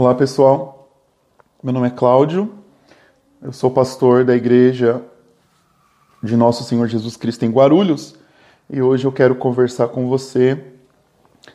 Olá 0.00 0.14
pessoal, 0.14 0.88
meu 1.62 1.74
nome 1.74 1.88
é 1.88 1.90
Cláudio, 1.90 2.50
eu 3.42 3.52
sou 3.52 3.70
pastor 3.70 4.24
da 4.24 4.34
igreja 4.34 5.02
de 6.22 6.38
Nosso 6.38 6.64
Senhor 6.64 6.88
Jesus 6.88 7.18
Cristo 7.18 7.44
em 7.44 7.50
Guarulhos 7.50 8.14
e 8.70 8.80
hoje 8.80 9.04
eu 9.04 9.12
quero 9.12 9.34
conversar 9.34 9.88
com 9.88 10.08
você 10.08 10.58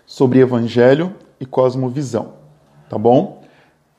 sobre 0.06 0.42
Evangelho 0.42 1.16
e 1.40 1.46
Cosmovisão, 1.48 2.34
tá 2.88 3.00
bom? 3.00 3.44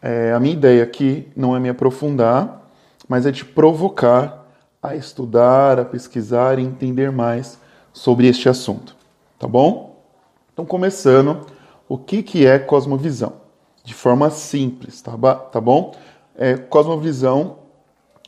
É, 0.01 0.33
a 0.33 0.39
minha 0.39 0.55
ideia 0.55 0.85
aqui 0.85 1.29
não 1.35 1.57
é 1.57 1.59
me 1.59 1.69
aprofundar, 1.69 2.71
mas 3.09 3.27
é 3.27 3.33
te 3.33 3.45
provocar 3.45 4.47
a 4.81 4.95
estudar, 4.95 5.81
a 5.81 5.85
pesquisar 5.85 6.61
e 6.61 6.63
entender 6.63 7.11
mais 7.11 7.59
sobre 7.93 8.29
este 8.29 8.49
assunto, 8.49 8.95
tá 9.41 9.49
bom? 9.49 10.05
Então, 10.53 10.65
começando, 10.65 11.45
o 11.89 11.99
que, 11.99 12.23
que 12.23 12.47
é 12.47 12.61
cosmovisão? 12.61 13.45
De 13.87 13.95
forma 13.95 14.31
simples, 14.31 15.01
tá, 15.01 15.17
tá 15.17 15.61
bom? 15.61 15.95
É, 16.37 16.57
cosmovisão 16.57 17.59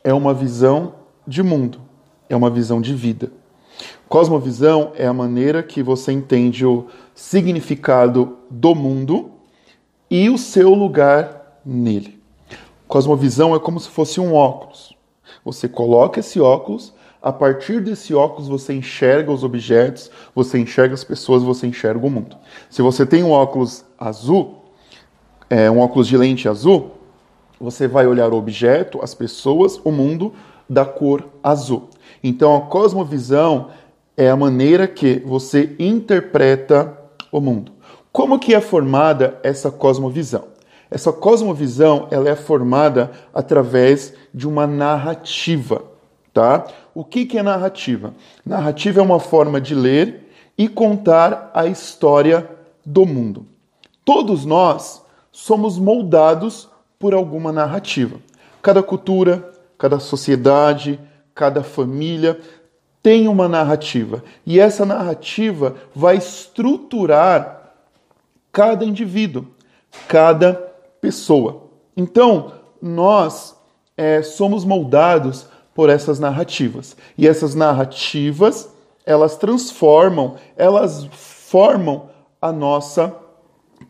é 0.05 0.15
uma 0.15 0.33
visão 0.33 0.95
de 1.27 1.43
mundo, 1.43 1.81
é 2.29 2.37
uma 2.37 2.49
visão 2.49 2.81
de 2.81 2.95
vida. 2.95 3.33
Cosmovisão 4.09 4.93
é 4.95 5.05
a 5.05 5.13
maneira 5.13 5.61
que 5.61 5.83
você 5.83 6.13
entende 6.13 6.65
o 6.65 6.87
significado 7.13 8.39
do 8.49 8.73
mundo 8.73 9.33
e 10.09 10.31
o 10.31 10.39
seu 10.39 10.73
lugar 10.75 11.61
nele. 11.67 12.23
Cosmovisão 12.87 13.53
é 13.53 13.59
como 13.59 13.81
se 13.81 13.89
fosse 13.89 14.21
um 14.21 14.35
óculos. 14.35 14.97
Você 15.45 15.69
coloca 15.69 16.21
esse 16.21 16.41
óculos, 16.41 16.95
a 17.21 17.33
partir 17.33 17.81
desse 17.81 18.15
óculos 18.15 18.47
você 18.47 18.73
enxerga 18.73 19.33
os 19.33 19.43
objetos, 19.43 20.09
você 20.33 20.57
enxerga 20.57 20.95
as 20.95 21.03
pessoas, 21.03 21.43
você 21.43 21.67
enxerga 21.67 22.07
o 22.07 22.11
mundo. 22.11 22.37
Se 22.71 22.81
você 22.81 23.05
tem 23.05 23.25
um 23.25 23.33
óculos 23.33 23.85
azul, 23.99 24.58
é, 25.51 25.71
um 25.71 25.81
óculos 25.81 26.07
de 26.07 26.17
lente 26.17 26.49
azul, 26.49 26.93
você 27.61 27.89
vai 27.89 28.07
olhar 28.07 28.33
o 28.33 28.37
objeto, 28.37 29.01
as 29.03 29.15
pessoas, 29.15 29.81
o 29.85 29.91
mundo 29.91 30.33
da 30.69 30.85
cor 30.85 31.25
azul. 31.43 31.89
Então 32.23 32.57
a 32.57 32.61
cosmovisão 32.63 33.69
é 34.17 34.29
a 34.29 34.37
maneira 34.37 34.87
que 34.87 35.21
você 35.21 35.75
interpreta 35.79 36.97
o 37.33 37.41
mundo. 37.41 37.73
Como 38.13 38.39
que 38.39 38.55
é 38.55 38.61
formada 38.61 39.39
essa 39.43 39.71
cosmovisão? 39.71 40.45
Essa 40.91 41.13
cosmovisão 41.13 42.09
ela 42.11 42.29
é 42.29 42.35
formada 42.35 43.11
através 43.33 44.15
de 44.33 44.49
uma 44.49 44.67
narrativa, 44.67 45.83
tá? 46.33 46.67
O 46.95 47.05
que, 47.05 47.27
que 47.27 47.39
é 47.39 47.43
narrativa? 47.43 48.15
Narrativa 48.45 49.01
é 49.01 49.03
uma 49.03 49.21
forma 49.21 49.61
de 49.61 49.75
ler 49.75 50.29
e 50.57 50.67
contar 50.67 51.51
a 51.55 51.67
história 51.67 52.49
do 52.85 53.05
mundo. 53.05 53.47
Todos 54.05 54.45
nós 54.47 55.03
somos 55.33 55.79
moldados 55.79 56.69
por 56.99 57.15
alguma 57.15 57.53
narrativa. 57.53 58.19
Cada 58.61 58.83
cultura, 58.83 59.53
cada 59.77 60.01
sociedade, 60.01 60.99
cada 61.35 61.63
família 61.63 62.41
tem 63.03 63.29
uma 63.29 63.49
narrativa. 63.49 64.25
E 64.45 64.59
essa 64.59 64.85
narrativa 64.85 65.77
vai 65.95 66.17
estruturar 66.17 67.73
cada 68.51 68.85
indivíduo, 68.85 69.47
cada 70.09 70.55
pessoa. 71.01 71.69
Então, 71.97 72.53
nós 72.83 73.57
é, 73.97 74.23
somos 74.23 74.65
moldados 74.65 75.47
por 75.75 75.89
essas 75.89 76.19
narrativas. 76.19 76.97
E 77.17 77.29
essas 77.29 77.55
narrativas, 77.55 78.69
elas 79.07 79.37
transformam, 79.37 80.35
elas 80.57 81.09
formam 81.13 82.11
a 82.43 82.51
nossa 82.51 83.15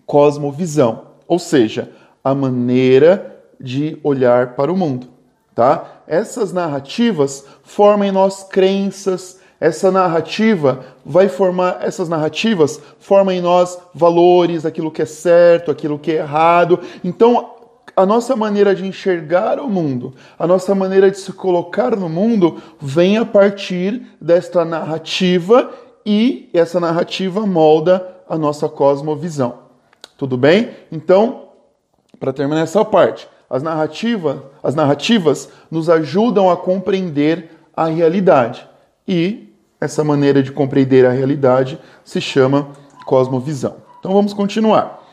cosmovisão 0.05 1.08
ou 1.29 1.39
seja, 1.39 1.93
a 2.25 2.35
maneira 2.35 3.37
de 3.61 3.99
olhar 4.03 4.55
para 4.55 4.73
o 4.73 4.77
mundo, 4.77 5.09
tá? 5.55 6.03
Essas 6.07 6.53
narrativas 6.53 7.45
formam 7.63 8.09
em 8.09 8.13
nós 8.13 8.43
crenças, 8.43 9.39
essa 9.61 9.91
narrativa 9.91 10.85
vai 11.05 11.29
formar, 11.29 11.79
essas 11.83 12.09
narrativas 12.09 12.81
formam 12.99 13.35
em 13.35 13.41
nós 13.41 13.79
valores, 13.95 14.65
aquilo 14.65 14.91
que 14.91 15.03
é 15.03 15.07
certo, 15.07 15.71
aquilo 15.71 15.99
que 15.99 16.13
é 16.13 16.17
errado. 16.17 16.81
Então, 17.05 17.57
a 17.97 18.07
nossa 18.07 18.37
maneira 18.37 18.75
de 18.75 18.87
enxergar 18.87 19.59
o 19.59 19.69
mundo, 19.69 20.15
a 20.39 20.47
nossa 20.47 20.75
maneira 20.75 21.11
de 21.11 21.19
se 21.19 21.33
colocar 21.33 21.97
no 21.97 22.09
mundo 22.09 22.63
vem 22.81 23.19
a 23.19 23.25
partir 23.25 24.07
desta 24.21 24.65
narrativa 24.65 25.71
e 26.07 26.49
essa 26.55 26.79
narrativa 26.79 27.45
molda 27.45 28.17
a 28.29 28.39
nossa 28.39 28.69
cosmovisão. 28.69 29.68
Tudo 30.19 30.37
bem? 30.37 30.71
Então, 30.91 31.45
para 32.19 32.33
terminar 32.33 32.63
essa 32.63 32.85
parte, 32.85 33.29
as 33.49 33.63
narrativas, 33.63 34.41
as 34.61 34.75
narrativas 34.75 35.49
nos 35.71 35.89
ajudam 35.89 36.51
a 36.51 36.57
compreender 36.57 37.53
a 37.75 37.87
realidade. 37.87 38.69
E 39.07 39.55
essa 39.81 40.03
maneira 40.03 40.43
de 40.43 40.51
compreender 40.51 41.07
a 41.07 41.13
realidade 41.13 41.79
se 42.05 42.21
chama 42.21 42.69
cosmovisão. 43.07 43.77
Então 44.01 44.13
vamos 44.13 44.35
continuar. 44.35 45.07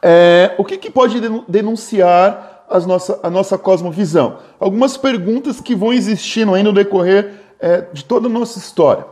É, 0.00 0.54
o 0.56 0.64
que, 0.64 0.78
que 0.78 0.90
pode 0.90 1.20
denunciar 1.46 2.64
as 2.70 2.86
nossa, 2.86 3.20
a 3.22 3.28
nossa 3.28 3.58
cosmovisão? 3.58 4.38
Algumas 4.58 4.96
perguntas 4.96 5.60
que 5.60 5.74
vão 5.74 5.92
existindo 5.92 6.54
aí 6.54 6.62
no 6.62 6.72
decorrer 6.72 7.42
é, 7.60 7.82
de 7.92 8.06
toda 8.06 8.26
a 8.26 8.30
nossa 8.30 8.58
história. 8.58 9.04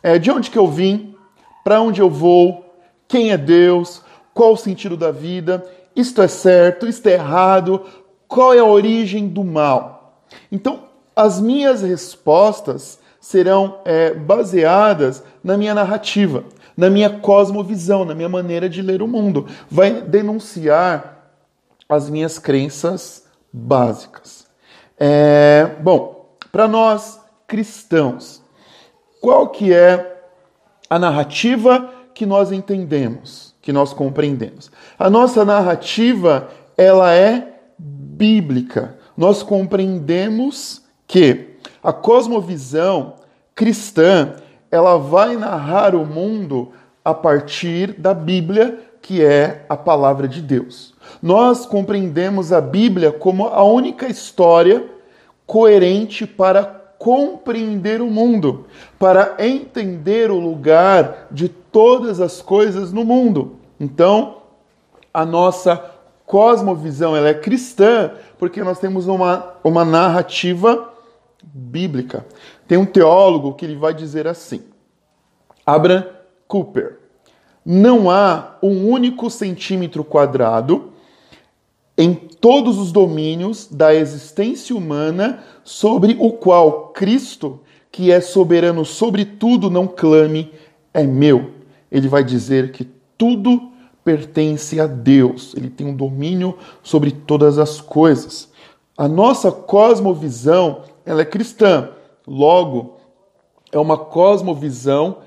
É, 0.00 0.16
de 0.16 0.30
onde 0.30 0.48
que 0.48 0.58
eu 0.58 0.68
vim? 0.68 1.16
Para 1.64 1.80
onde 1.80 2.00
eu 2.00 2.08
vou? 2.08 2.64
Quem 3.08 3.32
é 3.32 3.36
Deus? 3.36 4.04
Qual 4.34 4.52
o 4.52 4.56
sentido 4.56 4.96
da 4.96 5.12
vida? 5.12 5.64
Isto 5.94 6.20
é 6.20 6.28
certo, 6.28 6.88
isto 6.88 7.06
é 7.06 7.12
errado? 7.12 7.86
Qual 8.26 8.52
é 8.52 8.58
a 8.58 8.64
origem 8.64 9.28
do 9.28 9.44
mal? 9.44 10.24
Então, 10.50 10.88
as 11.14 11.40
minhas 11.40 11.82
respostas 11.82 12.98
serão 13.20 13.78
é, 13.84 14.12
baseadas 14.12 15.22
na 15.42 15.56
minha 15.56 15.72
narrativa, 15.72 16.44
na 16.76 16.90
minha 16.90 17.08
cosmovisão, 17.08 18.04
na 18.04 18.14
minha 18.14 18.28
maneira 18.28 18.68
de 18.68 18.82
ler 18.82 19.00
o 19.00 19.08
mundo. 19.08 19.46
Vai 19.70 20.02
denunciar 20.02 21.30
as 21.88 22.10
minhas 22.10 22.38
crenças 22.38 23.24
básicas. 23.52 24.46
É, 24.98 25.76
bom, 25.80 26.36
para 26.50 26.66
nós 26.66 27.20
cristãos, 27.46 28.42
qual 29.20 29.48
que 29.48 29.72
é 29.72 30.22
a 30.90 30.98
narrativa 30.98 31.90
que 32.12 32.26
nós 32.26 32.52
entendemos? 32.52 33.53
Que 33.64 33.72
nós 33.72 33.94
compreendemos. 33.94 34.70
A 34.98 35.08
nossa 35.08 35.42
narrativa, 35.42 36.50
ela 36.76 37.14
é 37.14 37.60
bíblica. 37.78 38.98
Nós 39.16 39.42
compreendemos 39.42 40.82
que 41.06 41.56
a 41.82 41.90
cosmovisão 41.90 43.14
cristã, 43.54 44.34
ela 44.70 44.98
vai 44.98 45.36
narrar 45.36 45.94
o 45.94 46.04
mundo 46.04 46.72
a 47.02 47.14
partir 47.14 47.94
da 47.94 48.12
Bíblia, 48.12 48.80
que 49.00 49.24
é 49.24 49.64
a 49.66 49.78
palavra 49.78 50.28
de 50.28 50.42
Deus. 50.42 50.92
Nós 51.22 51.64
compreendemos 51.64 52.52
a 52.52 52.60
Bíblia 52.60 53.12
como 53.12 53.46
a 53.46 53.64
única 53.64 54.06
história 54.06 54.84
coerente 55.46 56.26
para 56.26 56.64
compreender 56.98 58.02
o 58.02 58.10
mundo, 58.10 58.66
para 58.98 59.36
entender 59.38 60.30
o 60.30 60.38
lugar 60.38 61.28
de 61.30 61.48
todas 61.74 62.20
as 62.20 62.40
coisas 62.40 62.92
no 62.92 63.04
mundo. 63.04 63.56
Então, 63.80 64.42
a 65.12 65.26
nossa 65.26 65.76
cosmovisão 66.24 67.16
ela 67.16 67.28
é 67.28 67.34
cristã 67.34 68.12
porque 68.38 68.62
nós 68.62 68.78
temos 68.78 69.08
uma, 69.08 69.56
uma 69.64 69.84
narrativa 69.84 70.94
bíblica. 71.42 72.24
Tem 72.68 72.78
um 72.78 72.86
teólogo 72.86 73.54
que 73.54 73.64
ele 73.64 73.74
vai 73.74 73.92
dizer 73.92 74.28
assim: 74.28 74.62
Abraham 75.66 76.06
Cooper, 76.46 77.00
não 77.66 78.08
há 78.08 78.56
um 78.62 78.88
único 78.88 79.28
centímetro 79.28 80.04
quadrado 80.04 80.92
em 81.98 82.14
todos 82.14 82.78
os 82.78 82.92
domínios 82.92 83.66
da 83.66 83.92
existência 83.92 84.76
humana 84.76 85.42
sobre 85.64 86.16
o 86.20 86.30
qual 86.30 86.90
Cristo, 86.90 87.62
que 87.90 88.12
é 88.12 88.20
soberano 88.20 88.84
sobre 88.84 89.24
tudo, 89.24 89.68
não 89.68 89.88
clame, 89.88 90.52
é 90.92 91.02
meu 91.02 91.53
ele 91.94 92.08
vai 92.08 92.22
dizer 92.24 92.72
que 92.72 92.84
tudo 93.16 93.70
pertence 94.02 94.80
a 94.80 94.86
Deus, 94.88 95.54
ele 95.56 95.70
tem 95.70 95.86
um 95.86 95.94
domínio 95.94 96.58
sobre 96.82 97.12
todas 97.12 97.56
as 97.56 97.80
coisas. 97.80 98.50
A 98.98 99.06
nossa 99.06 99.52
cosmovisão, 99.52 100.82
ela 101.06 101.22
é 101.22 101.24
cristã. 101.24 101.90
Logo, 102.26 102.96
é 103.70 103.78
uma 103.78 103.96
cosmovisão 103.96 105.18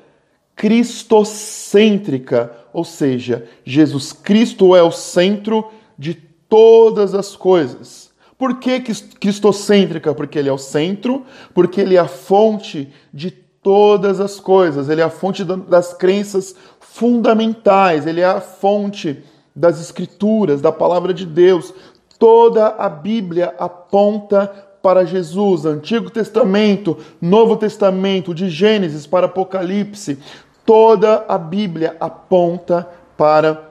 cristocêntrica, 0.58 2.52
ou 2.74 2.84
seja, 2.84 3.48
Jesus 3.64 4.12
Cristo 4.12 4.75
é 4.75 4.84
o 4.84 4.92
centro 4.92 5.72
de 5.98 6.16
todas 6.50 7.14
as 7.14 7.34
coisas. 7.34 8.12
Por 8.38 8.60
que 8.60 8.81
cristocêntrica? 8.81 10.14
Porque 10.14 10.38
ele 10.38 10.50
é 10.50 10.54
o 10.54 10.58
centro, 10.58 11.24
porque 11.54 11.80
ele 11.80 11.96
é 11.96 12.00
a 12.00 12.10
fonte 12.10 12.92
de 13.14 13.46
todas 13.68 14.22
as 14.22 14.40
coisas, 14.40 14.88
ele 14.88 15.02
é 15.02 15.04
a 15.04 15.10
fonte 15.10 15.44
das 15.44 15.94
crenças 15.94 16.56
fundamentais, 16.80 18.08
ele 18.08 18.22
é 18.22 18.25
a 18.25 18.40
fonte 18.40 19.22
das 19.54 19.81
Escrituras, 19.81 20.62
da 20.62 20.72
palavra 20.72 21.14
de 21.14 21.25
Deus. 21.25 21.74
Toda 22.18 22.68
a 22.68 22.88
Bíblia 22.88 23.54
aponta 23.60 24.48
para 24.81 25.06
Jesus, 25.06 25.66
Antigo 25.66 26.10
Testamento, 26.10 26.98
Novo 27.19 27.58
Testamento, 27.58 28.34
de 28.34 28.50
Gênesis 28.50 29.06
para 29.06 29.25
Apocalipse, 29.25 30.18
toda 30.66 31.25
a 31.28 31.38
Bíblia 31.38 31.98
aponta 32.00 32.88
para 33.18 33.69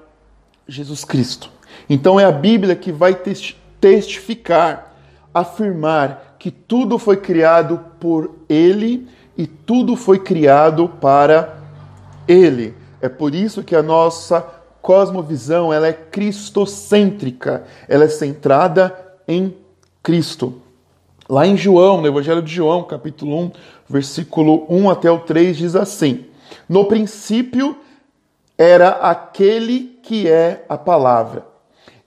Jesus 0.69 1.07
Cristo. 1.07 1.49
Então 1.89 2.21
é 2.21 2.27
a 2.27 2.33
Bíblia 2.33 2.77
que 2.77 2.93
vai 2.93 3.19
testificar, 3.81 4.95
afirmar 5.33 6.37
que 6.39 6.51
tudo 6.51 6.99
foi 6.99 7.17
criado 7.17 7.81
por 7.99 8.31
Ele 8.47 9.09
e 9.37 9.47
tudo 9.47 9.97
foi 9.97 10.19
criado 10.19 10.88
para 11.00 11.56
Ele. 12.27 12.75
É 13.00 13.09
por 13.09 13.35
isso 13.35 13.62
que 13.62 13.77
a 13.77 13.83
nossa 13.83 14.41
cosmovisão 14.81 15.73
ela 15.73 15.88
é 15.88 15.93
cristocêntrica, 15.93 17.65
ela 17.88 18.05
é 18.05 18.09
centrada 18.09 18.97
em 19.27 19.55
Cristo. 20.03 20.62
Lá 21.29 21.47
em 21.47 21.56
João, 21.56 22.00
no 22.00 22.06
Evangelho 22.06 22.41
de 22.41 22.55
João, 22.55 22.85
capítulo 22.85 23.37
1, 23.47 23.53
versículo 23.88 24.65
1 24.71 24.91
até 24.91 25.11
o 25.11 25.19
3, 25.19 25.56
diz 25.56 25.75
assim: 25.75 26.27
No 26.69 26.85
princípio 26.85 27.77
era 28.56 28.91
aquele 28.91 29.99
que 30.03 30.29
é 30.29 30.65
a 30.69 30.79
palavra. 30.79 31.44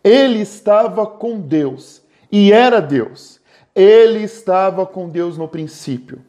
Ele 0.01 0.39
estava 0.39 1.05
com 1.05 1.39
Deus 1.39 2.01
e 2.31 2.53
era 2.53 2.79
Deus. 2.79 3.39
Ele 3.75 4.23
estava 4.23 4.85
com 4.85 5.09
Deus 5.09 5.37
no 5.37 5.47
princípio. 5.47 6.21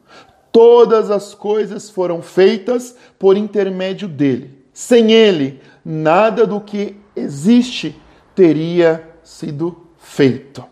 Todas 0.51 1.09
as 1.09 1.33
coisas 1.33 1.89
foram 1.89 2.21
feitas 2.21 2.95
por 3.17 3.37
intermédio 3.37 4.07
dele. 4.07 4.59
Sem 4.73 5.11
ele, 5.11 5.61
nada 5.83 6.45
do 6.45 6.59
que 6.59 6.97
existe 7.15 7.95
teria 8.35 9.07
sido 9.23 9.87
feito. 9.97 10.63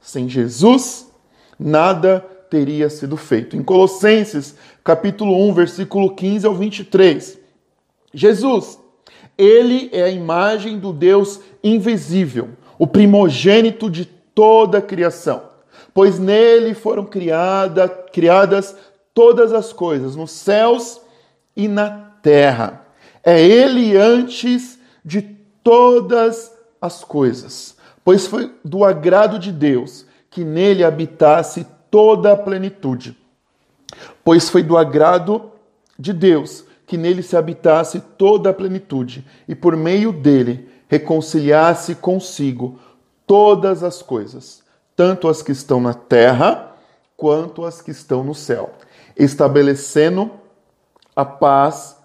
Sem 0.00 0.28
Jesus, 0.28 1.10
nada 1.58 2.24
teria 2.50 2.88
sido 2.88 3.16
feito. 3.16 3.56
Em 3.56 3.62
Colossenses, 3.62 4.54
capítulo 4.84 5.48
1, 5.48 5.54
versículo 5.54 6.14
15 6.14 6.46
ao 6.46 6.54
23, 6.54 7.38
Jesus, 8.12 8.78
ele 9.36 9.88
é 9.92 10.02
a 10.04 10.10
imagem 10.10 10.78
do 10.78 10.92
Deus 10.92 11.40
invisível, 11.62 12.50
o 12.78 12.86
primogênito 12.86 13.90
de 13.90 14.04
toda 14.04 14.78
a 14.78 14.82
criação, 14.82 15.42
pois 15.92 16.18
nele 16.18 16.74
foram 16.74 17.04
criada, 17.04 17.88
criadas 17.88 18.76
todas 19.14 19.52
as 19.52 19.72
coisas, 19.72 20.16
nos 20.16 20.32
céus 20.32 21.00
e 21.56 21.68
na 21.68 21.90
terra. 22.20 22.84
É 23.22 23.40
ele 23.40 23.96
antes 23.96 24.78
de 25.04 25.22
todas 25.62 26.52
as 26.80 27.02
coisas, 27.02 27.76
pois 28.04 28.26
foi 28.26 28.52
do 28.62 28.84
agrado 28.84 29.38
de 29.38 29.50
Deus 29.50 30.04
que 30.28 30.44
nele 30.44 30.84
habitasse 30.84 31.66
toda 31.90 32.32
a 32.32 32.36
plenitude. 32.36 33.16
Pois 34.22 34.50
foi 34.50 34.62
do 34.62 34.76
agrado 34.76 35.52
de 35.98 36.12
Deus 36.12 36.64
que 36.86 36.96
nele 36.98 37.22
se 37.22 37.36
habitasse 37.36 38.00
toda 38.18 38.50
a 38.50 38.52
plenitude, 38.52 39.26
e 39.48 39.54
por 39.54 39.76
meio 39.76 40.12
dele 40.12 40.68
reconciliasse 40.88 41.94
consigo 41.94 42.78
todas 43.26 43.82
as 43.82 44.02
coisas, 44.02 44.62
tanto 44.94 45.28
as 45.28 45.42
que 45.42 45.52
estão 45.52 45.80
na 45.80 45.94
terra 45.94 46.72
quanto 47.16 47.64
as 47.64 47.80
que 47.80 47.90
estão 47.90 48.22
no 48.22 48.34
céu, 48.34 48.74
estabelecendo 49.16 50.30
a 51.14 51.24
paz 51.24 51.96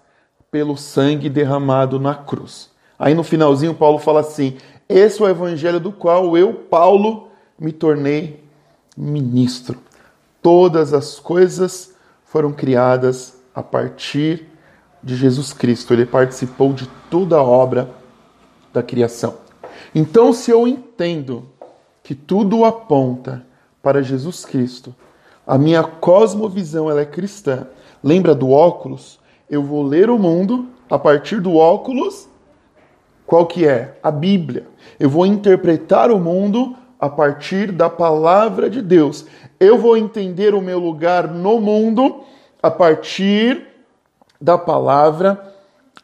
pelo 0.50 0.76
sangue 0.76 1.28
derramado 1.28 1.98
na 1.98 2.14
cruz. 2.14 2.70
Aí 2.98 3.14
no 3.14 3.22
finalzinho 3.22 3.74
Paulo 3.74 3.98
fala 3.98 4.20
assim: 4.20 4.56
"Esse 4.88 5.20
é 5.20 5.24
o 5.24 5.28
evangelho 5.28 5.80
do 5.80 5.92
qual 5.92 6.36
eu, 6.36 6.54
Paulo, 6.54 7.28
me 7.58 7.72
tornei 7.72 8.42
ministro. 8.96 9.78
Todas 10.42 10.92
as 10.92 11.18
coisas 11.18 11.94
foram 12.24 12.52
criadas 12.52 13.38
a 13.54 13.62
partir 13.62 14.46
de 15.02 15.16
Jesus 15.16 15.52
Cristo. 15.52 15.92
Ele 15.92 16.06
participou 16.06 16.72
de 16.72 16.88
toda 17.10 17.36
a 17.36 17.42
obra 17.42 17.90
da 18.72 18.82
criação. 18.82 19.38
Então, 19.94 20.32
se 20.32 20.50
eu 20.50 20.66
entendo 20.66 21.48
que 22.02 22.14
tudo 22.14 22.64
aponta 22.64 23.44
para 23.82 24.02
Jesus 24.02 24.44
Cristo, 24.44 24.94
a 25.46 25.58
minha 25.58 25.82
cosmovisão 25.82 26.90
ela 26.90 27.00
é 27.00 27.06
cristã. 27.06 27.66
Lembra 28.02 28.34
do 28.34 28.50
óculos? 28.50 29.18
Eu 29.48 29.62
vou 29.62 29.82
ler 29.82 30.10
o 30.10 30.18
mundo 30.18 30.68
a 30.88 30.98
partir 30.98 31.40
do 31.40 31.56
óculos. 31.56 32.28
Qual 33.26 33.46
que 33.46 33.66
é? 33.66 33.98
A 34.02 34.10
Bíblia. 34.10 34.66
Eu 34.98 35.08
vou 35.08 35.26
interpretar 35.26 36.10
o 36.10 36.18
mundo 36.18 36.76
a 36.98 37.08
partir 37.08 37.72
da 37.72 37.88
palavra 37.88 38.68
de 38.68 38.82
Deus. 38.82 39.24
Eu 39.58 39.78
vou 39.78 39.96
entender 39.96 40.54
o 40.54 40.60
meu 40.60 40.78
lugar 40.78 41.28
no 41.28 41.60
mundo 41.60 42.24
a 42.62 42.70
partir 42.70 43.66
da 44.40 44.58
palavra 44.58 45.54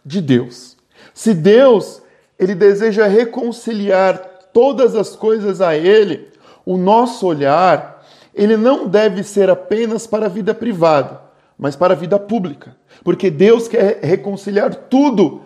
de 0.04 0.20
Deus. 0.20 0.76
Se 1.12 1.34
Deus 1.34 2.02
ele 2.38 2.54
deseja 2.54 3.06
reconciliar 3.06 4.18
todas 4.52 4.94
as 4.94 5.16
coisas 5.16 5.60
a 5.60 5.76
ele, 5.76 6.28
o 6.64 6.76
nosso 6.76 7.26
olhar, 7.26 7.95
ele 8.36 8.56
não 8.56 8.86
deve 8.86 9.22
ser 9.22 9.48
apenas 9.48 10.06
para 10.06 10.26
a 10.26 10.28
vida 10.28 10.54
privada, 10.54 11.22
mas 11.58 11.74
para 11.74 11.94
a 11.94 11.96
vida 11.96 12.18
pública, 12.18 12.76
porque 13.02 13.30
Deus 13.30 13.66
quer 13.66 14.00
reconciliar 14.02 14.74
tudo 14.74 15.40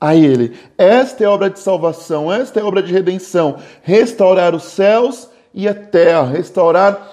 a 0.00 0.16
Ele. 0.16 0.58
Esta 0.76 1.22
é 1.22 1.28
obra 1.28 1.48
de 1.48 1.60
salvação, 1.60 2.32
esta 2.32 2.58
é 2.58 2.64
obra 2.64 2.82
de 2.82 2.92
redenção. 2.92 3.58
Restaurar 3.82 4.52
os 4.52 4.64
céus 4.64 5.30
e 5.54 5.68
a 5.68 5.74
terra, 5.74 6.24
restaurar 6.24 7.08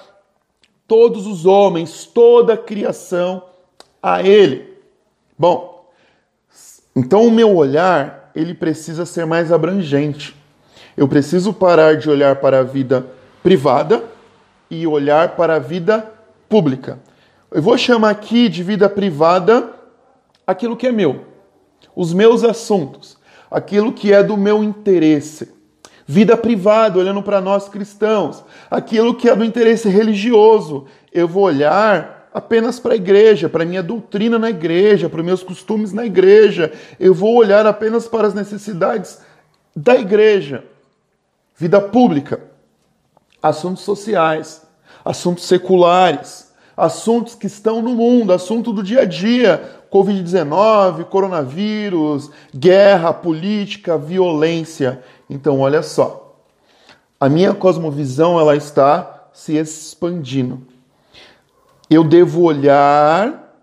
todos 0.88 1.28
os 1.28 1.46
homens, 1.46 2.08
toda 2.08 2.54
a 2.54 2.58
criação 2.58 3.44
a 4.02 4.24
Ele. 4.24 4.74
Bom, 5.38 5.88
então 6.96 7.28
o 7.28 7.32
meu 7.32 7.56
olhar, 7.56 8.32
ele 8.36 8.56
precisa 8.56 9.06
ser 9.06 9.28
mais 9.28 9.52
abrangente. 9.52 10.36
Eu 10.98 11.08
preciso 11.08 11.54
parar 11.54 11.98
de 11.98 12.10
olhar 12.10 12.38
para 12.38 12.62
a 12.62 12.64
vida 12.64 13.06
privada 13.44 14.04
e 14.70 14.86
olhar 14.86 15.36
para 15.36 15.56
a 15.56 15.60
vida 15.60 16.12
pública. 16.48 17.00
Eu 17.52 17.62
vou 17.62 17.78
chamar 17.78 18.12
aqui 18.12 18.48
de 18.50 18.64
vida 18.64 18.90
privada 18.90 19.72
aquilo 20.46 20.78
que 20.78 20.88
é 20.88 20.92
meu 20.92 21.30
os 21.96 22.14
meus 22.14 22.46
assuntos, 22.46 23.18
aquilo 23.52 23.92
que 23.92 24.14
é 24.14 24.24
do 24.24 24.38
meu 24.38 24.64
interesse. 24.64 25.54
Vida 26.08 26.38
privada, 26.38 26.98
olhando 26.98 27.22
para 27.22 27.42
nós 27.42 27.68
cristãos, 27.68 28.42
aquilo 28.72 29.16
que 29.16 29.30
é 29.30 29.36
do 29.36 29.44
interesse 29.44 29.90
religioso. 29.90 30.86
Eu 31.12 31.28
vou 31.28 31.44
olhar 31.44 32.30
apenas 32.34 32.80
para 32.80 32.94
a 32.94 32.96
igreja, 32.96 33.50
para 33.50 33.64
a 33.64 33.66
minha 33.66 33.84
doutrina 33.84 34.40
na 34.40 34.50
igreja, 34.50 35.10
para 35.10 35.20
os 35.20 35.26
meus 35.26 35.44
costumes 35.44 35.92
na 35.92 36.06
igreja. 36.06 36.72
Eu 36.98 37.14
vou 37.14 37.36
olhar 37.36 37.66
apenas 37.68 38.08
para 38.08 38.28
as 38.28 38.34
necessidades 38.34 39.20
da 39.76 39.96
igreja. 39.96 40.64
Vida 41.58 41.82
pública, 41.82 42.40
assuntos 43.42 43.84
sociais, 43.84 44.62
assuntos 45.04 45.46
seculares, 45.46 46.54
assuntos 46.76 47.36
que 47.36 47.48
estão 47.48 47.82
no 47.82 47.94
mundo, 47.96 48.32
assunto 48.32 48.72
do 48.72 48.82
dia 48.82 49.02
a 49.02 49.06
dia, 49.06 49.82
Covid-19, 49.92 51.06
coronavírus, 51.06 52.32
guerra, 52.56 53.14
política, 53.14 53.98
violência. 53.98 55.04
Então, 55.30 55.60
olha 55.60 55.82
só. 55.82 56.38
A 57.20 57.28
minha 57.28 57.54
cosmovisão 57.54 58.40
ela 58.40 58.56
está 58.56 59.28
se 59.34 59.58
expandindo. 59.58 60.62
Eu 61.90 62.04
devo 62.04 62.44
olhar 62.44 63.56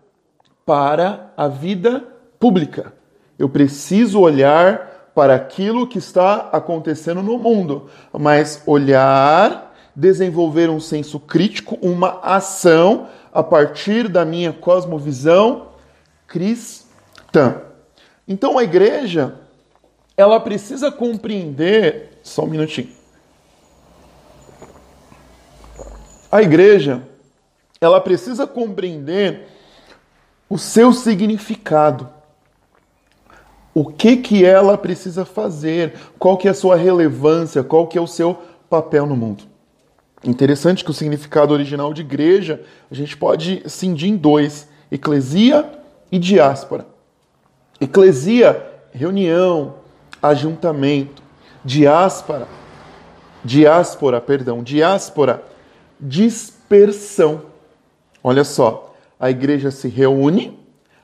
para 0.67 1.33
a 1.37 1.49
vida 1.49 2.05
pública. 2.39 2.93
Eu 3.39 3.49
preciso 3.49 4.21
olhar 4.21 5.11
para 5.15 5.35
aquilo 5.35 5.87
que 5.87 5.97
está 5.97 6.51
acontecendo 6.53 7.23
no 7.23 7.39
mundo, 7.39 7.89
mas 8.13 8.63
olhar, 8.67 9.66
desenvolver 9.97 10.69
um 10.69 10.79
senso 10.79 11.19
crítico, 11.19 11.79
uma 11.81 12.21
ação 12.23 13.09
a 13.33 13.43
partir 13.43 14.09
da 14.09 14.27
minha 14.27 14.53
cosmovisão 14.53 15.69
cristã. 16.27 17.63
Então 18.29 18.59
a 18.59 18.65
igreja, 18.65 19.41
ela 20.15 20.39
precisa 20.39 20.93
compreender, 20.93 22.21
só 22.23 22.45
um 22.45 22.49
minutinho. 22.49 22.91
A 26.31 26.43
igreja, 26.43 27.03
ela 27.81 28.01
precisa 28.01 28.47
compreender 28.47 29.49
o 30.51 30.59
seu 30.59 30.93
significado. 30.93 32.11
O 33.73 33.85
que 33.87 34.17
que 34.19 34.45
ela 34.45 34.77
precisa 34.77 35.25
fazer? 35.25 35.95
Qual 36.19 36.37
que 36.37 36.49
é 36.49 36.51
a 36.51 36.55
sua 36.55 36.77
relevância? 36.77 37.63
Qual 37.63 37.87
que 37.87 37.97
é 37.97 38.01
o 38.01 38.07
seu 38.07 38.43
papel 38.69 39.07
no 39.07 39.17
mundo? 39.17 39.56
Interessante 40.27 40.85
que 40.85 40.91
o 40.91 40.95
significado 40.95 41.55
original 41.55 41.95
de 41.95 42.01
igreja 42.01 42.61
a 42.91 42.95
gente 42.95 43.17
pode 43.17 43.63
cindir 43.67 44.09
em 44.09 44.17
dois: 44.17 44.69
eclesia 44.91 45.65
e 46.11 46.19
diáspora. 46.19 46.85
Eclesia, 47.81 48.61
reunião, 48.93 49.75
ajuntamento. 50.21 51.23
diáspora, 51.65 52.49
diáspora, 53.45 54.21
perdão, 54.21 54.65
diáspora, 54.65 55.45
dispersão. 56.01 57.43
Olha 58.23 58.43
só, 58.43 58.97
a 59.21 59.31
igreja 59.31 59.71
se 59.71 59.89
reúne, 59.89 60.59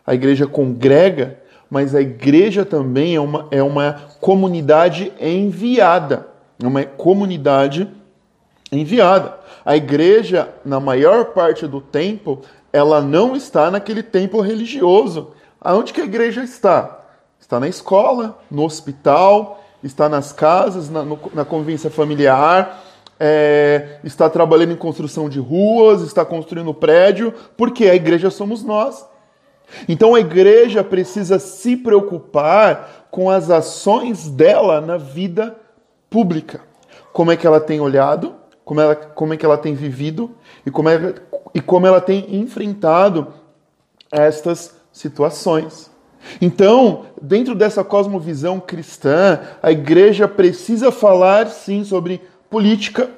a 0.05 0.14
igreja 0.14 0.49
congrega, 0.49 1.38
mas 1.71 1.95
a 1.95 2.00
igreja 2.00 2.64
também 2.64 3.14
é 3.14 3.21
uma, 3.21 3.47
é 3.52 3.62
uma 3.62 3.93
comunidade 4.21 5.12
enviada. 5.21 6.26
É 6.61 6.67
uma 6.67 6.85
comunidade 6.85 7.83
enviada. 7.83 8.01
A 9.64 9.76
igreja, 9.76 10.49
na 10.64 10.81
maior 10.81 11.26
parte 11.26 11.67
do 11.67 11.81
tempo, 11.81 12.41
ela 12.73 13.02
não 13.02 13.37
está 13.37 13.71
naquele 13.71 14.02
templo 14.02 14.41
religioso. 14.41 15.33
Aonde 15.61 15.93
que 15.93 16.00
a 16.00 16.05
igreja 16.05 16.43
está? 16.43 17.00
Está 17.38 17.61
na 17.61 17.69
escola, 17.69 18.38
no 18.50 18.64
hospital, 18.64 19.62
está 19.85 20.09
nas 20.09 20.33
casas, 20.33 20.88
na, 20.88 21.02
no, 21.02 21.19
na 21.35 21.45
convivência 21.45 21.91
familiar, 21.91 22.83
é, 23.21 23.99
está 24.02 24.31
trabalhando 24.31 24.73
em 24.73 24.76
construção 24.76 25.29
de 25.29 25.38
ruas, 25.38 26.00
está 26.00 26.25
construindo 26.25 26.73
prédio, 26.73 27.35
porque 27.57 27.91
a 27.91 27.95
igreja 27.95 28.31
somos 28.31 28.64
nós. 28.64 29.07
Então 29.88 30.14
a 30.14 30.21
igreja 30.21 30.83
precisa 30.83 31.38
se 31.38 31.76
preocupar 31.76 33.07
com 33.11 33.31
as 33.31 33.50
ações 33.50 34.29
dela 34.29 34.81
na 34.81 34.97
vida 34.97 35.57
pública. 36.09 36.62
Como 37.12 37.31
é 37.31 37.37
que 37.37 37.47
ela 37.47 37.61
tem 37.61 37.81
olhado, 37.81 38.35
como, 38.73 38.81
ela, 38.81 38.97
como 38.97 39.35
é 39.35 39.37
que 39.37 39.45
ela 39.45 39.59
tem 39.59 39.75
vivido 39.75 40.31
e 40.64 40.71
como, 40.71 40.88
é, 40.88 41.14
e 41.55 41.61
como 41.61 41.87
ela 41.87 42.00
tem 42.00 42.37
enfrentado 42.37 43.29
estas 44.11 44.75
situações. 44.91 45.91
Então, 46.41 47.05
dentro 47.21 47.55
dessa 47.55 47.85
cosmovisão 47.85 48.59
cristã, 48.59 49.41
a 49.62 49.71
igreja 49.71 50.26
precisa 50.26 50.91
falar 50.91 51.49
sim 51.49 51.85
sobre 51.85 52.23
política, 52.49 53.11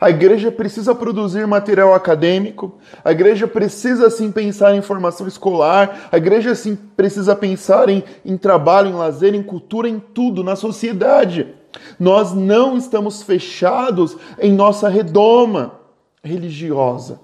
a 0.00 0.08
igreja 0.10 0.52
precisa 0.52 0.94
produzir 0.94 1.44
material 1.44 1.92
acadêmico, 1.92 2.78
a 3.04 3.10
igreja 3.10 3.48
precisa 3.48 4.08
sim 4.10 4.30
pensar 4.30 4.76
em 4.76 4.80
formação 4.80 5.26
escolar, 5.26 6.08
a 6.12 6.16
igreja 6.16 6.54
sim 6.54 6.76
precisa 6.96 7.34
pensar 7.34 7.88
em, 7.88 8.04
em 8.24 8.36
trabalho, 8.36 8.90
em 8.90 8.94
lazer, 8.94 9.34
em 9.34 9.42
cultura, 9.42 9.88
em 9.88 9.98
tudo, 9.98 10.44
na 10.44 10.54
sociedade. 10.54 11.59
Nós 11.98 12.32
não 12.32 12.76
estamos 12.76 13.22
fechados 13.22 14.16
em 14.38 14.52
nossa 14.52 14.88
redoma 14.88 15.80
religiosa. 16.22 17.20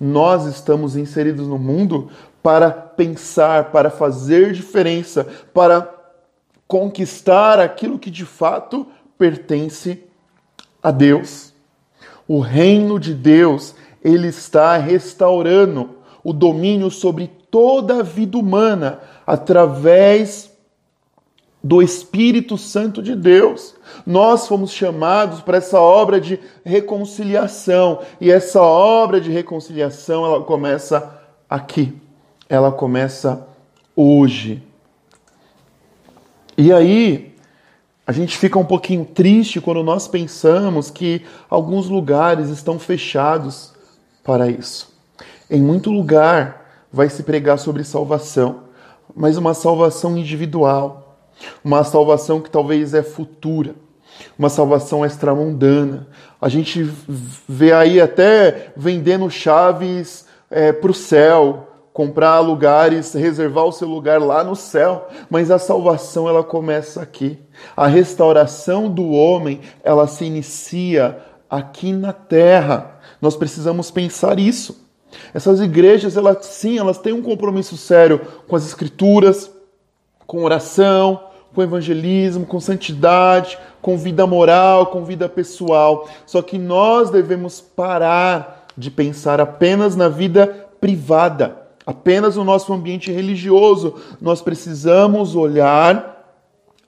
Nós 0.00 0.46
estamos 0.46 0.96
inseridos 0.96 1.46
no 1.46 1.58
mundo 1.58 2.10
para 2.42 2.70
pensar, 2.70 3.70
para 3.70 3.90
fazer 3.90 4.52
diferença, 4.52 5.26
para 5.52 5.94
conquistar 6.66 7.58
aquilo 7.58 7.98
que 7.98 8.10
de 8.10 8.24
fato 8.24 8.86
pertence 9.16 10.04
a 10.82 10.90
Deus. 10.90 11.52
O 12.26 12.40
reino 12.40 13.00
de 13.00 13.14
Deus, 13.14 13.74
ele 14.04 14.28
está 14.28 14.76
restaurando 14.76 15.96
o 16.22 16.32
domínio 16.32 16.90
sobre 16.90 17.26
toda 17.50 18.00
a 18.00 18.02
vida 18.02 18.36
humana 18.36 19.00
através 19.26 20.52
do 21.62 21.82
Espírito 21.82 22.56
Santo 22.56 23.02
de 23.02 23.14
Deus. 23.14 23.74
Nós 24.06 24.46
fomos 24.46 24.70
chamados 24.70 25.40
para 25.40 25.58
essa 25.58 25.80
obra 25.80 26.20
de 26.20 26.38
reconciliação, 26.64 28.00
e 28.20 28.30
essa 28.30 28.62
obra 28.62 29.20
de 29.20 29.30
reconciliação, 29.30 30.24
ela 30.24 30.42
começa 30.42 31.18
aqui. 31.48 31.94
Ela 32.48 32.72
começa 32.72 33.46
hoje. 33.94 34.62
E 36.56 36.72
aí, 36.72 37.34
a 38.06 38.12
gente 38.12 38.38
fica 38.38 38.58
um 38.58 38.64
pouquinho 38.64 39.04
triste 39.04 39.60
quando 39.60 39.82
nós 39.82 40.08
pensamos 40.08 40.90
que 40.90 41.22
alguns 41.50 41.88
lugares 41.88 42.48
estão 42.48 42.78
fechados 42.78 43.74
para 44.24 44.48
isso. 44.48 44.96
Em 45.50 45.60
muito 45.60 45.90
lugar 45.90 46.86
vai 46.90 47.08
se 47.10 47.22
pregar 47.22 47.58
sobre 47.58 47.84
salvação, 47.84 48.64
mas 49.14 49.36
uma 49.36 49.52
salvação 49.52 50.16
individual 50.16 51.07
uma 51.62 51.84
salvação 51.84 52.40
que 52.40 52.50
talvez 52.50 52.94
é 52.94 53.02
futura, 53.02 53.74
uma 54.38 54.48
salvação 54.48 55.04
extramundana. 55.04 56.06
A 56.40 56.48
gente 56.48 56.82
vê 57.48 57.72
aí 57.72 58.00
até 58.00 58.72
vendendo 58.76 59.30
chaves 59.30 60.26
é, 60.50 60.72
para 60.72 60.90
o 60.90 60.94
céu, 60.94 61.68
comprar 61.92 62.38
lugares, 62.38 63.12
reservar 63.12 63.64
o 63.64 63.72
seu 63.72 63.88
lugar 63.88 64.20
lá 64.20 64.44
no 64.44 64.54
céu, 64.54 65.08
mas 65.28 65.50
a 65.50 65.58
salvação 65.58 66.28
ela 66.28 66.44
começa 66.44 67.02
aqui. 67.02 67.38
A 67.76 67.88
restauração 67.88 68.88
do 68.88 69.10
homem, 69.10 69.60
ela 69.82 70.06
se 70.06 70.24
inicia 70.24 71.18
aqui 71.50 71.92
na 71.92 72.12
terra. 72.12 73.00
Nós 73.20 73.34
precisamos 73.36 73.90
pensar 73.90 74.38
isso. 74.38 74.86
Essas 75.34 75.60
igrejas, 75.60 76.16
elas 76.16 76.46
sim, 76.46 76.78
elas 76.78 76.98
têm 76.98 77.12
um 77.12 77.22
compromisso 77.22 77.76
sério 77.76 78.20
com 78.46 78.54
as 78.54 78.64
escrituras, 78.64 79.50
com 80.26 80.44
oração, 80.44 81.27
com 81.54 81.62
evangelismo, 81.62 82.46
com 82.46 82.60
santidade, 82.60 83.58
com 83.80 83.96
vida 83.96 84.26
moral, 84.26 84.86
com 84.86 85.04
vida 85.04 85.28
pessoal. 85.28 86.08
Só 86.26 86.42
que 86.42 86.58
nós 86.58 87.10
devemos 87.10 87.60
parar 87.60 88.66
de 88.76 88.90
pensar 88.90 89.40
apenas 89.40 89.96
na 89.96 90.08
vida 90.08 90.68
privada, 90.80 91.56
apenas 91.84 92.36
no 92.36 92.44
nosso 92.44 92.72
ambiente 92.72 93.10
religioso. 93.10 93.94
Nós 94.20 94.40
precisamos 94.40 95.34
olhar 95.34 96.36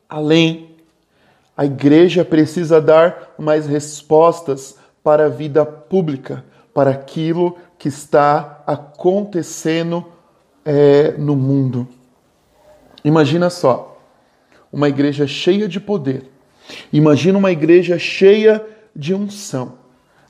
além. 0.08 0.76
A 1.56 1.64
igreja 1.64 2.24
precisa 2.24 2.80
dar 2.80 3.34
mais 3.38 3.66
respostas 3.66 4.76
para 5.02 5.26
a 5.26 5.28
vida 5.28 5.64
pública, 5.64 6.44
para 6.72 6.90
aquilo 6.90 7.56
que 7.78 7.88
está 7.88 8.62
acontecendo 8.66 10.04
é, 10.64 11.12
no 11.18 11.34
mundo. 11.34 11.88
Imagina 13.04 13.48
só, 13.48 13.89
uma 14.72 14.88
igreja 14.88 15.26
cheia 15.26 15.68
de 15.68 15.80
poder. 15.80 16.30
Imagina 16.92 17.38
uma 17.38 17.50
igreja 17.50 17.98
cheia 17.98 18.64
de 18.94 19.14
unção, 19.14 19.74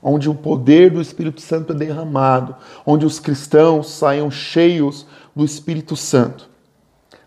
onde 0.01 0.29
o 0.29 0.35
poder 0.35 0.89
do 0.89 1.01
Espírito 1.01 1.41
Santo 1.41 1.73
é 1.73 1.75
derramado, 1.75 2.55
onde 2.85 3.05
os 3.05 3.19
cristãos 3.19 3.91
saiam 3.91 4.31
cheios 4.31 5.05
do 5.35 5.45
Espírito 5.45 5.95
Santo. 5.95 6.49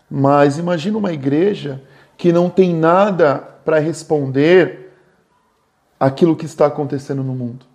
Mas 0.09 0.57
imagina 0.57 0.97
uma 0.97 1.13
igreja 1.13 1.81
que 2.17 2.31
não 2.31 2.49
tem 2.49 2.73
nada 2.73 3.35
para 3.63 3.79
responder 3.79 4.93
aquilo 5.99 6.35
que 6.35 6.45
está 6.45 6.67
acontecendo 6.67 7.23
no 7.23 7.33
mundo. 7.33 7.65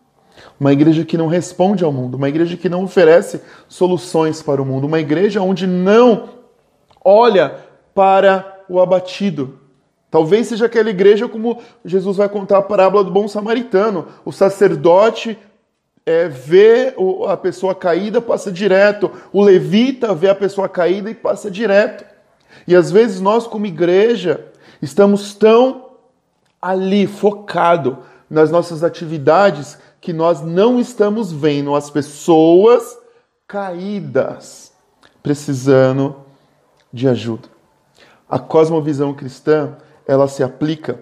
Uma 0.58 0.72
igreja 0.72 1.04
que 1.04 1.18
não 1.18 1.26
responde 1.26 1.84
ao 1.84 1.92
mundo, 1.92 2.14
uma 2.14 2.28
igreja 2.28 2.56
que 2.56 2.68
não 2.68 2.84
oferece 2.84 3.42
soluções 3.68 4.42
para 4.42 4.62
o 4.62 4.64
mundo, 4.64 4.86
uma 4.86 5.00
igreja 5.00 5.42
onde 5.42 5.66
não 5.66 6.30
olha 7.04 7.56
para 7.94 8.59
o 8.70 8.80
abatido. 8.80 9.58
Talvez 10.10 10.46
seja 10.46 10.66
aquela 10.66 10.90
igreja 10.90 11.28
como 11.28 11.60
Jesus 11.84 12.16
vai 12.16 12.28
contar 12.28 12.58
a 12.58 12.62
parábola 12.62 13.04
do 13.04 13.10
bom 13.10 13.26
samaritano. 13.28 14.06
O 14.24 14.32
sacerdote 14.32 15.36
é, 16.06 16.28
vê 16.28 16.94
a 17.28 17.36
pessoa 17.36 17.74
caída, 17.74 18.20
passa 18.20 18.50
direto. 18.50 19.10
O 19.32 19.42
levita 19.42 20.14
vê 20.14 20.28
a 20.28 20.34
pessoa 20.34 20.68
caída 20.68 21.10
e 21.10 21.14
passa 21.14 21.50
direto. 21.50 22.04
E 22.66 22.74
às 22.74 22.90
vezes 22.90 23.20
nós, 23.20 23.46
como 23.46 23.66
igreja, 23.66 24.46
estamos 24.80 25.34
tão 25.34 25.90
ali, 26.60 27.06
focado 27.06 27.98
nas 28.28 28.50
nossas 28.50 28.84
atividades, 28.84 29.78
que 30.00 30.12
nós 30.12 30.40
não 30.40 30.80
estamos 30.80 31.32
vendo 31.32 31.74
as 31.74 31.90
pessoas 31.90 32.98
caídas 33.46 34.72
precisando 35.22 36.16
de 36.92 37.08
ajuda. 37.08 37.59
A 38.30 38.38
cosmovisão 38.38 39.12
cristã, 39.12 39.76
ela 40.06 40.28
se 40.28 40.42
aplica 40.42 41.00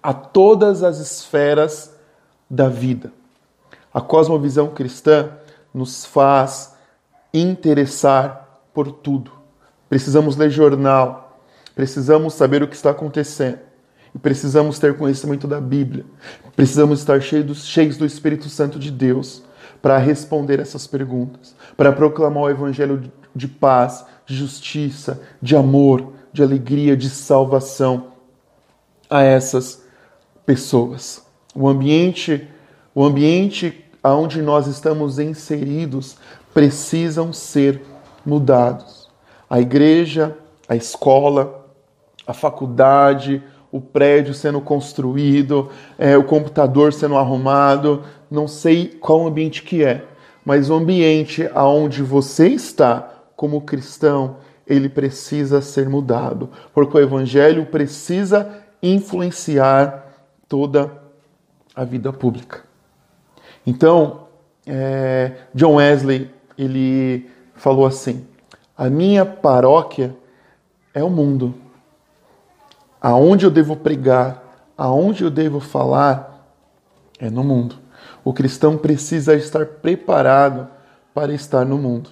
a 0.00 0.14
todas 0.14 0.84
as 0.84 0.98
esferas 0.98 1.92
da 2.48 2.68
vida. 2.68 3.12
A 3.92 4.00
cosmovisão 4.00 4.68
cristã 4.68 5.30
nos 5.74 6.06
faz 6.06 6.76
interessar 7.34 8.60
por 8.72 8.92
tudo. 8.92 9.32
Precisamos 9.88 10.36
ler 10.36 10.50
jornal, 10.50 11.40
precisamos 11.74 12.34
saber 12.34 12.62
o 12.62 12.68
que 12.68 12.76
está 12.76 12.90
acontecendo 12.90 13.58
e 14.14 14.18
precisamos 14.18 14.78
ter 14.78 14.96
conhecimento 14.96 15.48
da 15.48 15.60
Bíblia. 15.60 16.04
Precisamos 16.54 17.00
estar 17.00 17.20
cheios, 17.20 17.96
do 17.96 18.06
Espírito 18.06 18.48
Santo 18.48 18.78
de 18.78 18.90
Deus 18.90 19.42
para 19.82 19.98
responder 19.98 20.60
essas 20.60 20.86
perguntas, 20.86 21.54
para 21.76 21.92
proclamar 21.92 22.44
o 22.44 22.50
evangelho 22.50 23.12
de 23.34 23.48
paz, 23.48 24.06
de 24.24 24.34
justiça, 24.34 25.20
de 25.42 25.56
amor, 25.56 26.12
de 26.36 26.42
alegria, 26.42 26.94
de 26.94 27.08
salvação 27.08 28.08
a 29.08 29.22
essas 29.22 29.82
pessoas. 30.44 31.24
O 31.54 31.66
ambiente, 31.66 32.46
o 32.94 33.02
ambiente 33.02 33.82
onde 34.04 34.42
nós 34.42 34.66
estamos 34.66 35.18
inseridos 35.18 36.18
precisam 36.52 37.32
ser 37.32 37.80
mudados. 38.24 39.08
A 39.48 39.60
igreja, 39.60 40.36
a 40.68 40.76
escola, 40.76 41.66
a 42.26 42.34
faculdade, 42.34 43.42
o 43.72 43.80
prédio 43.80 44.34
sendo 44.34 44.60
construído, 44.60 45.70
é, 45.98 46.18
o 46.18 46.24
computador 46.24 46.92
sendo 46.92 47.16
arrumado, 47.16 48.04
não 48.30 48.46
sei 48.46 48.88
qual 48.88 49.26
ambiente 49.26 49.62
que 49.62 49.82
é, 49.82 50.04
mas 50.44 50.68
o 50.68 50.74
ambiente 50.74 51.48
aonde 51.54 52.02
você 52.02 52.48
está 52.48 53.10
como 53.34 53.62
cristão, 53.62 54.36
ele 54.66 54.88
precisa 54.88 55.60
ser 55.60 55.88
mudado, 55.88 56.50
porque 56.74 56.96
o 56.96 57.00
evangelho 57.00 57.66
precisa 57.66 58.62
influenciar 58.82 60.06
toda 60.48 60.92
a 61.74 61.84
vida 61.84 62.12
pública. 62.12 62.64
Então, 63.66 64.26
é, 64.66 65.32
John 65.54 65.76
Wesley 65.76 66.30
ele 66.58 67.30
falou 67.54 67.86
assim: 67.86 68.26
a 68.76 68.90
minha 68.90 69.24
paróquia 69.24 70.16
é 70.92 71.02
o 71.02 71.10
mundo 71.10 71.54
aonde 73.00 73.44
eu 73.46 73.50
devo 73.52 73.76
pregar, 73.76 74.42
aonde 74.76 75.22
eu 75.22 75.30
devo 75.30 75.60
falar, 75.60 76.44
é 77.20 77.30
no 77.30 77.44
mundo. 77.44 77.76
O 78.24 78.32
cristão 78.32 78.76
precisa 78.76 79.34
estar 79.36 79.64
preparado 79.64 80.68
para 81.14 81.32
estar 81.32 81.64
no 81.64 81.78
mundo. 81.78 82.10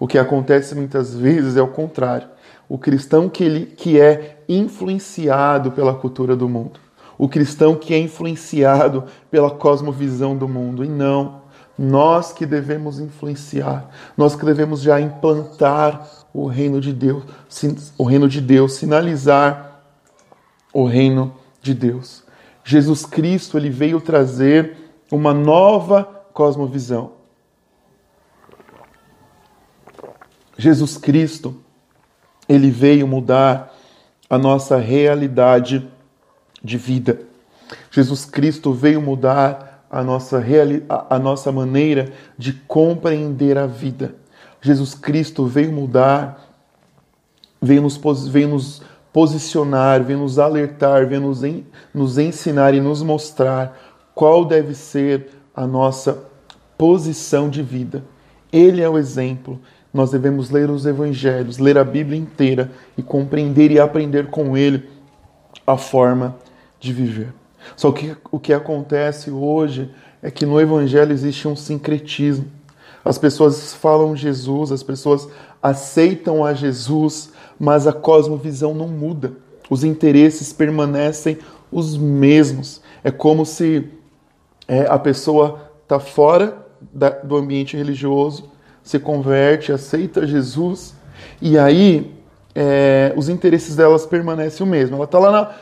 O 0.00 0.08
que 0.08 0.16
acontece 0.16 0.74
muitas 0.74 1.14
vezes 1.14 1.58
é 1.58 1.62
o 1.62 1.68
contrário. 1.68 2.26
O 2.66 2.78
cristão 2.78 3.28
que, 3.28 3.44
ele, 3.44 3.66
que 3.66 4.00
é 4.00 4.42
influenciado 4.48 5.70
pela 5.70 5.94
cultura 5.94 6.34
do 6.34 6.48
mundo. 6.48 6.80
O 7.18 7.28
cristão 7.28 7.76
que 7.76 7.92
é 7.92 7.98
influenciado 7.98 9.04
pela 9.30 9.50
cosmovisão 9.50 10.34
do 10.34 10.48
mundo. 10.48 10.82
E 10.82 10.88
não, 10.88 11.42
nós 11.78 12.32
que 12.32 12.46
devemos 12.46 12.98
influenciar, 12.98 13.90
nós 14.16 14.34
que 14.34 14.44
devemos 14.44 14.80
já 14.80 14.98
implantar 14.98 16.08
o 16.32 16.46
reino 16.46 16.80
de 16.80 16.94
Deus, 16.94 17.24
o 17.98 18.04
reino 18.04 18.26
de 18.26 18.40
Deus, 18.40 18.74
sinalizar 18.74 19.82
o 20.72 20.86
reino 20.86 21.34
de 21.60 21.74
Deus. 21.74 22.22
Jesus 22.64 23.04
Cristo 23.04 23.58
ele 23.58 23.68
veio 23.68 24.00
trazer 24.00 24.76
uma 25.12 25.34
nova 25.34 26.04
cosmovisão. 26.32 27.19
Jesus 30.60 30.98
Cristo 30.98 31.56
ele 32.46 32.70
veio 32.70 33.08
mudar 33.08 33.74
a 34.28 34.36
nossa 34.36 34.76
realidade 34.76 35.88
de 36.62 36.76
vida. 36.76 37.20
Jesus 37.90 38.26
Cristo 38.26 38.72
veio 38.74 39.00
mudar 39.00 39.86
a 39.90 40.02
nossa, 40.02 40.38
reali 40.38 40.84
a, 40.86 41.16
a 41.16 41.18
nossa 41.18 41.50
maneira 41.50 42.12
de 42.36 42.52
compreender 42.52 43.56
a 43.56 43.66
vida. 43.66 44.14
Jesus 44.60 44.94
Cristo 44.94 45.46
veio 45.46 45.72
mudar, 45.72 46.46
veio 47.62 47.80
nos, 47.80 47.98
veio 48.28 48.48
nos 48.48 48.82
posicionar, 49.12 50.02
vem 50.04 50.16
nos 50.16 50.38
alertar, 50.38 51.06
vem 51.06 51.20
nos, 51.20 51.42
en, 51.42 51.64
nos 51.94 52.18
ensinar 52.18 52.74
e 52.74 52.80
nos 52.80 53.02
mostrar 53.02 53.78
qual 54.14 54.44
deve 54.44 54.74
ser 54.74 55.28
a 55.56 55.66
nossa 55.66 56.22
posição 56.76 57.48
de 57.48 57.62
vida. 57.62 58.04
Ele 58.52 58.82
é 58.82 58.88
o 58.88 58.98
exemplo. 58.98 59.58
Nós 59.92 60.10
devemos 60.10 60.50
ler 60.50 60.70
os 60.70 60.86
evangelhos, 60.86 61.58
ler 61.58 61.76
a 61.76 61.84
Bíblia 61.84 62.18
inteira 62.18 62.70
e 62.96 63.02
compreender 63.02 63.70
e 63.70 63.80
aprender 63.80 64.28
com 64.28 64.56
ele 64.56 64.88
a 65.66 65.76
forma 65.76 66.36
de 66.78 66.92
viver. 66.92 67.32
Só 67.76 67.90
que 67.92 68.16
o 68.30 68.38
que 68.38 68.52
acontece 68.52 69.30
hoje 69.30 69.90
é 70.22 70.30
que 70.30 70.46
no 70.46 70.60
evangelho 70.60 71.12
existe 71.12 71.46
um 71.48 71.56
sincretismo. 71.56 72.46
As 73.04 73.18
pessoas 73.18 73.74
falam 73.74 74.14
Jesus, 74.14 74.70
as 74.70 74.82
pessoas 74.82 75.28
aceitam 75.62 76.44
a 76.44 76.52
Jesus, 76.52 77.32
mas 77.58 77.86
a 77.86 77.92
cosmovisão 77.92 78.74
não 78.74 78.88
muda. 78.88 79.32
Os 79.68 79.84
interesses 79.84 80.52
permanecem 80.52 81.38
os 81.70 81.96
mesmos. 81.96 82.80
É 83.02 83.10
como 83.10 83.46
se 83.46 83.88
é, 84.68 84.86
a 84.86 84.98
pessoa 84.98 85.70
está 85.82 85.98
fora 85.98 86.66
da, 86.92 87.10
do 87.10 87.36
ambiente 87.36 87.76
religioso, 87.76 88.50
se 88.82 88.98
converte, 88.98 89.72
aceita 89.72 90.26
Jesus, 90.26 90.94
e 91.40 91.58
aí 91.58 92.14
é, 92.54 93.12
os 93.16 93.28
interesses 93.28 93.76
delas 93.76 94.06
permanecem 94.06 94.66
o 94.66 94.68
mesmo. 94.68 94.96
Ela 94.96 95.04
está 95.04 95.18
lá 95.18 95.30
na, 95.30 95.54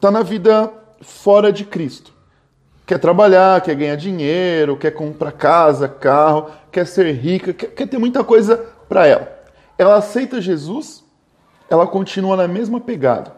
tá 0.00 0.10
na 0.10 0.22
vida 0.22 0.70
fora 1.00 1.52
de 1.52 1.64
Cristo. 1.64 2.12
Quer 2.86 2.98
trabalhar, 2.98 3.60
quer 3.62 3.74
ganhar 3.74 3.96
dinheiro, 3.96 4.76
quer 4.76 4.90
comprar 4.90 5.32
casa, 5.32 5.88
carro, 5.88 6.50
quer 6.70 6.86
ser 6.86 7.10
rica, 7.12 7.52
quer, 7.54 7.68
quer 7.68 7.86
ter 7.86 7.98
muita 7.98 8.22
coisa 8.22 8.56
para 8.88 9.06
ela. 9.06 9.32
Ela 9.78 9.96
aceita 9.96 10.40
Jesus, 10.40 11.02
ela 11.68 11.86
continua 11.86 12.36
na 12.36 12.46
mesma 12.46 12.80
pegada. 12.80 13.32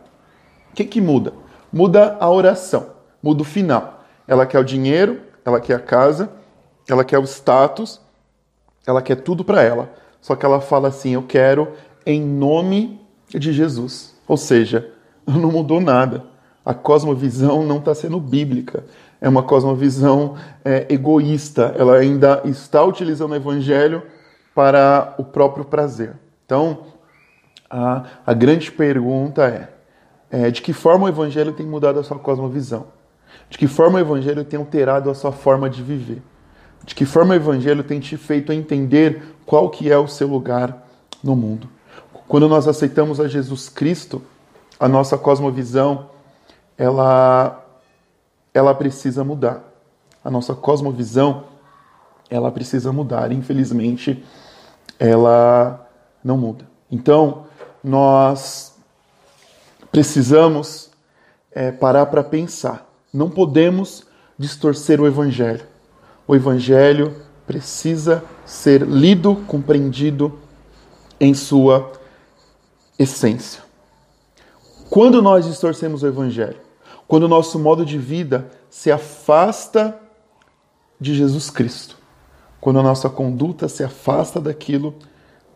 O 0.72 0.74
que, 0.74 0.84
que 0.84 1.00
muda? 1.00 1.32
Muda 1.72 2.16
a 2.20 2.28
oração, 2.28 2.88
muda 3.22 3.42
o 3.42 3.44
final. 3.44 4.04
Ela 4.26 4.44
quer 4.46 4.58
o 4.58 4.64
dinheiro, 4.64 5.20
ela 5.44 5.60
quer 5.60 5.74
a 5.74 5.80
casa, 5.80 6.28
ela 6.88 7.04
quer 7.04 7.18
o 7.18 7.24
status, 7.24 8.00
ela 8.86 9.02
quer 9.02 9.16
tudo 9.16 9.44
para 9.44 9.62
ela. 9.62 9.92
Só 10.20 10.34
que 10.34 10.44
ela 10.44 10.60
fala 10.60 10.88
assim: 10.88 11.14
Eu 11.14 11.22
quero 11.22 11.72
em 12.04 12.20
nome 12.20 13.00
de 13.28 13.52
Jesus. 13.52 14.14
Ou 14.26 14.36
seja, 14.36 14.90
não 15.26 15.50
mudou 15.50 15.80
nada. 15.80 16.24
A 16.64 16.74
cosmovisão 16.74 17.64
não 17.64 17.78
está 17.78 17.94
sendo 17.94 18.18
bíblica. 18.18 18.84
É 19.20 19.28
uma 19.28 19.42
cosmovisão 19.42 20.36
é, 20.64 20.86
egoísta. 20.88 21.74
Ela 21.78 21.96
ainda 21.96 22.42
está 22.44 22.82
utilizando 22.84 23.32
o 23.32 23.36
evangelho 23.36 24.02
para 24.54 25.14
o 25.18 25.24
próprio 25.24 25.64
prazer. 25.64 26.14
Então, 26.44 26.86
a, 27.68 28.04
a 28.26 28.32
grande 28.32 28.70
pergunta 28.70 29.44
é, 29.44 29.68
é 30.30 30.50
de 30.50 30.62
que 30.62 30.72
forma 30.72 31.06
o 31.06 31.08
Evangelho 31.08 31.52
tem 31.52 31.66
mudado 31.66 31.98
a 31.98 32.02
sua 32.02 32.18
cosmovisão? 32.18 32.86
De 33.50 33.58
que 33.58 33.66
forma 33.66 33.98
o 33.98 34.00
Evangelho 34.00 34.44
tem 34.44 34.58
alterado 34.58 35.10
a 35.10 35.14
sua 35.14 35.32
forma 35.32 35.68
de 35.68 35.82
viver? 35.82 36.22
De 36.84 36.94
que 36.94 37.04
forma 37.04 37.34
o 37.34 37.36
Evangelho 37.36 37.82
tem 37.82 37.98
te 37.98 38.16
feito 38.16 38.52
entender 38.52 39.22
qual 39.44 39.70
que 39.70 39.90
é 39.90 39.98
o 39.98 40.06
seu 40.06 40.28
lugar 40.28 40.86
no 41.22 41.34
mundo? 41.34 41.68
Quando 42.28 42.48
nós 42.48 42.66
aceitamos 42.66 43.20
a 43.20 43.28
Jesus 43.28 43.68
Cristo, 43.68 44.22
a 44.78 44.88
nossa 44.88 45.16
cosmovisão, 45.16 46.10
ela, 46.76 47.64
ela 48.52 48.74
precisa 48.74 49.24
mudar. 49.24 49.62
A 50.24 50.30
nossa 50.30 50.54
cosmovisão, 50.54 51.44
ela 52.28 52.50
precisa 52.50 52.92
mudar. 52.92 53.30
Infelizmente, 53.30 54.24
ela 54.98 55.88
não 56.22 56.36
muda. 56.36 56.66
Então, 56.90 57.46
nós 57.82 58.74
precisamos 59.92 60.90
é, 61.52 61.70
parar 61.70 62.06
para 62.06 62.24
pensar. 62.24 62.86
Não 63.12 63.30
podemos 63.30 64.04
distorcer 64.38 65.00
o 65.00 65.06
Evangelho. 65.06 65.64
O 66.26 66.34
Evangelho 66.34 67.14
precisa 67.46 68.24
ser 68.44 68.82
lido, 68.82 69.36
compreendido 69.46 70.38
em 71.20 71.34
sua 71.34 71.92
essência. 72.98 73.62
Quando 74.90 75.22
nós 75.22 75.46
distorcemos 75.46 76.02
o 76.02 76.06
Evangelho, 76.06 76.60
quando 77.06 77.24
o 77.24 77.28
nosso 77.28 77.58
modo 77.58 77.84
de 77.84 77.98
vida 77.98 78.50
se 78.68 78.90
afasta 78.90 79.98
de 81.00 81.14
Jesus 81.14 81.50
Cristo, 81.50 81.96
quando 82.60 82.80
a 82.80 82.82
nossa 82.82 83.08
conduta 83.08 83.68
se 83.68 83.84
afasta 83.84 84.40
daquilo 84.40 84.94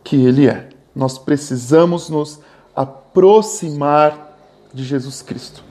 que 0.04 0.16
Ele 0.16 0.48
é 0.48 0.68
nós 0.94 1.18
precisamos 1.18 2.08
nos 2.08 2.40
aproximar 2.74 4.36
de 4.72 4.84
Jesus 4.84 5.22
Cristo. 5.22 5.62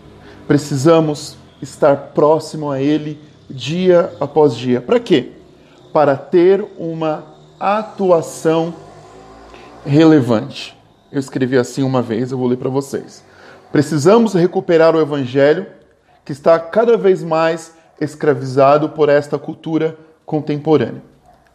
Precisamos 0.48 1.38
estar 1.62 1.96
próximo 2.14 2.72
a 2.72 2.82
Ele 2.82 3.20
dia 3.50 4.14
após 4.20 4.56
dia. 4.56 4.80
Para 4.80 5.00
quê? 5.00 5.32
Para 5.92 6.16
ter 6.16 6.66
uma 6.78 7.26
atuação 7.60 8.74
relevante. 9.86 10.78
Eu 11.12 11.20
escrevi 11.20 11.58
assim 11.58 11.84
uma 11.84 12.02
vez, 12.02 12.32
eu 12.32 12.38
vou 12.38 12.48
ler 12.48 12.58
para 12.58 12.70
vocês. 12.70 13.24
Precisamos 13.72 14.34
recuperar 14.34 14.96
o 14.96 15.02
Evangelho 15.02 15.66
que 16.24 16.32
está 16.32 16.60
cada 16.60 16.96
vez 16.98 17.24
mais 17.24 17.74
escravizado 18.00 18.90
por 18.90 19.10
esta 19.10 19.38
cultura 19.38 19.98
contemporânea. 20.26 21.02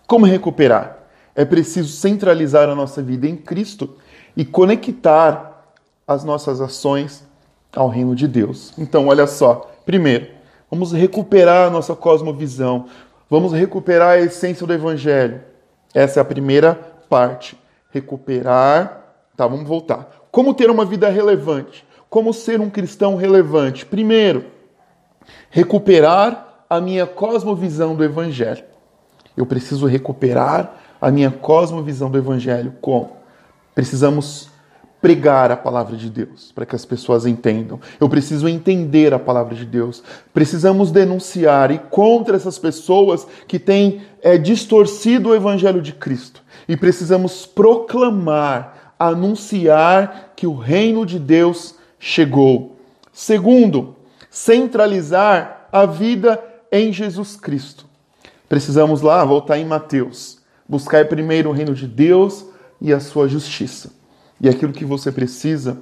Como 0.06 0.26
recuperar? 0.26 0.98
É 1.34 1.44
preciso 1.44 1.88
centralizar 1.88 2.68
a 2.68 2.74
nossa 2.74 3.02
vida 3.02 3.26
em 3.26 3.36
Cristo 3.36 3.96
e 4.36 4.44
conectar 4.44 5.72
as 6.06 6.24
nossas 6.24 6.60
ações 6.60 7.24
ao 7.74 7.88
reino 7.88 8.14
de 8.14 8.28
Deus. 8.28 8.72
Então, 8.78 9.08
olha 9.08 9.26
só. 9.26 9.70
Primeiro, 9.86 10.28
vamos 10.74 10.90
recuperar 10.90 11.68
a 11.68 11.70
nossa 11.70 11.94
cosmovisão. 11.94 12.86
Vamos 13.30 13.52
recuperar 13.52 14.14
a 14.14 14.20
essência 14.20 14.66
do 14.66 14.72
evangelho. 14.72 15.40
Essa 15.94 16.18
é 16.18 16.20
a 16.20 16.24
primeira 16.24 16.74
parte. 17.08 17.56
Recuperar. 17.92 19.14
Tá, 19.36 19.46
vamos 19.46 19.68
voltar. 19.68 20.26
Como 20.32 20.52
ter 20.52 20.68
uma 20.68 20.84
vida 20.84 21.08
relevante? 21.08 21.86
Como 22.10 22.34
ser 22.34 22.60
um 22.60 22.68
cristão 22.68 23.14
relevante? 23.14 23.86
Primeiro, 23.86 24.46
recuperar 25.48 26.64
a 26.68 26.80
minha 26.80 27.06
cosmovisão 27.06 27.94
do 27.94 28.02
evangelho. 28.02 28.64
Eu 29.36 29.46
preciso 29.46 29.86
recuperar 29.86 30.74
a 31.00 31.08
minha 31.08 31.30
cosmovisão 31.30 32.10
do 32.10 32.18
Evangelho 32.18 32.72
como? 32.80 33.16
Precisamos 33.74 34.48
pregar 35.04 35.52
a 35.52 35.56
palavra 35.56 35.98
de 35.98 36.08
Deus, 36.08 36.50
para 36.54 36.64
que 36.64 36.74
as 36.74 36.86
pessoas 36.86 37.26
entendam. 37.26 37.78
Eu 38.00 38.08
preciso 38.08 38.48
entender 38.48 39.12
a 39.12 39.18
palavra 39.18 39.54
de 39.54 39.66
Deus. 39.66 40.02
Precisamos 40.32 40.90
denunciar 40.90 41.70
e 41.70 41.78
contra 41.78 42.36
essas 42.36 42.58
pessoas 42.58 43.26
que 43.46 43.58
têm 43.58 44.00
é, 44.22 44.38
distorcido 44.38 45.28
o 45.28 45.34
evangelho 45.34 45.82
de 45.82 45.92
Cristo. 45.92 46.42
E 46.66 46.74
precisamos 46.74 47.44
proclamar, 47.44 48.94
anunciar 48.98 50.32
que 50.34 50.46
o 50.46 50.56
reino 50.56 51.04
de 51.04 51.18
Deus 51.18 51.74
chegou. 51.98 52.78
Segundo, 53.12 53.96
centralizar 54.30 55.68
a 55.70 55.84
vida 55.84 56.42
em 56.72 56.90
Jesus 56.94 57.36
Cristo. 57.36 57.84
Precisamos 58.48 59.02
lá 59.02 59.22
voltar 59.22 59.58
em 59.58 59.66
Mateus. 59.66 60.38
Buscar 60.66 61.04
primeiro 61.08 61.50
o 61.50 61.52
reino 61.52 61.74
de 61.74 61.86
Deus 61.86 62.46
e 62.80 62.90
a 62.90 63.00
sua 63.00 63.28
justiça 63.28 64.02
e 64.44 64.48
aquilo 64.48 64.74
que 64.74 64.84
você 64.84 65.10
precisa 65.10 65.78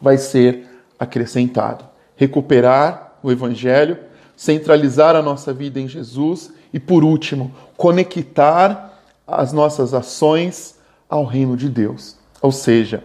vai 0.00 0.16
ser 0.16 0.64
acrescentado. 0.96 1.84
Recuperar 2.14 3.16
o 3.20 3.32
Evangelho, 3.32 3.98
centralizar 4.36 5.16
a 5.16 5.22
nossa 5.22 5.52
vida 5.52 5.80
em 5.80 5.88
Jesus 5.88 6.52
e, 6.72 6.78
por 6.78 7.02
último, 7.02 7.52
conectar 7.76 8.96
as 9.26 9.52
nossas 9.52 9.92
ações 9.92 10.78
ao 11.08 11.24
reino 11.24 11.56
de 11.56 11.68
Deus. 11.68 12.16
Ou 12.40 12.52
seja, 12.52 13.02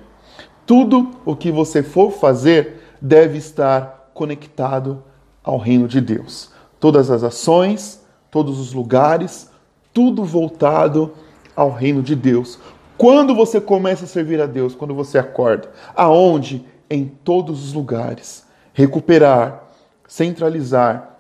tudo 0.68 1.10
o 1.26 1.36
que 1.36 1.52
você 1.52 1.82
for 1.82 2.12
fazer 2.12 2.80
deve 3.02 3.40
estar 3.40 4.12
conectado 4.14 5.04
ao 5.44 5.58
reino 5.58 5.88
de 5.88 6.00
Deus. 6.00 6.52
Todas 6.80 7.10
as 7.10 7.24
ações, 7.24 8.06
todos 8.30 8.60
os 8.60 8.72
lugares, 8.72 9.50
tudo 9.92 10.24
voltado 10.24 11.12
ao 11.56 11.72
reino 11.72 12.04
de 12.04 12.16
Deus. 12.16 12.60
Quando 12.98 13.36
você 13.36 13.60
começa 13.60 14.06
a 14.06 14.08
servir 14.08 14.42
a 14.42 14.46
Deus, 14.46 14.74
quando 14.74 14.96
você 14.96 15.18
acorda, 15.18 15.70
aonde? 15.96 16.66
Em 16.90 17.06
todos 17.06 17.66
os 17.66 17.74
lugares. 17.74 18.46
Recuperar, 18.74 19.64
centralizar 20.08 21.18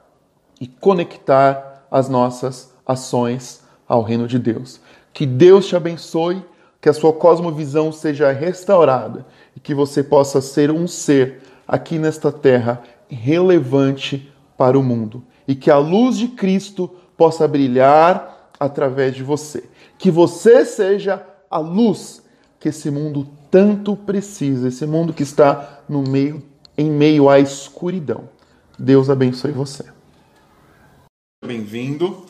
e 0.59 0.67
conectar 0.67 1.85
as 1.91 2.07
nossas 2.07 2.73
ações 2.85 3.63
ao 3.88 4.01
reino 4.01 4.27
de 4.27 4.39
Deus. 4.39 4.79
Que 5.13 5.25
Deus 5.25 5.67
te 5.67 5.75
abençoe, 5.75 6.43
que 6.79 6.88
a 6.88 6.93
sua 6.93 7.11
cosmovisão 7.11 7.91
seja 7.91 8.31
restaurada 8.31 9.25
e 9.55 9.59
que 9.59 9.73
você 9.73 10.03
possa 10.03 10.39
ser 10.39 10.71
um 10.71 10.88
ser 10.88 11.41
aqui 11.67 11.97
nesta 11.97 12.31
terra 12.31 12.83
relevante 13.09 14.31
para 14.57 14.77
o 14.77 14.83
mundo 14.83 15.23
e 15.47 15.55
que 15.55 15.71
a 15.71 15.77
luz 15.77 16.17
de 16.17 16.27
Cristo 16.27 16.89
possa 17.17 17.47
brilhar 17.47 18.49
através 18.59 19.15
de 19.15 19.23
você. 19.23 19.63
Que 19.97 20.11
você 20.11 20.65
seja 20.65 21.25
a 21.49 21.58
luz 21.58 22.23
que 22.60 22.69
esse 22.69 22.89
mundo 22.89 23.27
tanto 23.51 23.95
precisa, 23.95 24.67
esse 24.67 24.86
mundo 24.86 25.13
que 25.13 25.23
está 25.23 25.84
no 25.88 26.01
meio, 26.01 26.43
em 26.77 26.89
meio 26.89 27.29
à 27.29 27.39
escuridão. 27.39 28.29
Deus 28.77 29.10
abençoe 29.10 29.51
você. 29.51 29.86
Bem-vindo. 31.45 32.25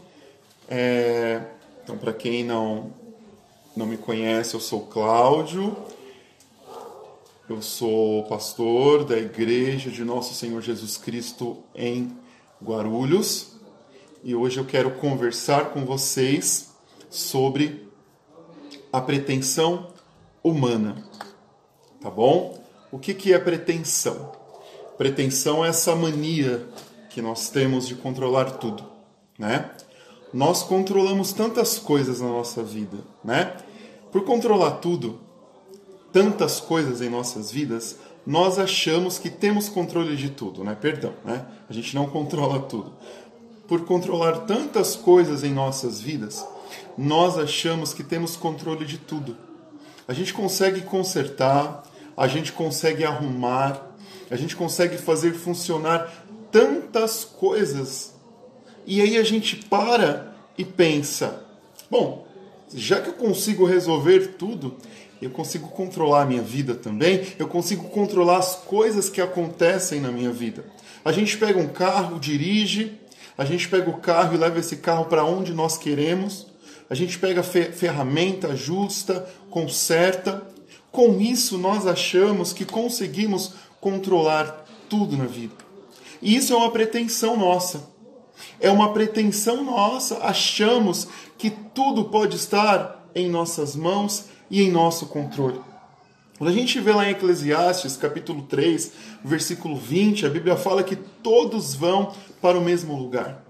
É... 0.68 1.42
Então, 1.84 1.98
para 1.98 2.14
quem 2.14 2.44
não 2.44 2.92
não 3.76 3.86
me 3.86 3.98
conhece, 3.98 4.54
eu 4.54 4.60
sou 4.60 4.88
Cláudio. 4.88 5.76
Eu 7.48 7.62
sou 7.62 8.24
pastor 8.24 9.04
da 9.04 9.18
Igreja 9.18 9.92
de 9.92 10.04
Nosso 10.04 10.34
Senhor 10.34 10.62
Jesus 10.62 10.98
Cristo 10.98 11.58
em 11.76 12.18
Guarulhos 12.64 13.56
e 14.28 14.34
hoje 14.34 14.60
eu 14.60 14.66
quero 14.66 14.90
conversar 14.90 15.66
com 15.66 15.86
vocês 15.86 16.74
sobre 17.12 17.85
a 18.96 19.02
pretensão 19.02 19.88
humana. 20.42 20.96
Tá 22.00 22.10
bom? 22.10 22.58
O 22.92 22.98
que, 22.98 23.14
que 23.14 23.34
é 23.34 23.40
pretensão? 23.40 24.32
Pretensão 24.98 25.66
é 25.66 25.70
essa 25.70 25.94
mania 25.96 26.66
que 27.10 27.22
nós 27.22 27.50
temos 27.50 27.88
de 27.88 27.96
controlar 27.96 28.52
tudo, 28.52 28.86
né? 29.38 29.70
Nós 30.34 30.64
controlamos 30.64 31.34
tantas 31.34 31.78
coisas 31.78 32.22
na 32.22 32.28
nossa 32.28 32.64
vida, 32.64 32.98
né? 33.22 33.58
Por 34.14 34.24
controlar 34.24 34.78
tudo, 34.78 35.20
tantas 36.14 36.62
coisas 36.62 37.02
em 37.02 37.10
nossas 37.10 37.52
vidas, 37.52 37.98
nós 38.26 38.58
achamos 38.58 39.20
que 39.20 39.30
temos 39.30 39.68
controle 39.68 40.16
de 40.16 40.30
tudo, 40.30 40.64
né? 40.64 40.74
Perdão, 40.80 41.14
né? 41.26 41.46
A 41.70 41.74
gente 41.74 41.94
não 41.94 42.08
controla 42.08 42.62
tudo. 42.62 42.94
Por 43.68 43.84
controlar 43.84 44.46
tantas 44.46 44.96
coisas 44.96 45.44
em 45.44 45.52
nossas 45.52 46.00
vidas, 46.00 46.46
nós 46.98 47.38
achamos 47.38 47.94
que 47.94 48.04
temos 48.04 48.36
controle 48.36 48.86
de 48.86 48.98
tudo. 48.98 49.38
A 50.08 50.14
gente 50.14 50.34
consegue 50.34 50.82
consertar, 50.82 51.84
a 52.16 52.28
gente 52.28 52.52
consegue 52.52 53.04
arrumar, 53.04 53.92
a 54.30 54.36
gente 54.36 54.56
consegue 54.56 54.98
fazer 54.98 55.34
funcionar 55.34 56.26
tantas 56.52 57.26
coisas. 57.26 58.14
E 58.86 59.02
aí 59.02 59.18
a 59.18 59.24
gente 59.24 59.56
para 59.56 60.34
e 60.58 60.64
pensa: 60.64 61.44
bom, 61.90 62.26
já 62.74 63.02
que 63.02 63.10
eu 63.10 63.14
consigo 63.14 63.66
resolver 63.66 64.36
tudo, 64.38 64.78
eu 65.22 65.30
consigo 65.30 65.70
controlar 65.70 66.22
a 66.22 66.26
minha 66.26 66.42
vida 66.42 66.76
também, 66.76 67.26
eu 67.40 67.48
consigo 67.48 67.90
controlar 67.90 68.38
as 68.38 68.56
coisas 68.56 69.10
que 69.10 69.22
acontecem 69.22 70.00
na 70.00 70.12
minha 70.12 70.32
vida. 70.32 70.66
A 71.04 71.12
gente 71.12 71.38
pega 71.38 71.60
um 71.60 71.68
carro, 71.68 72.20
dirige, 72.20 73.00
a 73.38 73.46
gente 73.46 73.68
pega 73.68 73.90
o 73.90 73.98
carro 73.98 74.36
e 74.36 74.38
leva 74.38 74.60
esse 74.60 74.78
carro 74.78 75.06
para 75.06 75.26
onde 75.26 75.54
nós 75.54 75.78
queremos 75.78 76.48
a 76.90 76.96
gente 76.96 77.18
pega 77.18 77.42
ferramenta 77.44 78.56
justa, 78.56 79.28
conserta. 79.50 80.48
Com 80.92 81.20
isso, 81.20 81.58
nós 81.58 81.88
achamos 81.88 82.54
que 82.54 82.66
conseguimos 82.66 83.54
controlar 83.82 84.66
tudo 84.90 85.18
na 85.18 85.26
vida. 85.26 85.54
E 86.22 86.36
isso 86.36 86.54
é 86.54 86.56
uma 86.56 86.72
pretensão 86.72 87.36
nossa. 87.36 87.90
É 88.60 88.70
uma 88.70 88.94
pretensão 88.94 89.64
nossa, 89.64 90.20
achamos 90.20 91.08
que 91.38 91.50
tudo 91.50 92.06
pode 92.06 92.36
estar 92.36 93.10
em 93.14 93.30
nossas 93.30 93.76
mãos 93.76 94.26
e 94.50 94.62
em 94.62 94.72
nosso 94.72 95.08
controle. 95.08 95.60
Quando 96.38 96.50
a 96.50 96.54
gente 96.54 96.80
vê 96.82 96.92
lá 96.92 97.08
em 97.08 97.12
Eclesiastes, 97.12 97.96
capítulo 97.96 98.44
3, 98.44 98.92
versículo 99.24 99.78
20, 99.78 100.26
a 100.26 100.30
Bíblia 100.30 100.58
fala 100.58 100.84
que 100.84 100.96
todos 100.96 101.74
vão 101.74 102.14
para 102.42 102.58
o 102.58 102.64
mesmo 102.64 102.98
lugar. 102.98 103.42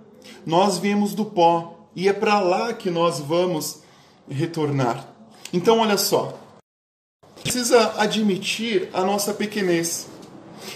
Nós 0.46 0.78
viemos 0.78 1.16
do 1.16 1.26
pó, 1.26 1.75
e 1.96 2.08
é 2.08 2.14
para 2.14 2.40
lá 2.40 2.74
que 2.74 2.92
nós 2.92 3.20
vamos 3.20 3.82
retornar. 4.30 5.08
Então, 5.54 5.80
olha 5.80 5.98
só, 5.98 6.38
precisa 7.42 7.94
admitir 7.98 8.90
a 8.94 9.02
nossa 9.02 9.34
pequenez. 9.34 10.08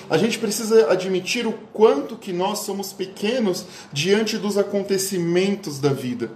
A 0.09 0.17
gente 0.17 0.37
precisa 0.37 0.91
admitir 0.91 1.45
o 1.47 1.53
quanto 1.73 2.15
que 2.15 2.31
nós 2.31 2.59
somos 2.59 2.93
pequenos 2.93 3.65
diante 3.91 4.37
dos 4.37 4.57
acontecimentos 4.57 5.79
da 5.79 5.91
vida. 5.91 6.31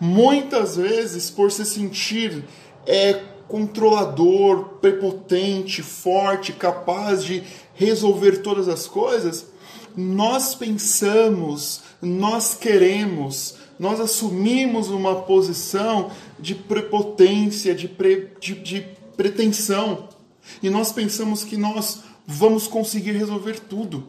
Muitas 0.00 0.76
vezes, 0.76 1.30
por 1.30 1.50
se 1.52 1.64
sentir 1.64 2.44
é, 2.86 3.20
controlador, 3.46 4.76
prepotente, 4.80 5.82
forte, 5.82 6.52
capaz 6.52 7.24
de 7.24 7.42
resolver 7.74 8.38
todas 8.38 8.68
as 8.68 8.86
coisas, 8.86 9.46
nós 9.96 10.54
pensamos, 10.54 11.80
nós 12.00 12.54
queremos, 12.54 13.56
nós 13.78 14.00
assumimos 14.00 14.88
uma 14.88 15.22
posição 15.22 16.10
de 16.38 16.54
prepotência, 16.54 17.74
de, 17.74 17.88
pre, 17.88 18.32
de, 18.40 18.54
de 18.54 18.86
pretensão. 19.16 20.08
E 20.62 20.68
nós 20.68 20.92
pensamos 20.92 21.44
que 21.44 21.56
nós 21.56 22.00
vamos 22.26 22.66
conseguir 22.66 23.12
resolver 23.12 23.60
tudo. 23.60 24.06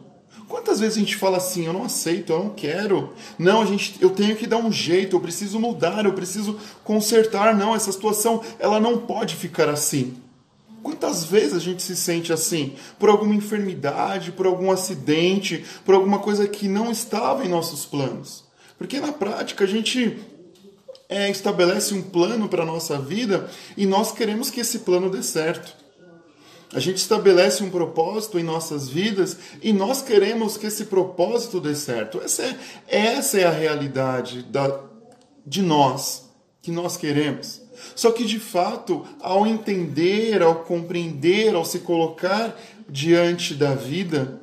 Quantas 0.48 0.80
vezes 0.80 0.96
a 0.96 1.00
gente 1.00 1.14
fala 1.14 1.36
assim, 1.36 1.66
eu 1.66 1.72
não 1.72 1.84
aceito, 1.84 2.32
eu 2.32 2.40
não 2.40 2.50
quero. 2.50 3.14
Não, 3.38 3.62
a 3.62 3.66
gente, 3.66 3.94
eu 4.00 4.10
tenho 4.10 4.34
que 4.34 4.48
dar 4.48 4.56
um 4.56 4.72
jeito, 4.72 5.14
eu 5.14 5.20
preciso 5.20 5.60
mudar, 5.60 6.04
eu 6.04 6.12
preciso 6.12 6.58
consertar. 6.82 7.54
Não, 7.54 7.74
essa 7.74 7.92
situação, 7.92 8.42
ela 8.58 8.80
não 8.80 8.98
pode 8.98 9.36
ficar 9.36 9.68
assim. 9.68 10.16
Quantas 10.82 11.24
vezes 11.24 11.54
a 11.54 11.58
gente 11.60 11.82
se 11.82 11.94
sente 11.94 12.32
assim? 12.32 12.74
Por 12.98 13.08
alguma 13.08 13.34
enfermidade, 13.34 14.32
por 14.32 14.46
algum 14.46 14.72
acidente, 14.72 15.64
por 15.84 15.94
alguma 15.94 16.18
coisa 16.18 16.48
que 16.48 16.66
não 16.66 16.90
estava 16.90 17.44
em 17.44 17.48
nossos 17.48 17.86
planos. 17.86 18.49
Porque 18.80 18.98
na 18.98 19.12
prática 19.12 19.64
a 19.64 19.66
gente 19.66 20.18
é, 21.06 21.28
estabelece 21.28 21.92
um 21.92 22.00
plano 22.00 22.48
para 22.48 22.62
a 22.62 22.66
nossa 22.66 22.98
vida 22.98 23.46
e 23.76 23.84
nós 23.84 24.10
queremos 24.10 24.48
que 24.48 24.58
esse 24.58 24.78
plano 24.78 25.10
dê 25.10 25.22
certo. 25.22 25.76
A 26.72 26.80
gente 26.80 26.96
estabelece 26.96 27.62
um 27.62 27.68
propósito 27.68 28.38
em 28.38 28.42
nossas 28.42 28.88
vidas 28.88 29.36
e 29.60 29.70
nós 29.70 30.00
queremos 30.00 30.56
que 30.56 30.66
esse 30.66 30.86
propósito 30.86 31.60
dê 31.60 31.74
certo. 31.74 32.22
Essa 32.22 32.42
é, 32.42 32.58
essa 32.88 33.38
é 33.38 33.44
a 33.44 33.50
realidade 33.50 34.44
da, 34.44 34.80
de 35.46 35.60
nós, 35.60 36.30
que 36.62 36.70
nós 36.70 36.96
queremos. 36.96 37.60
Só 37.94 38.10
que 38.10 38.24
de 38.24 38.40
fato, 38.40 39.06
ao 39.20 39.46
entender, 39.46 40.40
ao 40.40 40.64
compreender, 40.64 41.54
ao 41.54 41.66
se 41.66 41.80
colocar 41.80 42.58
diante 42.88 43.52
da 43.52 43.74
vida, 43.74 44.40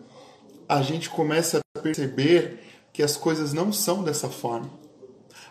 a 0.69 0.83
gente 0.83 1.09
começa 1.09 1.57
a 1.75 1.79
perceber 1.79 2.66
que 2.97 3.03
as 3.03 3.15
coisas 3.15 3.53
não 3.53 3.71
são 3.71 4.03
dessa 4.03 4.27
forma. 4.27 4.71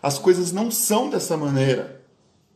As 0.03 0.19
coisas 0.19 0.51
não 0.51 0.69
são 0.69 1.09
dessa 1.09 1.37
maneira. 1.37 2.05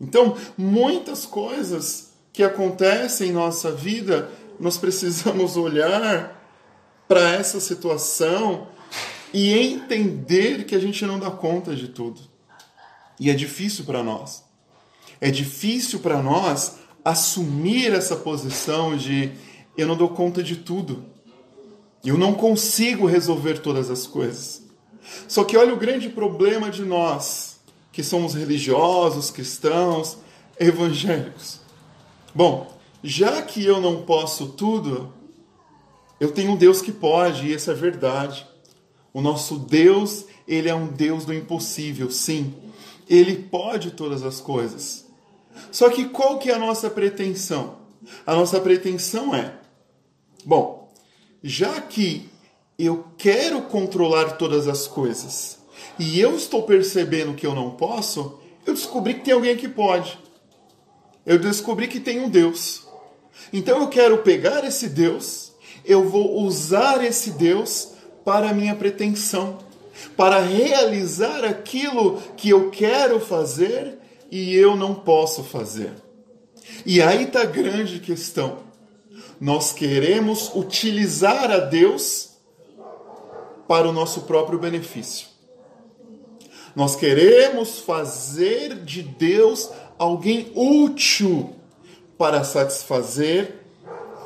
Então, 0.00 0.36
muitas 0.58 1.24
coisas 1.24 2.10
que 2.32 2.42
acontecem 2.42 3.28
em 3.28 3.32
nossa 3.32 3.70
vida, 3.70 4.28
nós 4.58 4.76
precisamos 4.78 5.56
olhar 5.56 6.36
para 7.06 7.20
essa 7.30 7.60
situação 7.60 8.66
e 9.32 9.54
entender 9.56 10.64
que 10.64 10.74
a 10.74 10.80
gente 10.80 11.06
não 11.06 11.20
dá 11.20 11.30
conta 11.30 11.72
de 11.76 11.86
tudo. 11.86 12.20
E 13.20 13.30
é 13.30 13.32
difícil 13.32 13.84
para 13.84 14.02
nós. 14.02 14.42
É 15.20 15.30
difícil 15.30 16.00
para 16.00 16.20
nós 16.20 16.78
assumir 17.04 17.92
essa 17.92 18.16
posição 18.16 18.96
de 18.96 19.30
eu 19.76 19.86
não 19.86 19.96
dou 19.96 20.08
conta 20.08 20.42
de 20.42 20.56
tudo. 20.56 21.04
Eu 22.04 22.18
não 22.18 22.34
consigo 22.34 23.06
resolver 23.06 23.60
todas 23.60 23.88
as 23.88 24.04
coisas. 24.04 24.68
Só 25.28 25.44
que 25.44 25.56
olha 25.56 25.74
o 25.74 25.78
grande 25.78 26.08
problema 26.08 26.70
de 26.70 26.82
nós, 26.82 27.60
que 27.92 28.02
somos 28.02 28.34
religiosos, 28.34 29.30
cristãos, 29.30 30.18
evangélicos. 30.58 31.60
Bom, 32.34 32.78
já 33.02 33.42
que 33.42 33.64
eu 33.64 33.80
não 33.80 34.02
posso 34.02 34.48
tudo, 34.48 35.12
eu 36.18 36.30
tenho 36.30 36.52
um 36.52 36.56
Deus 36.56 36.82
que 36.82 36.92
pode, 36.92 37.46
e 37.46 37.54
essa 37.54 37.72
é 37.72 37.74
a 37.74 37.76
verdade. 37.76 38.46
O 39.12 39.20
nosso 39.20 39.58
Deus, 39.58 40.26
ele 40.46 40.68
é 40.68 40.74
um 40.74 40.86
Deus 40.86 41.24
do 41.24 41.34
impossível, 41.34 42.10
sim. 42.10 42.54
Ele 43.08 43.36
pode 43.36 43.90
todas 43.92 44.22
as 44.22 44.40
coisas. 44.40 45.06
Só 45.72 45.88
que 45.88 46.08
qual 46.08 46.38
que 46.38 46.50
é 46.50 46.54
a 46.54 46.58
nossa 46.58 46.88
pretensão? 46.88 47.78
A 48.26 48.34
nossa 48.34 48.60
pretensão 48.60 49.34
é: 49.34 49.54
bom, 50.44 50.92
já 51.42 51.80
que 51.80 52.29
eu 52.84 53.04
quero 53.18 53.62
controlar 53.62 54.36
todas 54.36 54.68
as 54.68 54.86
coisas 54.86 55.58
e 55.98 56.20
eu 56.20 56.34
estou 56.34 56.62
percebendo 56.62 57.34
que 57.34 57.46
eu 57.46 57.54
não 57.54 57.70
posso, 57.72 58.38
eu 58.66 58.72
descobri 58.72 59.14
que 59.14 59.24
tem 59.24 59.34
alguém 59.34 59.56
que 59.56 59.68
pode. 59.68 60.18
Eu 61.26 61.38
descobri 61.38 61.88
que 61.88 62.00
tem 62.00 62.20
um 62.20 62.28
Deus. 62.28 62.86
Então 63.52 63.80
eu 63.80 63.88
quero 63.88 64.18
pegar 64.18 64.64
esse 64.64 64.88
Deus, 64.88 65.52
eu 65.84 66.08
vou 66.08 66.40
usar 66.42 67.04
esse 67.04 67.32
Deus 67.32 67.92
para 68.24 68.50
a 68.50 68.54
minha 68.54 68.74
pretensão, 68.74 69.58
para 70.16 70.40
realizar 70.40 71.44
aquilo 71.44 72.20
que 72.36 72.48
eu 72.48 72.70
quero 72.70 73.20
fazer 73.20 73.98
e 74.30 74.54
eu 74.54 74.76
não 74.76 74.94
posso 74.94 75.42
fazer. 75.42 75.92
E 76.86 77.02
aí 77.02 77.24
está 77.24 77.42
a 77.42 77.46
grande 77.46 77.98
questão. 77.98 78.58
Nós 79.40 79.72
queremos 79.72 80.50
utilizar 80.54 81.50
a 81.50 81.58
Deus 81.58 82.29
para 83.70 83.88
o 83.88 83.92
nosso 83.92 84.22
próprio 84.22 84.58
benefício. 84.58 85.28
Nós 86.74 86.96
queremos 86.96 87.78
fazer 87.78 88.74
de 88.74 89.00
Deus 89.00 89.70
alguém 89.96 90.50
útil 90.56 91.54
para 92.18 92.42
satisfazer 92.42 93.60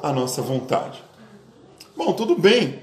a 0.02 0.10
nossa 0.14 0.40
vontade. 0.40 1.04
Bom, 1.94 2.14
tudo 2.14 2.34
bem. 2.34 2.82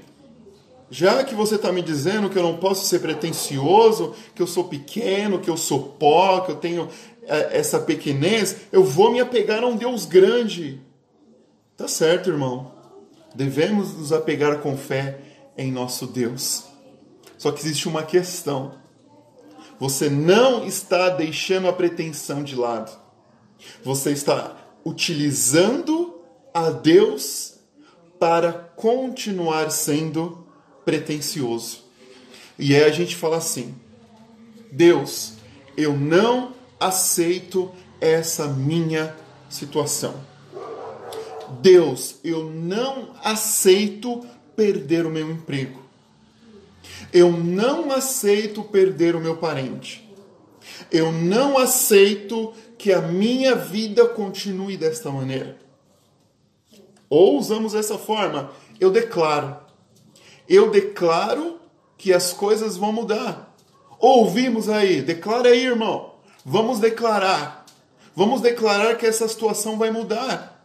Já 0.88 1.24
que 1.24 1.34
você 1.34 1.56
está 1.56 1.72
me 1.72 1.82
dizendo 1.82 2.30
que 2.30 2.38
eu 2.38 2.44
não 2.44 2.56
posso 2.56 2.86
ser 2.86 3.00
pretensioso, 3.00 4.14
que 4.32 4.40
eu 4.40 4.46
sou 4.46 4.62
pequeno, 4.62 5.40
que 5.40 5.50
eu 5.50 5.56
sou 5.56 5.80
pó, 5.98 6.42
que 6.42 6.52
eu 6.52 6.56
tenho 6.56 6.88
é, 7.24 7.58
essa 7.58 7.80
pequenez, 7.80 8.58
eu 8.70 8.84
vou 8.84 9.10
me 9.10 9.18
apegar 9.18 9.64
a 9.64 9.66
um 9.66 9.74
Deus 9.74 10.04
grande. 10.04 10.80
Tá 11.76 11.88
certo, 11.88 12.30
irmão. 12.30 12.70
Devemos 13.34 13.94
nos 13.94 14.12
apegar 14.12 14.58
com 14.58 14.76
fé 14.76 15.31
em 15.56 15.70
nosso 15.70 16.06
Deus. 16.06 16.64
Só 17.38 17.50
que 17.50 17.60
existe 17.60 17.88
uma 17.88 18.02
questão. 18.02 18.80
Você 19.78 20.08
não 20.08 20.64
está 20.64 21.08
deixando 21.08 21.68
a 21.68 21.72
pretensão 21.72 22.44
de 22.44 22.54
lado. 22.54 22.96
Você 23.82 24.12
está 24.12 24.56
utilizando 24.84 26.20
a 26.54 26.70
Deus 26.70 27.54
para 28.18 28.52
continuar 28.52 29.70
sendo 29.70 30.46
pretensioso. 30.84 31.84
E 32.58 32.74
aí 32.74 32.84
a 32.84 32.90
gente 32.90 33.16
fala 33.16 33.38
assim: 33.38 33.74
Deus, 34.70 35.34
eu 35.76 35.96
não 35.96 36.52
aceito 36.78 37.72
essa 38.00 38.46
minha 38.46 39.16
situação. 39.48 40.14
Deus, 41.60 42.16
eu 42.24 42.50
não 42.50 43.14
aceito 43.22 44.26
perder 44.56 45.06
o 45.06 45.10
meu 45.10 45.30
emprego. 45.30 45.82
Eu 47.12 47.32
não 47.32 47.90
aceito 47.90 48.62
perder 48.62 49.14
o 49.14 49.20
meu 49.20 49.36
parente. 49.36 50.08
Eu 50.90 51.12
não 51.12 51.58
aceito 51.58 52.52
que 52.78 52.92
a 52.92 53.00
minha 53.00 53.54
vida 53.54 54.06
continue 54.06 54.76
desta 54.76 55.10
maneira. 55.10 55.58
Ou 57.08 57.38
usamos 57.38 57.74
essa 57.74 57.98
forma, 57.98 58.50
eu 58.80 58.90
declaro 58.90 59.62
eu 60.48 60.70
declaro 60.70 61.60
que 61.96 62.12
as 62.12 62.32
coisas 62.32 62.76
vão 62.76 62.92
mudar. 62.92 63.56
Ouvimos 63.98 64.68
aí, 64.68 65.00
declara 65.00 65.48
aí, 65.48 65.64
irmão. 65.64 66.14
Vamos 66.44 66.78
declarar. 66.78 67.64
Vamos 68.14 68.40
declarar 68.40 68.96
que 68.96 69.06
essa 69.06 69.26
situação 69.28 69.78
vai 69.78 69.90
mudar. 69.90 70.62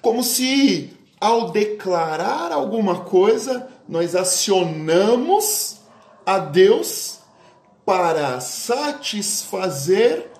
Como 0.00 0.24
se 0.24 0.96
ao 1.20 1.50
declarar 1.50 2.50
alguma 2.50 3.00
coisa, 3.00 3.68
nós 3.88 4.16
acionamos 4.16 5.80
a 6.24 6.38
Deus 6.38 7.18
para 7.84 8.40
satisfazer 8.40 10.30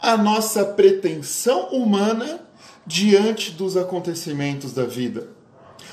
a 0.00 0.16
nossa 0.16 0.64
pretensão 0.64 1.68
humana 1.70 2.46
diante 2.86 3.50
dos 3.50 3.76
acontecimentos 3.76 4.72
da 4.72 4.84
vida 4.84 5.38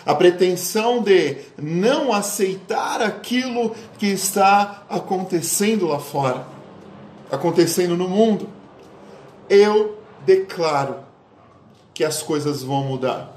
a 0.06 0.14
pretensão 0.14 1.02
de 1.02 1.38
não 1.58 2.14
aceitar 2.14 3.02
aquilo 3.02 3.76
que 3.98 4.06
está 4.06 4.84
acontecendo 4.88 5.88
lá 5.88 6.00
fora, 6.00 6.46
acontecendo 7.32 7.98
no 7.98 8.08
mundo. 8.08 8.48
Eu 9.50 10.00
declaro 10.24 11.00
que 11.94 12.04
as 12.04 12.22
coisas 12.22 12.62
vão 12.62 12.84
mudar. 12.84 13.35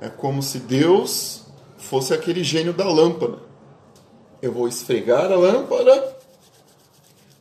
É 0.00 0.08
como 0.08 0.42
se 0.42 0.58
Deus 0.58 1.42
fosse 1.76 2.14
aquele 2.14 2.44
gênio 2.44 2.72
da 2.72 2.88
lâmpada. 2.88 3.38
Eu 4.40 4.52
vou 4.52 4.68
esfregar 4.68 5.32
a 5.32 5.36
lâmpada 5.36 6.16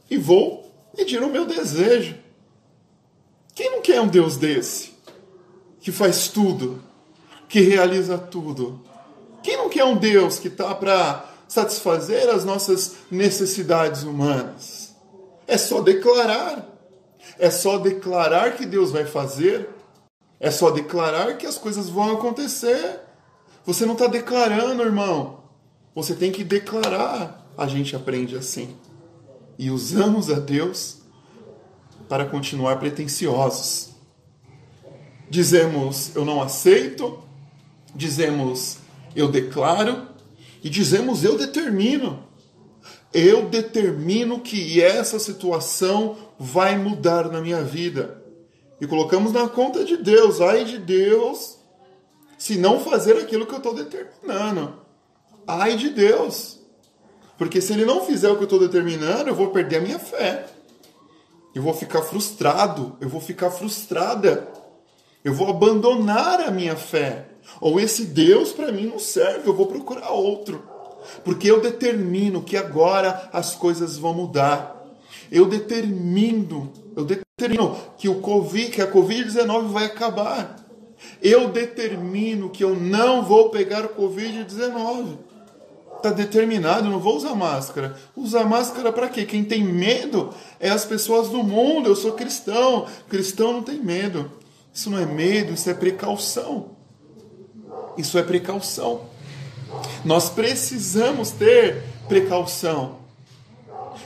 e 0.10 0.18
vou 0.18 0.72
pedir 0.96 1.22
o 1.22 1.30
meu 1.30 1.46
desejo. 1.46 2.16
Quem 3.54 3.72
não 3.72 3.82
quer 3.82 4.02
um 4.02 4.08
Deus 4.08 4.38
desse? 4.38 4.94
Que 5.80 5.92
faz 5.92 6.28
tudo, 6.28 6.82
que 7.48 7.60
realiza 7.62 8.18
tudo. 8.18 8.82
Quem 9.44 9.58
não 9.58 9.70
quer 9.70 9.84
um 9.86 9.96
Deus 9.96 10.40
que 10.40 10.48
está 10.48 10.74
para 10.76 11.26
satisfazer 11.48 12.30
as 12.30 12.44
nossas 12.44 12.98
necessidades 13.10 14.04
humanas? 14.04 14.96
É 15.48 15.58
só 15.58 15.82
declarar. 15.82 16.68
É 17.40 17.50
só 17.50 17.78
declarar 17.78 18.56
que 18.56 18.66
Deus 18.66 18.92
vai 18.92 19.06
fazer. 19.06 19.70
É 20.40 20.52
só 20.52 20.70
declarar 20.72 21.38
que 21.38 21.46
as 21.46 21.58
coisas 21.58 21.90
vão 21.90 22.12
acontecer. 22.12 23.00
Você 23.66 23.86
não 23.86 23.94
está 23.94 24.08
declarando, 24.08 24.84
irmão. 24.84 25.40
Você 25.96 26.16
tem 26.16 26.32
que 26.32 26.44
declarar. 26.44 27.46
A 27.58 27.68
gente 27.68 27.96
aprende 27.96 28.36
assim. 28.36 28.76
E 29.58 29.72
usamos 29.72 30.30
a 30.30 30.40
Deus 30.40 30.98
para 32.08 32.26
continuar 32.26 32.78
pretensiosos. 32.78 33.90
Dizemos, 35.30 36.16
eu 36.16 36.24
não 36.24 36.42
aceito, 36.42 37.22
dizemos 37.94 38.78
eu 39.16 39.28
declaro 39.30 40.08
e 40.64 40.70
dizemos 40.70 41.24
eu 41.24 41.38
determino. 41.38 42.24
Eu 43.14 43.50
determino 43.50 44.40
que 44.40 44.82
essa 44.82 45.18
situação 45.18 46.16
vai 46.38 46.78
mudar 46.78 47.30
na 47.32 47.42
minha 47.42 47.64
vida. 47.64 48.17
E 48.80 48.86
colocamos 48.86 49.32
na 49.32 49.48
conta 49.48 49.84
de 49.84 49.98
Deus, 49.98 50.40
ai 50.40 50.64
de 50.64 50.78
Deus, 50.78 51.58
se 52.38 52.58
não 52.58 52.80
fazer 52.80 53.18
aquilo 53.18 53.46
que 53.46 53.54
eu 53.54 53.58
estou 53.58 53.74
determinando. 53.74 54.82
Ai 55.48 55.76
de 55.76 55.90
Deus. 55.90 56.60
Porque 57.38 57.62
se 57.62 57.74
ele 57.74 57.86
não 57.86 58.06
fizer 58.06 58.30
o 58.30 58.36
que 58.36 58.42
eu 58.42 58.46
estou 58.46 58.60
determinando, 58.60 59.30
eu 59.30 59.36
vou 59.36 59.50
perder 59.50 59.78
a 59.78 59.82
minha 59.82 60.00
fé. 60.00 60.46
Eu 61.54 61.64
vou 61.64 61.74
ficar 61.74 62.02
frustrado, 62.04 62.96
eu 63.02 63.10
vou 63.10 63.22
ficar 63.22 63.50
frustrada. 63.50 64.48
Eu 65.24 65.34
vou 65.34 65.50
abandonar 65.50 66.42
a 66.42 66.52
minha 66.52 66.76
fé. 66.76 67.30
Ou 67.60 67.80
esse 67.80 68.06
Deus 68.06 68.52
para 68.52 68.72
mim 68.72 68.86
não 68.86 69.00
serve, 69.00 69.48
eu 69.48 69.54
vou 69.54 69.68
procurar 69.68 70.12
outro. 70.12 70.64
Porque 71.24 71.50
eu 71.50 71.62
determino 71.62 72.44
que 72.44 72.58
agora 72.58 73.30
as 73.32 73.56
coisas 73.56 73.98
vão 73.98 74.14
mudar. 74.14 74.86
Eu 75.32 75.46
determino, 75.46 76.72
eu 76.96 77.04
determino 77.04 77.27
que 78.00 78.10
o 78.10 78.20
COVID, 78.20 78.72
que 78.72 78.82
a 78.82 78.92
COVID-19 78.92 79.68
vai 79.68 79.86
acabar. 79.86 80.56
Eu 81.22 81.50
determino 81.50 82.50
que 82.50 82.64
eu 82.64 82.76
não 82.76 83.22
vou 83.22 83.52
pegar 83.52 83.86
o 83.86 83.90
COVID-19. 83.90 85.20
Está 85.98 86.10
determinado, 86.10 86.90
não 86.90 87.00
vou 87.00 87.16
usar 87.16 87.36
máscara. 87.36 87.96
Usar 88.16 88.44
máscara 88.46 88.92
para 88.92 89.08
quê? 89.08 89.24
Quem 89.24 89.44
tem 89.44 89.64
medo 89.64 90.34
é 90.60 90.72
as 90.72 90.84
pessoas 90.84 91.30
do 91.30 91.44
mundo. 91.44 91.88
Eu 91.88 91.96
sou 91.96 92.14
cristão. 92.14 92.88
Cristão 93.08 93.54
não 93.54 93.62
tem 93.62 93.80
medo. 93.80 94.32
Isso 94.74 94.90
não 94.90 94.98
é 94.98 95.06
medo, 95.06 95.54
isso 95.54 95.70
é 95.70 95.76
precaução. 95.76 96.72
Isso 97.96 98.18
é 98.18 98.24
precaução. 98.24 99.02
Nós 100.04 100.28
precisamos 100.28 101.30
ter 101.30 101.84
precaução. 102.08 102.98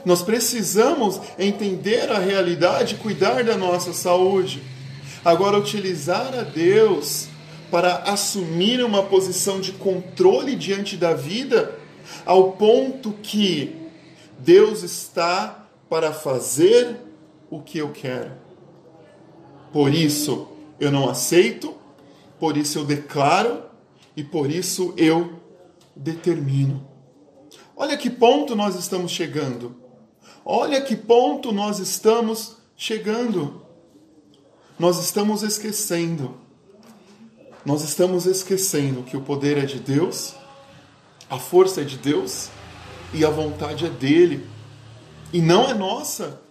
Nós 0.06 0.22
precisamos 0.22 1.20
entender 1.38 2.12
a 2.12 2.20
realidade 2.20 2.96
e 2.96 2.98
cuidar 2.98 3.44
da 3.44 3.58
nossa 3.58 3.94
saúde. 3.94 4.64
Agora, 5.24 5.58
utilizar 5.58 6.34
a 6.34 6.44
Deus 6.44 7.28
para 7.70 7.98
assumir 8.00 8.84
uma 8.84 9.04
posição 9.04 9.62
de 9.62 9.72
controle 9.72 10.56
diante 10.56 10.98
da 10.98 11.14
vida, 11.14 11.78
ao 12.26 12.52
ponto 12.54 13.14
que 13.24 13.76
Deus 14.38 14.84
está 14.84 15.68
para 15.90 16.12
fazer 16.12 16.98
o 17.50 17.62
que 17.62 17.78
eu 17.78 17.92
quero. 17.92 18.32
Por 19.72 19.94
isso 19.94 20.48
eu 20.80 20.92
não 20.92 21.10
aceito, 21.10 21.76
por 22.40 22.58
isso 22.58 22.80
eu 22.80 22.86
declaro 22.86 23.64
e 24.18 24.24
por 24.24 24.52
isso 24.52 24.94
eu 24.98 25.40
determino. 25.96 26.86
Olha 27.76 27.98
que 27.98 28.10
ponto 28.10 28.56
nós 28.56 28.76
estamos 28.76 29.12
chegando. 29.12 29.81
Olha 30.46 30.82
que 30.82 30.96
ponto 30.96 31.52
nós 31.52 31.80
estamos 31.80 32.58
chegando. 32.76 33.62
Nós 34.78 35.00
estamos 35.00 35.44
esquecendo. 35.44 36.36
Nós 37.64 37.84
estamos 37.84 38.26
esquecendo 38.26 39.04
que 39.04 39.16
o 39.16 39.22
poder 39.22 39.58
é 39.58 39.66
de 39.66 39.80
Deus, 39.80 40.34
a 41.30 41.38
força 41.38 41.82
é 41.82 41.84
de 41.84 41.96
Deus 41.98 42.50
e 43.14 43.24
a 43.24 43.30
vontade 43.30 43.86
é 43.86 43.90
dele. 43.90 44.48
E 45.32 45.40
não 45.40 45.70
é 45.70 45.74
nossa. 45.74 46.42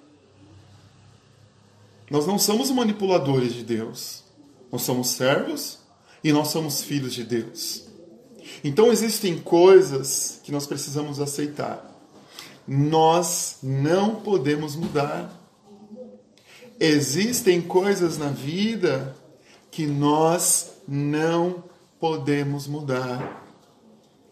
Nós 2.08 2.26
não 2.26 2.38
somos 2.38 2.70
manipuladores 2.70 3.52
de 3.52 3.64
Deus. 3.64 4.22
Nós 4.70 4.82
somos 4.82 5.08
servos 5.08 5.80
e 6.22 6.32
nós 6.32 6.48
somos 6.48 6.82
filhos 6.82 7.12
de 7.12 7.24
Deus. 7.24 7.84
Então 8.62 8.92
existem 8.92 9.38
coisas 9.38 10.40
que 10.44 10.52
nós 10.52 10.66
precisamos 10.66 11.20
aceitar. 11.20 11.89
Nós 12.72 13.58
não 13.64 14.14
podemos 14.14 14.76
mudar. 14.76 15.28
Existem 16.78 17.60
coisas 17.60 18.16
na 18.16 18.28
vida 18.28 19.16
que 19.72 19.88
nós 19.88 20.74
não 20.86 21.64
podemos 21.98 22.68
mudar. 22.68 23.44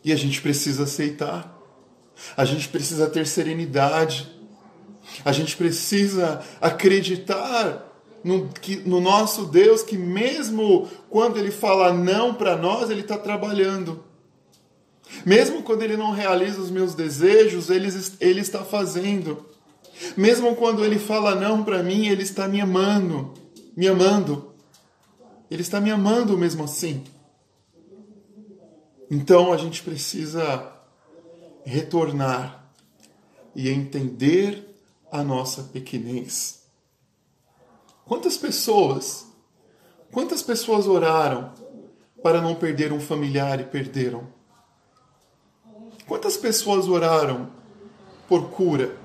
E 0.05 0.13
a 0.13 0.17
gente 0.17 0.41
precisa 0.41 0.85
aceitar. 0.85 1.53
A 2.37 2.45
gente 2.45 2.69
precisa 2.69 3.09
ter 3.09 3.27
serenidade. 3.27 4.33
A 5.25 5.33
gente 5.33 5.57
precisa 5.57 6.41
acreditar 6.61 7.93
no, 8.23 8.47
que, 8.51 8.77
no 8.77 9.01
nosso 9.01 9.47
Deus, 9.47 9.83
que 9.83 9.99
mesmo 9.99 10.89
quando 11.11 11.39
Ele 11.39 11.51
fala 11.51 11.93
não 11.93 12.33
para 12.33 12.57
nós, 12.57 12.89
Ele 12.89 13.01
está 13.01 13.19
trabalhando. 13.19 14.05
Mesmo 15.25 15.63
quando 15.63 15.83
Ele 15.83 15.97
não 15.97 16.11
realiza 16.11 16.61
os 16.61 16.71
meus 16.71 16.95
desejos, 16.95 17.71
Ele, 17.71 17.89
ele 18.21 18.41
está 18.41 18.65
fazendo. 18.65 19.47
Mesmo 20.17 20.55
quando 20.55 20.85
Ele 20.85 20.99
fala 20.99 21.35
não 21.35 21.65
para 21.65 21.83
mim, 21.83 22.07
Ele 22.07 22.23
está 22.23 22.47
me 22.47 22.61
amando. 22.61 23.35
Me 23.77 23.87
amando. 23.89 24.55
Ele 25.51 25.63
está 25.63 25.81
me 25.81 25.91
amando 25.91 26.37
mesmo 26.37 26.65
assim. 26.65 27.05
Então 29.11 29.53
a 29.53 29.57
gente 29.57 29.83
precisa 29.83 30.71
retornar 31.65 32.73
e 33.55 33.69
entender 33.71 34.69
a 35.11 35.23
nossa 35.23 35.63
pequenez. 35.65 36.63
Quantas 38.05 38.37
pessoas, 38.37 39.27
quantas 40.13 40.43
pessoas 40.43 40.87
oraram 40.87 41.53
para 42.23 42.41
não 42.41 42.55
perder 42.55 42.93
um 42.93 43.01
familiar 43.01 43.61
e 43.61 43.65
perderam? 43.65 44.38
Quantas 46.09 46.39
pessoas 46.39 46.89
oraram 46.89 47.51
por 48.27 48.49
cura 48.49 48.97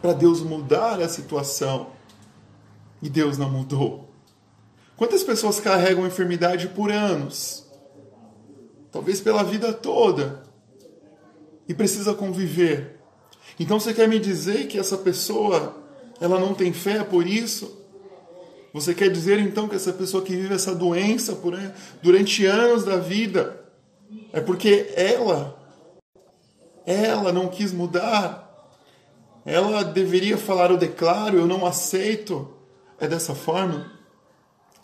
para 0.00 0.12
Deus 0.12 0.40
mudar 0.40 1.00
a 1.00 1.08
situação 1.08 1.88
e 3.02 3.08
Deus 3.08 3.36
não 3.36 3.50
mudou? 3.50 4.08
Quantas 4.96 5.24
pessoas 5.24 5.58
carregam 5.58 6.06
enfermidade 6.06 6.68
por 6.68 6.92
anos? 6.92 7.66
Talvez 8.92 9.20
pela 9.20 9.42
vida 9.42 9.72
toda. 9.72 10.44
E 11.68 11.74
precisa 11.74 12.14
conviver. 12.14 13.00
Então 13.58 13.80
você 13.80 13.92
quer 13.92 14.06
me 14.06 14.20
dizer 14.20 14.68
que 14.68 14.78
essa 14.78 14.96
pessoa 14.96 15.74
ela 16.20 16.38
não 16.38 16.54
tem 16.54 16.72
fé 16.72 17.02
por 17.02 17.26
isso? 17.26 17.84
Você 18.72 18.94
quer 18.94 19.10
dizer 19.10 19.40
então 19.40 19.68
que 19.68 19.74
essa 19.74 19.92
pessoa 19.92 20.22
que 20.22 20.36
vive 20.36 20.54
essa 20.54 20.72
doença 20.72 21.34
por, 21.34 21.54
durante 22.00 22.46
anos 22.46 22.84
da 22.84 22.96
vida 22.96 23.60
é 24.32 24.40
porque 24.40 24.92
ela 24.94 25.63
ela 26.86 27.32
não 27.32 27.48
quis 27.48 27.72
mudar? 27.72 28.44
Ela 29.44 29.84
deveria 29.84 30.38
falar 30.38 30.70
eu 30.70 30.76
declaro, 30.76 31.38
eu 31.38 31.46
não 31.46 31.66
aceito. 31.66 32.52
É 32.98 33.06
dessa 33.06 33.34
forma? 33.34 33.92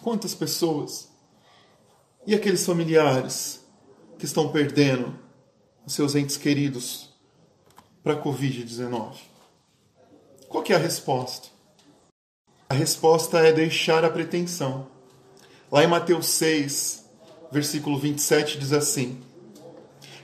Quantas 0.02 0.34
pessoas? 0.34 1.08
E 2.26 2.34
aqueles 2.34 2.64
familiares 2.64 3.64
que 4.18 4.24
estão 4.24 4.50
perdendo 4.50 5.18
os 5.86 5.94
seus 5.94 6.14
entes 6.14 6.36
queridos 6.36 7.10
para 8.02 8.14
a 8.14 8.22
Covid-19? 8.22 9.14
Qual 10.48 10.64
é 10.68 10.74
a 10.74 10.78
resposta? 10.78 11.48
A 12.68 12.74
resposta 12.74 13.38
é 13.38 13.52
deixar 13.52 14.04
a 14.04 14.10
pretensão. 14.10 14.88
Lá 15.70 15.84
em 15.84 15.86
Mateus 15.86 16.26
6, 16.26 17.04
versículo 17.50 17.98
27, 17.98 18.58
diz 18.58 18.72
assim: 18.72 19.20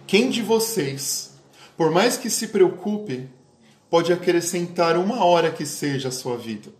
Quem 0.06 0.30
de 0.30 0.42
vocês, 0.42 1.36
por 1.76 1.90
mais 1.90 2.16
que 2.16 2.30
se 2.30 2.48
preocupe, 2.48 3.28
pode 3.90 4.12
acrescentar 4.12 4.96
uma 4.96 5.24
hora 5.24 5.50
que 5.50 5.66
seja 5.66 6.08
a 6.08 6.12
sua 6.12 6.36
vida? 6.36 6.70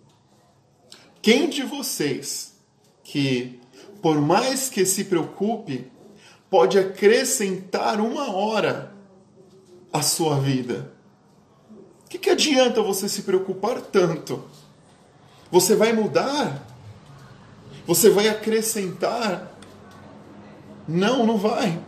Quem 1.21 1.49
de 1.49 1.63
vocês, 1.63 2.55
que, 3.03 3.61
por 4.01 4.21
mais 4.21 4.69
que 4.69 4.87
se 4.87 5.05
preocupe, 5.05 5.91
pode 6.49 6.79
acrescentar 6.79 8.01
uma 8.01 8.33
hora 8.33 8.95
à 9.93 10.03
sua 10.03 10.39
vida. 10.39 10.93
O 12.05 12.09
que, 12.09 12.19
que 12.19 12.31
adianta 12.31 12.83
você 12.83 13.09
se 13.09 13.23
preocupar 13.23 13.81
tanto? 13.81 14.45
Você 15.51 15.75
vai 15.75 15.93
mudar? 15.93 16.67
Você 17.87 18.11
vai 18.11 18.29
acrescentar? 18.29 19.53
Não, 20.87 21.27
não 21.27 21.37
vai. 21.37 21.81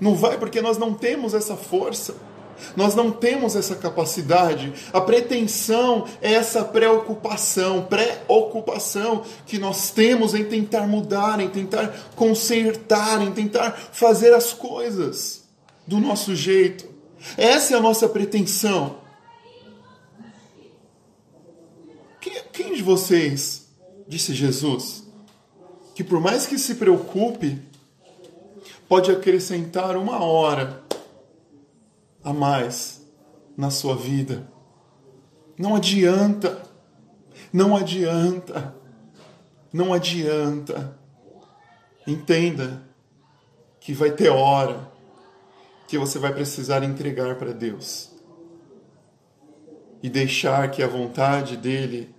Não 0.00 0.14
vai 0.14 0.38
porque 0.38 0.60
nós 0.60 0.78
não 0.78 0.94
temos 0.94 1.34
essa 1.34 1.56
força. 1.56 2.14
Nós 2.76 2.94
não 2.94 3.10
temos 3.10 3.56
essa 3.56 3.74
capacidade. 3.74 4.72
A 4.92 5.00
pretensão 5.00 6.06
é 6.20 6.32
essa 6.32 6.64
preocupação, 6.64 7.86
preocupação 7.86 9.24
que 9.46 9.58
nós 9.58 9.90
temos 9.90 10.34
em 10.34 10.44
tentar 10.44 10.86
mudar, 10.86 11.40
em 11.40 11.48
tentar 11.48 11.88
consertar, 12.14 13.22
em 13.22 13.32
tentar 13.32 13.72
fazer 13.92 14.32
as 14.32 14.52
coisas 14.52 15.44
do 15.86 15.98
nosso 15.98 16.34
jeito. 16.34 16.86
Essa 17.36 17.74
é 17.74 17.76
a 17.76 17.80
nossa 17.80 18.08
pretensão. 18.08 18.98
Quem, 22.20 22.34
quem 22.52 22.74
de 22.74 22.82
vocês, 22.82 23.68
disse 24.06 24.34
Jesus, 24.34 25.04
que 25.94 26.04
por 26.04 26.20
mais 26.20 26.46
que 26.46 26.58
se 26.58 26.76
preocupe, 26.76 27.60
pode 28.92 29.10
acrescentar 29.10 29.96
uma 29.96 30.22
hora 30.22 30.82
a 32.22 32.30
mais 32.30 33.10
na 33.56 33.70
sua 33.70 33.96
vida. 33.96 34.46
Não 35.56 35.74
adianta, 35.74 36.62
não 37.50 37.74
adianta, 37.74 38.76
não 39.72 39.94
adianta. 39.94 40.94
Entenda 42.06 42.86
que 43.80 43.94
vai 43.94 44.10
ter 44.10 44.28
hora 44.28 44.92
que 45.88 45.96
você 45.96 46.18
vai 46.18 46.34
precisar 46.34 46.84
entregar 46.84 47.36
para 47.36 47.54
Deus 47.54 48.12
e 50.02 50.10
deixar 50.10 50.70
que 50.70 50.82
a 50.82 50.86
vontade 50.86 51.56
dele 51.56 52.14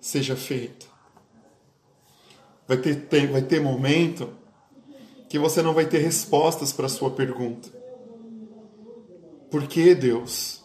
seja 0.00 0.34
feita. 0.34 0.86
Vai 2.66 2.78
ter, 2.78 3.26
vai 3.30 3.42
ter 3.42 3.60
momento 3.60 4.45
que 5.28 5.38
você 5.38 5.62
não 5.62 5.74
vai 5.74 5.86
ter 5.86 5.98
respostas 5.98 6.72
para 6.72 6.86
a 6.86 6.90
sua 6.90 7.10
pergunta. 7.10 7.68
Por 9.50 9.66
que 9.66 9.94
Deus? 9.94 10.62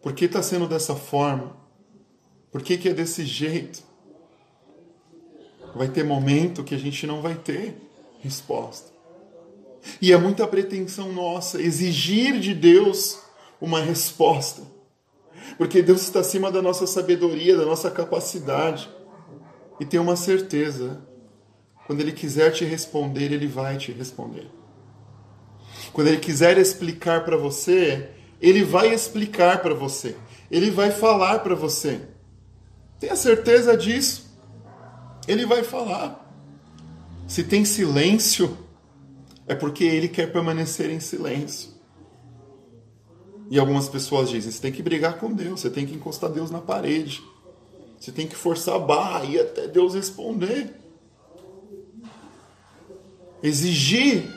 Por 0.00 0.12
que 0.12 0.24
está 0.24 0.42
sendo 0.42 0.66
dessa 0.66 0.94
forma? 0.94 1.56
Por 2.50 2.62
que, 2.62 2.76
que 2.76 2.88
é 2.88 2.94
desse 2.94 3.24
jeito? 3.24 3.82
Vai 5.74 5.88
ter 5.88 6.04
momento 6.04 6.64
que 6.64 6.74
a 6.74 6.78
gente 6.78 7.06
não 7.06 7.22
vai 7.22 7.34
ter 7.34 7.76
resposta. 8.20 8.90
E 10.00 10.12
é 10.12 10.16
muita 10.16 10.46
pretensão 10.46 11.12
nossa 11.12 11.60
exigir 11.60 12.38
de 12.38 12.54
Deus 12.54 13.20
uma 13.60 13.80
resposta. 13.80 14.62
Porque 15.56 15.82
Deus 15.82 16.02
está 16.02 16.20
acima 16.20 16.50
da 16.50 16.62
nossa 16.62 16.86
sabedoria, 16.86 17.56
da 17.56 17.64
nossa 17.64 17.90
capacidade. 17.90 18.88
E 19.80 19.84
tenha 19.84 20.02
uma 20.02 20.16
certeza: 20.16 21.00
quando 21.86 22.00
Ele 22.00 22.12
quiser 22.12 22.50
te 22.52 22.64
responder, 22.64 23.32
Ele 23.32 23.46
vai 23.46 23.76
te 23.76 23.92
responder. 23.92 24.46
Quando 25.92 26.08
Ele 26.08 26.18
quiser 26.18 26.58
explicar 26.58 27.24
para 27.24 27.36
você, 27.36 28.10
Ele 28.40 28.64
vai 28.64 28.92
explicar 28.92 29.60
para 29.62 29.74
você. 29.74 30.16
Ele 30.50 30.70
vai 30.70 30.90
falar 30.90 31.40
para 31.40 31.54
você. 31.54 32.00
Tenha 33.00 33.16
certeza 33.16 33.76
disso. 33.76 34.30
Ele 35.26 35.46
vai 35.46 35.62
falar. 35.62 36.22
Se 37.26 37.42
tem 37.42 37.64
silêncio, 37.64 38.56
é 39.46 39.54
porque 39.54 39.84
ele 39.84 40.08
quer 40.08 40.32
permanecer 40.32 40.90
em 40.90 41.00
silêncio. 41.00 41.70
E 43.50 43.58
algumas 43.58 43.88
pessoas 43.88 44.30
dizem: 44.30 44.50
você 44.50 44.60
tem 44.60 44.72
que 44.72 44.82
brigar 44.82 45.18
com 45.18 45.32
Deus, 45.32 45.60
você 45.60 45.70
tem 45.70 45.86
que 45.86 45.94
encostar 45.94 46.30
Deus 46.30 46.50
na 46.50 46.60
parede, 46.60 47.22
você 47.98 48.12
tem 48.12 48.26
que 48.26 48.36
forçar 48.36 48.76
a 48.76 48.78
barra 48.78 49.24
e 49.24 49.38
até 49.38 49.66
Deus 49.66 49.94
responder. 49.94 50.74
Exigir 53.42 54.30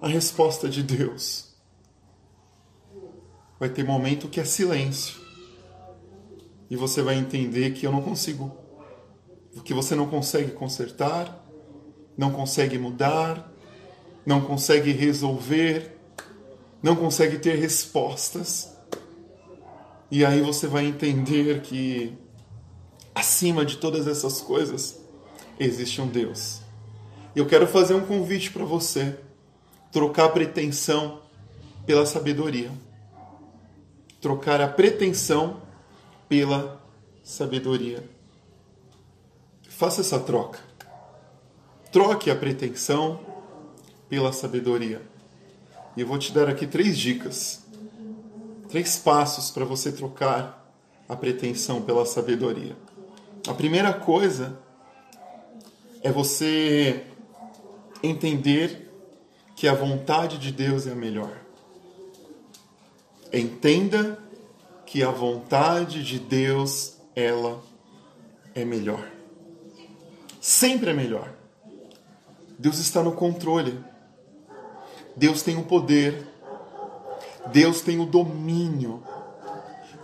a 0.00 0.08
resposta 0.08 0.68
de 0.68 0.82
Deus. 0.82 1.54
Vai 3.60 3.68
ter 3.68 3.84
momento 3.84 4.28
que 4.28 4.40
é 4.40 4.44
silêncio. 4.44 5.22
E 6.68 6.76
você 6.76 7.00
vai 7.00 7.14
entender 7.16 7.70
que 7.72 7.86
eu 7.86 7.92
não 7.92 8.02
consigo, 8.02 8.52
que 9.64 9.72
você 9.72 9.94
não 9.94 10.08
consegue 10.08 10.50
consertar, 10.50 11.46
não 12.18 12.32
consegue 12.32 12.76
mudar, 12.76 13.52
não 14.26 14.40
consegue 14.40 14.90
resolver, 14.90 15.96
não 16.82 16.96
consegue 16.96 17.38
ter 17.38 17.54
respostas. 17.54 18.74
E 20.10 20.24
aí 20.24 20.40
você 20.40 20.66
vai 20.66 20.84
entender 20.84 21.62
que 21.62 22.12
acima 23.14 23.64
de 23.64 23.76
todas 23.76 24.08
essas 24.08 24.40
coisas 24.40 25.00
existe 25.58 26.00
um 26.00 26.08
Deus. 26.08 26.63
Eu 27.34 27.46
quero 27.46 27.66
fazer 27.66 27.94
um 27.94 28.06
convite 28.06 28.52
para 28.52 28.64
você 28.64 29.18
trocar 29.90 30.26
a 30.26 30.28
pretensão 30.28 31.20
pela 31.84 32.06
sabedoria. 32.06 32.70
Trocar 34.20 34.60
a 34.60 34.68
pretensão 34.68 35.60
pela 36.28 36.80
sabedoria. 37.24 38.08
Faça 39.68 40.00
essa 40.00 40.20
troca. 40.20 40.60
Troque 41.90 42.30
a 42.30 42.36
pretensão 42.36 43.20
pela 44.08 44.32
sabedoria. 44.32 45.02
E 45.96 46.02
eu 46.02 46.06
vou 46.06 46.18
te 46.18 46.32
dar 46.32 46.48
aqui 46.48 46.68
três 46.68 46.96
dicas, 46.96 47.64
três 48.68 48.96
passos 48.96 49.50
para 49.50 49.64
você 49.64 49.90
trocar 49.90 50.72
a 51.08 51.16
pretensão 51.16 51.82
pela 51.82 52.06
sabedoria. 52.06 52.76
A 53.48 53.54
primeira 53.54 53.92
coisa 53.92 54.56
é 56.00 56.10
você 56.12 57.04
entender 58.06 58.90
que 59.56 59.68
a 59.68 59.74
vontade 59.74 60.38
de 60.38 60.52
Deus 60.52 60.86
é 60.86 60.92
a 60.92 60.94
melhor. 60.94 61.36
Entenda 63.32 64.18
que 64.86 65.02
a 65.02 65.10
vontade 65.10 66.04
de 66.04 66.18
Deus, 66.18 66.96
ela 67.16 67.62
é 68.54 68.64
melhor. 68.64 69.10
Sempre 70.40 70.90
é 70.90 70.92
melhor. 70.92 71.32
Deus 72.58 72.78
está 72.78 73.02
no 73.02 73.12
controle. 73.12 73.78
Deus 75.16 75.42
tem 75.42 75.56
o 75.56 75.64
poder, 75.64 76.26
Deus 77.52 77.80
tem 77.80 78.00
o 78.00 78.06
domínio, 78.06 79.02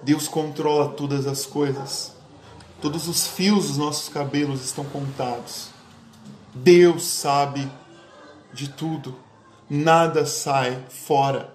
Deus 0.02 0.28
controla 0.28 0.90
todas 0.90 1.26
as 1.26 1.44
coisas. 1.44 2.12
Todos 2.80 3.08
os 3.08 3.26
fios 3.26 3.68
dos 3.68 3.76
nossos 3.76 4.08
cabelos 4.08 4.64
estão 4.64 4.84
contados. 4.84 5.68
Deus 6.54 7.04
sabe 7.04 7.70
de 8.52 8.68
tudo. 8.68 9.16
Nada 9.68 10.26
sai 10.26 10.84
fora 10.88 11.54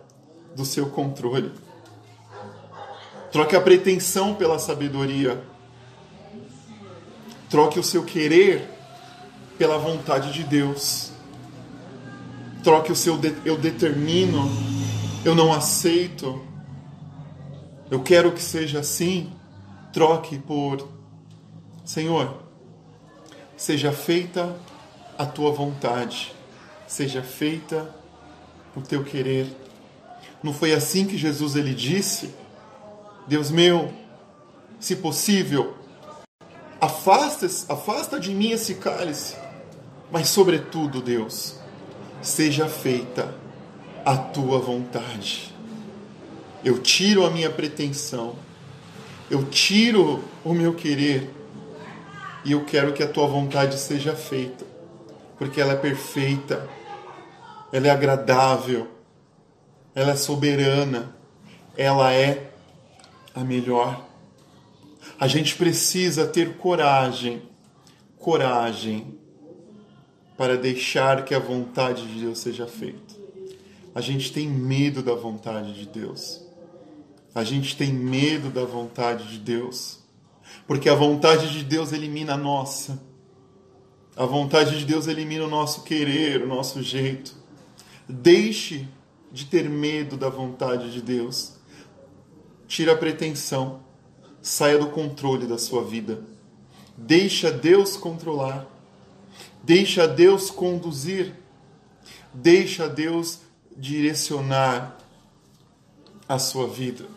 do 0.56 0.64
seu 0.64 0.89
controle. 0.89 1.52
Troque 3.32 3.56
a 3.56 3.62
pretensão 3.62 4.34
pela 4.34 4.58
sabedoria. 4.58 5.43
Troque 7.50 7.80
o 7.80 7.84
seu 7.84 8.04
querer 8.04 8.70
pela 9.58 9.78
vontade 9.78 10.32
de 10.32 10.43
Deus. 10.43 11.12
Troque 12.64 12.91
o 12.91 12.96
seu 12.96 13.18
de, 13.18 13.36
eu 13.46 13.58
determino, 13.58 14.50
eu 15.24 15.36
não 15.36 15.54
aceito, 15.54 16.43
eu 17.91 18.02
quero 18.02 18.32
que 18.32 18.41
seja 18.41 18.80
assim. 18.80 19.32
Troque 19.93 20.38
por 20.39 20.89
Senhor, 21.86 22.43
seja 23.56 23.91
feita 23.91 24.56
a 25.18 25.26
tua 25.26 25.52
vontade, 25.52 26.34
seja 26.96 27.22
feita 27.22 27.93
o 28.74 28.82
teu 28.82 29.04
querer. 29.04 29.48
Não 30.41 30.54
foi 30.54 30.74
assim 30.74 31.06
que 31.06 31.18
Jesus 31.18 31.58
ele 31.58 31.74
disse? 31.74 32.34
Deus 33.28 33.52
meu, 33.52 33.91
se 34.80 34.96
possível, 34.96 35.76
afasta, 36.80 37.48
afasta 37.68 38.18
de 38.18 38.34
mim 38.34 38.52
esse 38.52 38.76
cálice, 38.76 39.36
mas 40.10 40.30
sobretudo, 40.30 41.02
Deus, 41.02 41.60
seja 42.22 42.70
feita 42.70 43.36
a 44.06 44.16
tua 44.16 44.58
vontade. 44.60 45.54
Eu 46.64 46.80
tiro 46.80 47.26
a 47.26 47.30
minha 47.30 47.50
pretensão, 47.50 48.38
eu 49.30 49.43
tiro 49.43 50.24
o 50.46 50.54
meu 50.54 50.74
querer 50.74 51.30
e 52.46 52.54
eu 52.54 52.64
quero 52.64 52.93
que 52.93 53.04
a 53.04 53.08
tua 53.08 53.28
vontade 53.28 53.78
seja 53.78 54.16
feita, 54.16 54.64
porque 55.38 55.60
ela 55.60 55.74
é 55.74 55.78
perfeita, 55.78 56.70
ela 57.76 57.88
é 57.88 57.89
agradável, 57.89 58.88
ela 59.93 60.11
é 60.11 60.15
soberana, 60.15 61.13
ela 61.76 62.13
é 62.13 62.49
a 63.34 63.43
melhor. 63.43 64.07
A 65.19 65.28
gente 65.28 65.57
precisa 65.57 66.26
ter 66.26 66.55
coragem, 66.55 67.41
coragem 68.17 69.19
para 70.38 70.55
deixar 70.55 71.26
que 71.26 71.36
a 71.36 71.39
vontade 71.39 72.07
de 72.07 72.21
Deus 72.21 72.39
seja 72.39 72.65
feita. 72.65 73.13
A 73.93 73.99
gente 73.99 74.32
tem 74.32 74.47
medo 74.47 75.03
da 75.03 75.13
vontade 75.13 75.73
de 75.73 75.86
Deus. 75.86 76.41
A 77.34 77.43
gente 77.43 77.76
tem 77.76 77.91
medo 77.91 78.49
da 78.49 78.63
vontade 78.63 79.28
de 79.28 79.38
Deus. 79.38 79.99
Porque 80.65 80.88
a 80.88 80.95
vontade 80.95 81.51
de 81.51 81.61
Deus 81.61 81.91
elimina 81.91 82.36
a 82.36 82.38
nossa. 82.38 83.03
A 84.15 84.26
vontade 84.26 84.80
de 84.80 84.86
Deus 84.86 85.07
elimina 85.07 85.43
o 85.43 85.49
nosso 85.49 85.84
querer, 85.84 86.41
o 86.41 86.47
nosso 86.47 86.82
jeito. 86.82 87.43
Deixe 88.08 88.88
de 89.32 89.45
ter 89.45 89.70
medo 89.70 90.18
da 90.18 90.30
vontade 90.30 90.91
de 90.91 91.01
Deus. 91.01 91.53
Tira 92.68 92.93
a 92.93 92.97
pretensão. 92.97 93.82
Saia 94.41 94.78
do 94.78 94.88
controle 94.88 95.47
da 95.47 95.58
sua 95.58 95.84
vida. 95.84 96.24
Deixa 96.97 97.51
Deus 97.51 97.97
controlar. 97.97 98.76
Deixa 99.66 100.08
Deus 100.08 100.51
conduzir, 100.51 101.34
deixa 102.32 102.88
Deus 102.88 103.39
direcionar 103.76 104.95
a 106.30 106.38
sua 106.38 106.68
vida. 106.68 107.08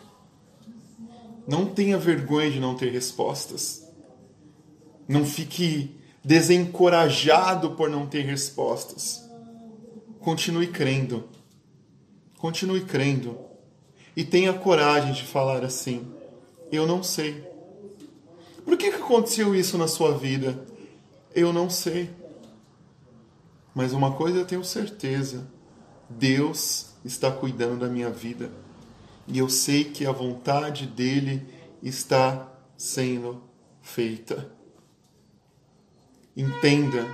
Não 1.47 1.67
tenha 1.67 1.95
vergonha 1.95 2.49
de 2.49 2.59
não 2.59 2.73
ter 2.75 2.91
respostas. 2.91 3.87
Não 5.07 5.23
fique 5.23 5.95
desencorajado 6.25 7.75
por 7.75 7.87
não 7.87 8.07
ter 8.07 8.25
respostas. 8.25 9.28
Continue 10.19 10.67
crendo. 10.67 11.29
Continue 12.37 12.81
crendo. 12.81 13.37
E 14.15 14.23
tenha 14.23 14.53
coragem 14.53 15.13
de 15.13 15.23
falar 15.23 15.63
assim: 15.63 16.05
Eu 16.71 16.85
não 16.85 17.01
sei. 17.01 17.43
Por 18.65 18.77
que 18.77 18.87
aconteceu 18.87 19.55
isso 19.55 19.77
na 19.77 19.87
sua 19.87 20.17
vida? 20.17 20.63
Eu 21.33 21.53
não 21.53 21.69
sei. 21.69 22.09
Mas 23.73 23.93
uma 23.93 24.13
coisa 24.13 24.39
eu 24.39 24.45
tenho 24.45 24.63
certeza: 24.63 25.47
Deus 26.09 26.93
está 27.03 27.31
cuidando 27.31 27.79
da 27.79 27.87
minha 27.87 28.09
vida. 28.09 28.51
E 29.27 29.37
eu 29.37 29.47
sei 29.47 29.83
que 29.83 30.05
a 30.05 30.11
vontade 30.11 30.85
dele 30.85 31.45
está 31.81 32.51
sendo 32.75 33.41
feita. 33.81 34.51
Entenda 36.35 37.07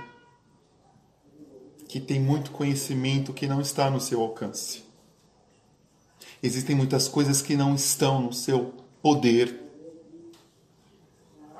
que 1.96 2.00
tem 2.00 2.20
muito 2.20 2.50
conhecimento 2.50 3.32
que 3.32 3.46
não 3.46 3.58
está 3.58 3.90
no 3.90 3.98
seu 3.98 4.20
alcance. 4.20 4.84
Existem 6.42 6.76
muitas 6.76 7.08
coisas 7.08 7.40
que 7.40 7.56
não 7.56 7.74
estão 7.74 8.20
no 8.20 8.34
seu 8.34 8.74
poder. 9.00 9.62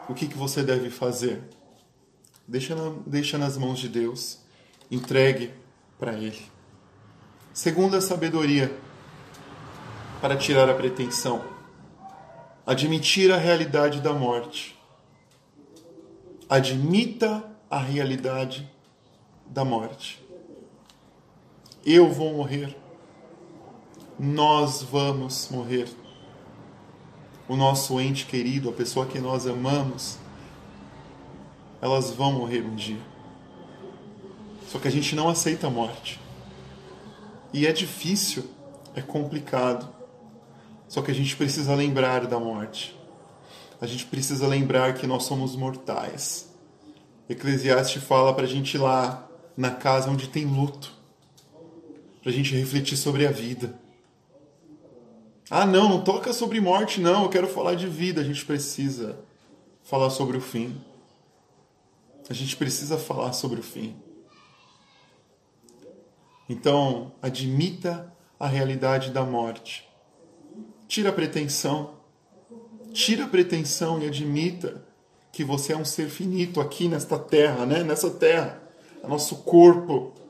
O 0.06 0.12
que, 0.12 0.26
que 0.28 0.36
você 0.36 0.62
deve 0.62 0.90
fazer? 0.90 1.42
Deixa, 2.46 2.74
deixa 3.06 3.38
nas 3.38 3.56
mãos 3.56 3.78
de 3.78 3.88
Deus 3.88 4.40
entregue 4.90 5.54
para 5.98 6.12
Ele. 6.12 6.44
Segunda 7.54 7.98
sabedoria 8.02 8.78
para 10.20 10.36
tirar 10.36 10.68
a 10.68 10.74
pretensão. 10.74 11.42
Admitir 12.66 13.32
a 13.32 13.38
realidade 13.38 14.02
da 14.02 14.12
morte. 14.12 14.78
Admita 16.46 17.42
a 17.70 17.78
realidade 17.78 18.70
da 19.46 19.64
morte. 19.64 20.25
Eu 21.86 22.12
vou 22.12 22.34
morrer. 22.34 22.76
Nós 24.18 24.82
vamos 24.82 25.48
morrer. 25.52 25.88
O 27.48 27.54
nosso 27.54 28.00
ente 28.00 28.26
querido, 28.26 28.68
a 28.68 28.72
pessoa 28.72 29.06
que 29.06 29.20
nós 29.20 29.46
amamos, 29.46 30.18
elas 31.80 32.10
vão 32.10 32.32
morrer 32.32 32.62
um 32.62 32.74
dia. 32.74 33.00
Só 34.66 34.80
que 34.80 34.88
a 34.88 34.90
gente 34.90 35.14
não 35.14 35.28
aceita 35.28 35.68
a 35.68 35.70
morte. 35.70 36.18
E 37.52 37.68
é 37.68 37.72
difícil, 37.72 38.50
é 38.96 39.00
complicado. 39.00 39.88
Só 40.88 41.02
que 41.02 41.12
a 41.12 41.14
gente 41.14 41.36
precisa 41.36 41.72
lembrar 41.76 42.26
da 42.26 42.40
morte. 42.40 42.98
A 43.80 43.86
gente 43.86 44.06
precisa 44.06 44.48
lembrar 44.48 44.94
que 44.94 45.06
nós 45.06 45.22
somos 45.22 45.54
mortais. 45.54 46.50
Eclesiastes 47.28 48.02
fala 48.02 48.34
para 48.34 48.42
a 48.42 48.48
gente 48.48 48.74
ir 48.74 48.78
lá 48.78 49.28
na 49.56 49.70
casa 49.70 50.10
onde 50.10 50.28
tem 50.28 50.44
luto, 50.44 50.95
para 52.26 52.32
a 52.32 52.36
gente 52.36 52.56
refletir 52.56 52.96
sobre 52.96 53.24
a 53.24 53.30
vida. 53.30 53.78
Ah, 55.48 55.64
não, 55.64 55.88
não 55.88 56.02
toca 56.02 56.32
sobre 56.32 56.60
morte, 56.60 57.00
não, 57.00 57.22
eu 57.22 57.28
quero 57.28 57.46
falar 57.46 57.76
de 57.76 57.86
vida. 57.86 58.20
A 58.20 58.24
gente 58.24 58.44
precisa 58.44 59.16
falar 59.84 60.10
sobre 60.10 60.36
o 60.36 60.40
fim. 60.40 60.76
A 62.28 62.34
gente 62.34 62.56
precisa 62.56 62.98
falar 62.98 63.32
sobre 63.32 63.60
o 63.60 63.62
fim. 63.62 63.94
Então, 66.48 67.12
admita 67.22 68.12
a 68.40 68.48
realidade 68.48 69.12
da 69.12 69.22
morte. 69.22 69.88
Tira 70.88 71.10
a 71.10 71.12
pretensão. 71.12 71.94
Tira 72.92 73.26
a 73.26 73.28
pretensão 73.28 74.02
e 74.02 74.06
admita 74.08 74.84
que 75.30 75.44
você 75.44 75.74
é 75.74 75.76
um 75.76 75.84
ser 75.84 76.08
finito 76.08 76.60
aqui 76.60 76.88
nesta 76.88 77.20
terra, 77.20 77.64
né? 77.64 77.84
Nessa 77.84 78.10
terra, 78.10 78.60
é 79.00 79.06
nosso 79.06 79.44
corpo. 79.44 80.25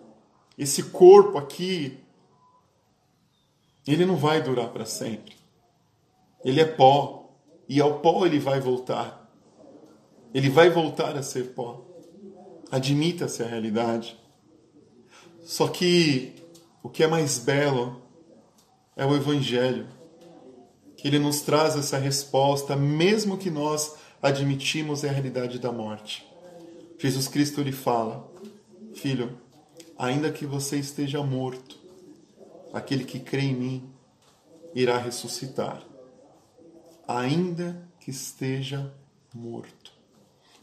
Esse 0.56 0.84
corpo 0.84 1.36
aqui, 1.36 1.98
ele 3.86 4.06
não 4.06 4.16
vai 4.16 4.42
durar 4.42 4.68
para 4.70 4.84
sempre. 4.84 5.36
Ele 6.44 6.60
é 6.60 6.64
pó 6.64 7.30
e 7.68 7.80
ao 7.80 8.00
pó 8.00 8.24
ele 8.24 8.38
vai 8.38 8.60
voltar. 8.60 9.30
Ele 10.32 10.48
vai 10.48 10.70
voltar 10.70 11.16
a 11.16 11.22
ser 11.22 11.54
pó. 11.54 11.84
Admita-se 12.70 13.42
a 13.42 13.46
realidade. 13.46 14.18
Só 15.42 15.68
que 15.68 16.34
o 16.82 16.88
que 16.88 17.04
é 17.04 17.06
mais 17.06 17.38
belo 17.38 18.02
é 18.96 19.04
o 19.04 19.14
Evangelho, 19.14 19.86
que 20.96 21.06
ele 21.06 21.18
nos 21.18 21.40
traz 21.42 21.76
essa 21.76 21.98
resposta, 21.98 22.74
mesmo 22.74 23.36
que 23.36 23.50
nós 23.50 23.94
admitimos 24.22 25.04
a 25.04 25.10
realidade 25.10 25.58
da 25.58 25.70
morte. 25.70 26.26
Jesus 26.98 27.28
Cristo 27.28 27.62
lhe 27.62 27.72
fala: 27.72 28.28
Filho, 28.94 29.38
ainda 29.98 30.30
que 30.30 30.46
você 30.46 30.78
esteja 30.78 31.22
morto, 31.22 31.78
aquele 32.72 33.04
que 33.04 33.18
crê 33.18 33.42
em 33.42 33.54
mim 33.54 33.90
irá 34.74 34.98
ressuscitar. 34.98 35.82
Ainda 37.08 37.88
que 38.00 38.10
esteja 38.10 38.92
morto, 39.34 39.92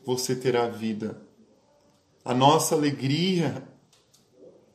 você 0.06 0.36
terá 0.36 0.68
vida. 0.68 1.22
A 2.24 2.34
nossa 2.34 2.76
alegria 2.76 3.68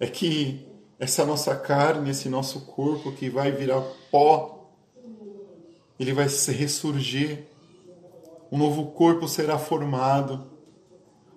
é 0.01 0.07
que 0.07 0.67
essa 0.99 1.25
nossa 1.25 1.55
carne, 1.55 2.11
esse 2.11 2.29
nosso 2.29 2.63
corpo 2.63 3.13
que 3.13 3.31
vai 3.31 3.53
virar 3.53 3.81
pó, 4.11 4.71
ele 5.99 6.13
vai 6.13 6.29
se 6.29 6.51
ressurgir. 6.51 7.47
Um 8.51 8.59
novo 8.59 8.93
corpo 8.93 9.29
será 9.29 9.59
formado. 9.59 10.51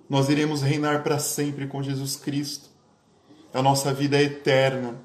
Nós 0.09 0.30
iremos 0.30 0.61
reinar 0.61 1.03
para 1.03 1.19
sempre 1.19 1.67
com 1.67 1.84
Jesus 1.84 2.15
Cristo. 2.15 2.70
A 3.54 3.62
nossa 3.62 3.93
vida 3.93 4.18
é 4.18 4.24
eterna. 4.24 4.95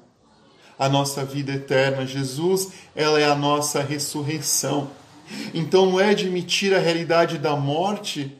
A 0.77 0.87
nossa 0.87 1.25
vida 1.25 1.51
eterna. 1.51 2.05
Jesus, 2.05 2.71
ela 2.95 3.19
é 3.19 3.25
a 3.25 3.35
nossa 3.35 3.81
ressurreição. 3.81 4.89
Então 5.53 5.85
não 5.85 5.99
é 5.99 6.09
admitir 6.09 6.73
a 6.73 6.79
realidade 6.79 7.37
da 7.37 7.55
morte 7.55 8.37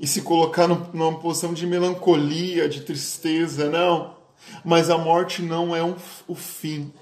e 0.00 0.06
se 0.06 0.22
colocar 0.22 0.66
numa 0.66 1.18
posição 1.18 1.52
de 1.52 1.66
melancolia, 1.66 2.68
de 2.68 2.80
tristeza, 2.80 3.68
não 3.68 4.22
mas 4.64 4.90
a 4.90 4.98
morte 4.98 5.42
não 5.42 5.74
é 5.74 5.82
um, 5.82 5.94
o 6.26 6.34
fim. 6.34 6.92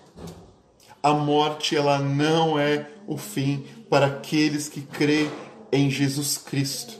A 1.03 1.13
morte 1.13 1.77
ela 1.77 1.99
não 1.99 2.59
é 2.59 2.87
o 3.07 3.17
fim 3.17 3.65
para 3.89 4.07
aqueles 4.07 4.69
que 4.69 4.83
crê 4.83 5.29
em 5.73 5.91
Jesus 5.91 6.37
Cristo. 6.37 6.99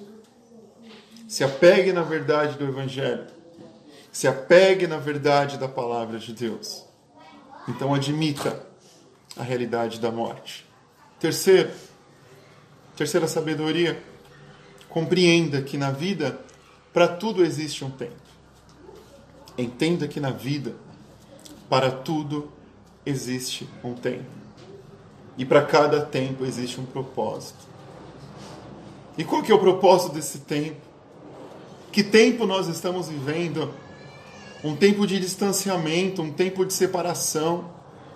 Se 1.29 1.45
apegue 1.45 1.93
na 1.93 2.03
verdade 2.03 2.57
do 2.57 2.65
Evangelho. 2.65 3.27
Se 4.13 4.27
apegue 4.27 4.87
na 4.87 4.99
verdade 4.99 5.59
da 5.59 5.69
palavra 5.69 6.19
de 6.19 6.33
Deus. 6.33 6.85
Então 7.69 7.95
admita 7.95 8.65
a 9.37 9.43
realidade 9.43 10.01
da 10.01 10.11
morte. 10.11 10.67
Terceiro, 11.19 11.71
terceira 12.97 13.29
sabedoria, 13.29 14.03
compreenda 14.89 15.63
que 15.63 15.77
na 15.77 15.91
vida 15.91 16.41
para 16.93 17.07
tudo 17.07 17.45
existe 17.45 17.85
um 17.85 17.91
tempo. 17.91 18.15
Entenda 19.57 20.09
que 20.09 20.19
na 20.19 20.31
vida, 20.31 20.75
para 21.69 21.91
tudo 21.91 22.51
existe 23.05 23.69
um 23.85 23.95
tempo. 23.95 24.31
E 25.39 25.45
para 25.45 25.65
cada 25.65 26.01
tempo 26.01 26.45
existe 26.45 26.81
um 26.81 26.85
propósito. 26.85 27.71
E 29.17 29.25
qual 29.25 29.43
que 29.43 29.53
é 29.53 29.55
o 29.55 29.59
propósito 29.59 30.15
desse 30.15 30.41
tempo? 30.41 30.81
Que 31.93 32.03
tempo 32.03 32.47
nós 32.47 32.69
estamos 32.69 33.09
vivendo? 33.09 33.73
Um 34.63 34.77
tempo 34.77 35.07
de 35.07 35.19
distanciamento, 35.19 36.21
um 36.21 36.33
tempo 36.33 36.67
de 36.67 36.73
separação, 36.73 37.73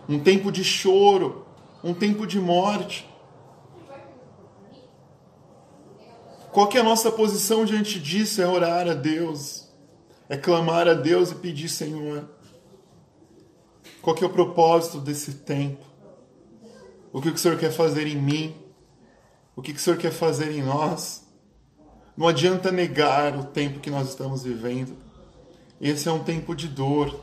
um 0.09 0.18
tempo 0.18 0.53
de 0.53 0.62
choro, 0.62 1.47
um 1.82 1.95
tempo 1.95 2.26
de 2.26 2.38
morte. 2.38 3.09
Qual 6.53 6.68
que 6.68 6.78
é 6.78 6.80
a 6.80 6.84
nossa 6.84 7.11
posição 7.11 7.64
diante 7.64 7.99
disso? 7.99 8.40
É 8.40 8.47
orar 8.47 8.88
a 8.88 8.95
Deus, 8.95 9.68
é 10.28 10.36
clamar 10.36 10.86
a 10.86 10.95
Deus 10.95 11.30
e 11.30 11.34
pedir, 11.34 11.68
Senhor, 11.68 12.28
qual 14.01 14.14
que 14.14 14.22
é 14.22 14.26
o 14.26 14.30
propósito 14.30 14.99
desse 14.99 15.32
tempo? 15.34 15.84
O 17.12 17.22
que 17.22 17.28
o 17.30 17.38
Senhor 17.38 17.59
quer 17.59 17.72
fazer 17.72 18.07
em 18.07 18.16
mim? 18.16 18.55
O 19.57 19.62
que 19.62 19.72
o 19.72 19.78
Senhor 19.78 19.97
quer 19.97 20.12
fazer 20.12 20.51
em 20.53 20.62
nós? 20.62 21.24
Não 22.16 22.28
adianta 22.28 22.70
negar 22.70 23.36
o 23.36 23.45
tempo 23.45 23.80
que 23.80 23.90
nós 23.90 24.09
estamos 24.09 24.45
vivendo. 24.45 24.97
Esse 25.80 26.08
é 26.08 26.12
um 26.12 26.22
tempo 26.22 26.54
de 26.54 26.68
dor. 26.68 27.20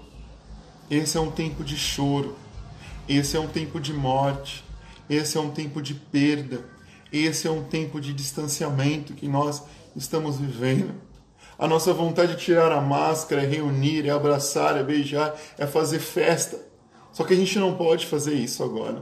Esse 0.89 1.17
é 1.17 1.21
um 1.21 1.31
tempo 1.31 1.63
de 1.63 1.77
choro. 1.77 2.35
Esse 3.07 3.37
é 3.37 3.39
um 3.39 3.47
tempo 3.47 3.79
de 3.79 3.93
morte. 3.93 4.63
Esse 5.09 5.37
é 5.37 5.41
um 5.41 5.51
tempo 5.51 5.81
de 5.81 5.93
perda. 5.93 6.63
Esse 7.11 7.47
é 7.47 7.51
um 7.51 7.63
tempo 7.63 7.99
de 7.99 8.13
distanciamento 8.13 9.13
que 9.13 9.27
nós 9.27 9.63
estamos 9.95 10.37
vivendo. 10.37 10.93
A 11.57 11.67
nossa 11.67 11.93
vontade 11.93 12.35
de 12.35 12.41
tirar 12.41 12.71
a 12.71 12.81
máscara, 12.81 13.43
é 13.43 13.45
reunir, 13.45 14.07
é 14.07 14.09
abraçar, 14.09 14.77
é 14.77 14.83
beijar, 14.83 15.35
é 15.57 15.67
fazer 15.67 15.99
festa. 15.99 16.59
Só 17.11 17.23
que 17.23 17.33
a 17.33 17.37
gente 17.37 17.59
não 17.59 17.75
pode 17.75 18.07
fazer 18.07 18.33
isso 18.33 18.63
agora. 18.63 19.01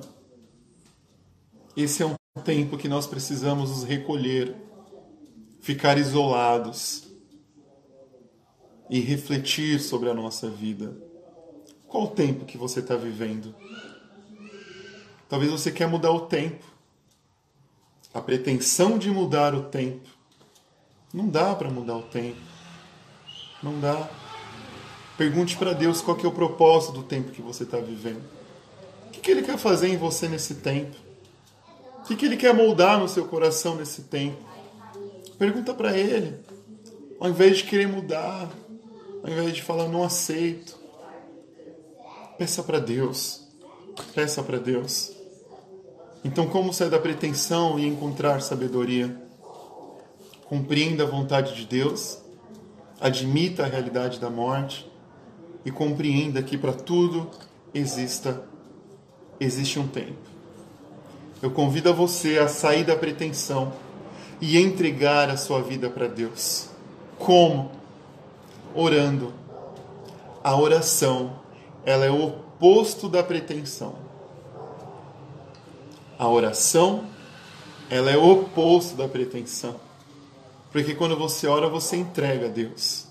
Esse 1.77 2.03
é 2.03 2.05
um 2.05 2.15
tempo 2.43 2.77
que 2.77 2.87
nós 2.87 3.07
precisamos 3.07 3.69
nos 3.69 3.83
recolher, 3.83 4.55
ficar 5.61 5.97
isolados 5.97 7.08
e 8.89 8.99
refletir 8.99 9.79
sobre 9.79 10.09
a 10.09 10.13
nossa 10.13 10.49
vida. 10.49 10.97
Qual 11.87 12.05
o 12.05 12.09
tempo 12.09 12.45
que 12.45 12.57
você 12.57 12.79
está 12.79 12.95
vivendo? 12.95 13.55
Talvez 15.27 15.51
você 15.51 15.71
quer 15.71 15.87
mudar 15.87 16.11
o 16.11 16.21
tempo. 16.21 16.65
A 18.13 18.19
pretensão 18.19 18.97
de 18.97 19.11
mudar 19.11 19.53
o 19.53 19.63
tempo. 19.63 20.09
Não 21.13 21.27
dá 21.27 21.55
para 21.55 21.69
mudar 21.69 21.97
o 21.97 22.03
tempo. 22.03 22.39
Não 23.61 23.79
dá. 23.79 24.09
Pergunte 25.17 25.57
para 25.57 25.73
Deus 25.73 26.01
qual 26.01 26.17
que 26.17 26.25
é 26.25 26.29
o 26.29 26.31
propósito 26.31 26.93
do 26.93 27.03
tempo 27.03 27.31
que 27.31 27.41
você 27.41 27.63
está 27.63 27.77
vivendo. 27.77 28.23
O 29.07 29.11
que, 29.11 29.19
que 29.19 29.31
Ele 29.31 29.41
quer 29.41 29.57
fazer 29.57 29.89
em 29.89 29.97
você 29.97 30.27
nesse 30.27 30.55
tempo? 30.55 30.95
O 31.99 32.03
que, 32.03 32.15
que 32.15 32.25
Ele 32.25 32.37
quer 32.37 32.53
moldar 32.53 32.99
no 32.99 33.07
seu 33.07 33.25
coração 33.25 33.75
nesse 33.75 34.03
tempo? 34.03 34.37
Pergunta 35.37 35.73
para 35.73 35.95
Ele. 35.95 36.35
Ao 37.19 37.29
invés 37.29 37.57
de 37.57 37.65
querer 37.65 37.87
mudar, 37.87 38.49
ao 39.23 39.29
invés 39.29 39.53
de 39.53 39.61
falar 39.61 39.87
não 39.87 40.03
aceito, 40.03 40.77
peça 42.37 42.63
para 42.63 42.79
Deus. 42.79 43.47
Peça 44.13 44.41
para 44.41 44.57
Deus. 44.57 45.11
Então, 46.23 46.47
como 46.47 46.73
sair 46.73 46.89
da 46.89 46.99
pretensão 46.99 47.77
e 47.77 47.85
encontrar 47.85 48.41
sabedoria? 48.41 49.15
Compreenda 50.45 51.03
a 51.03 51.07
vontade 51.07 51.53
de 51.53 51.65
Deus 51.65 52.19
admita 52.99 53.63
a 53.63 53.67
realidade 53.67 54.19
da 54.19 54.29
morte 54.29 54.89
e 55.63 55.71
compreenda 55.71 56.43
que 56.43 56.57
para 56.57 56.73
tudo 56.73 57.29
exista 57.73 58.43
existe 59.39 59.79
um 59.79 59.87
tempo. 59.87 60.17
Eu 61.41 61.51
convido 61.51 61.89
a 61.89 61.93
você 61.93 62.37
a 62.39 62.47
sair 62.49 62.83
da 62.83 62.95
pretensão 62.95 63.71
e 64.41 64.57
entregar 64.57 65.29
a 65.29 65.37
sua 65.37 65.61
vida 65.61 65.89
para 65.89 66.07
Deus. 66.07 66.69
Como? 67.17 67.71
Orando. 68.73 69.33
A 70.43 70.55
oração, 70.55 71.39
ela 71.85 72.05
é 72.05 72.09
o 72.09 72.27
oposto 72.27 73.09
da 73.09 73.23
pretensão. 73.23 73.95
A 76.17 76.27
oração, 76.27 77.05
ela 77.89 78.11
é 78.11 78.17
o 78.17 78.31
oposto 78.31 78.95
da 78.95 79.07
pretensão. 79.07 79.79
Porque 80.71 80.93
quando 80.93 81.17
você 81.17 81.47
ora, 81.47 81.67
você 81.67 81.95
entrega 81.95 82.45
a 82.45 82.49
Deus. 82.49 83.07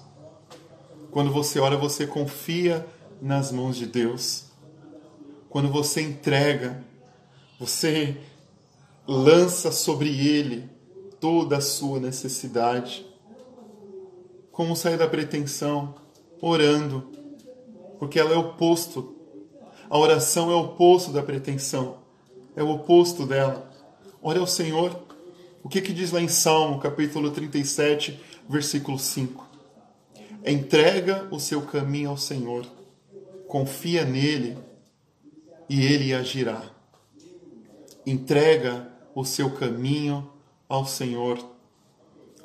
Quando 1.10 1.32
você 1.32 1.58
ora, 1.58 1.76
você 1.76 2.06
confia 2.06 2.86
nas 3.20 3.50
mãos 3.50 3.76
de 3.76 3.86
Deus. 3.86 4.44
Quando 5.48 5.68
você 5.68 6.02
entrega, 6.02 6.84
você 7.58 8.16
lança 9.06 9.72
sobre 9.72 10.08
Ele 10.08 10.68
toda 11.18 11.56
a 11.56 11.60
sua 11.60 11.98
necessidade. 11.98 13.07
Como 14.58 14.74
sair 14.74 14.98
da 14.98 15.06
pretensão? 15.06 15.94
Orando, 16.40 17.12
porque 17.96 18.18
ela 18.18 18.34
é 18.34 18.36
o 18.36 18.40
oposto. 18.40 19.14
A 19.88 19.96
oração 19.96 20.50
é 20.50 20.54
o 20.56 20.62
oposto 20.62 21.12
da 21.12 21.22
pretensão, 21.22 21.98
é 22.56 22.62
o 22.64 22.70
oposto 22.70 23.24
dela. 23.24 23.70
Ore 24.20 24.40
ao 24.40 24.48
Senhor. 24.48 25.00
O 25.62 25.68
que, 25.68 25.80
que 25.80 25.92
diz 25.92 26.10
lá 26.10 26.20
em 26.20 26.26
Salmo, 26.26 26.80
capítulo 26.80 27.30
37, 27.30 28.20
versículo 28.48 28.98
5? 28.98 29.46
Entrega 30.44 31.28
o 31.30 31.38
seu 31.38 31.62
caminho 31.62 32.10
ao 32.10 32.16
Senhor, 32.16 32.66
confia 33.46 34.04
nele 34.04 34.58
e 35.68 35.86
ele 35.86 36.12
agirá. 36.12 36.64
Entrega 38.04 38.90
o 39.14 39.24
seu 39.24 39.52
caminho 39.52 40.28
ao 40.68 40.84
Senhor, 40.84 41.57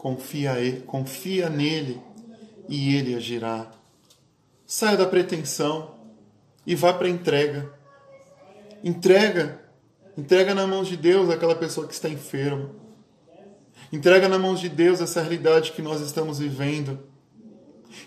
confia, 0.04 0.54
confia 0.86 1.50
nele 1.50 2.02
e 2.68 2.94
ele 2.94 3.16
agirá. 3.16 3.72
Saia 4.68 4.98
da 4.98 5.06
pretensão 5.06 5.96
e 6.68 6.76
vá 6.76 6.92
para 6.92 7.08
a 7.08 7.10
entrega. 7.10 7.74
Entrega, 8.84 9.62
entrega 10.18 10.54
na 10.54 10.68
mão 10.68 10.84
de 10.84 10.98
Deus 10.98 11.30
aquela 11.30 11.56
pessoa 11.56 11.88
que 11.88 11.94
está 11.94 12.10
enferma. 12.10 12.70
Entrega 13.94 14.28
na 14.28 14.38
mão 14.38 14.56
de 14.56 14.68
Deus 14.68 15.00
essa 15.00 15.22
realidade 15.22 15.72
que 15.72 15.82
nós 15.82 16.02
estamos 16.02 16.38
vivendo. 16.38 17.00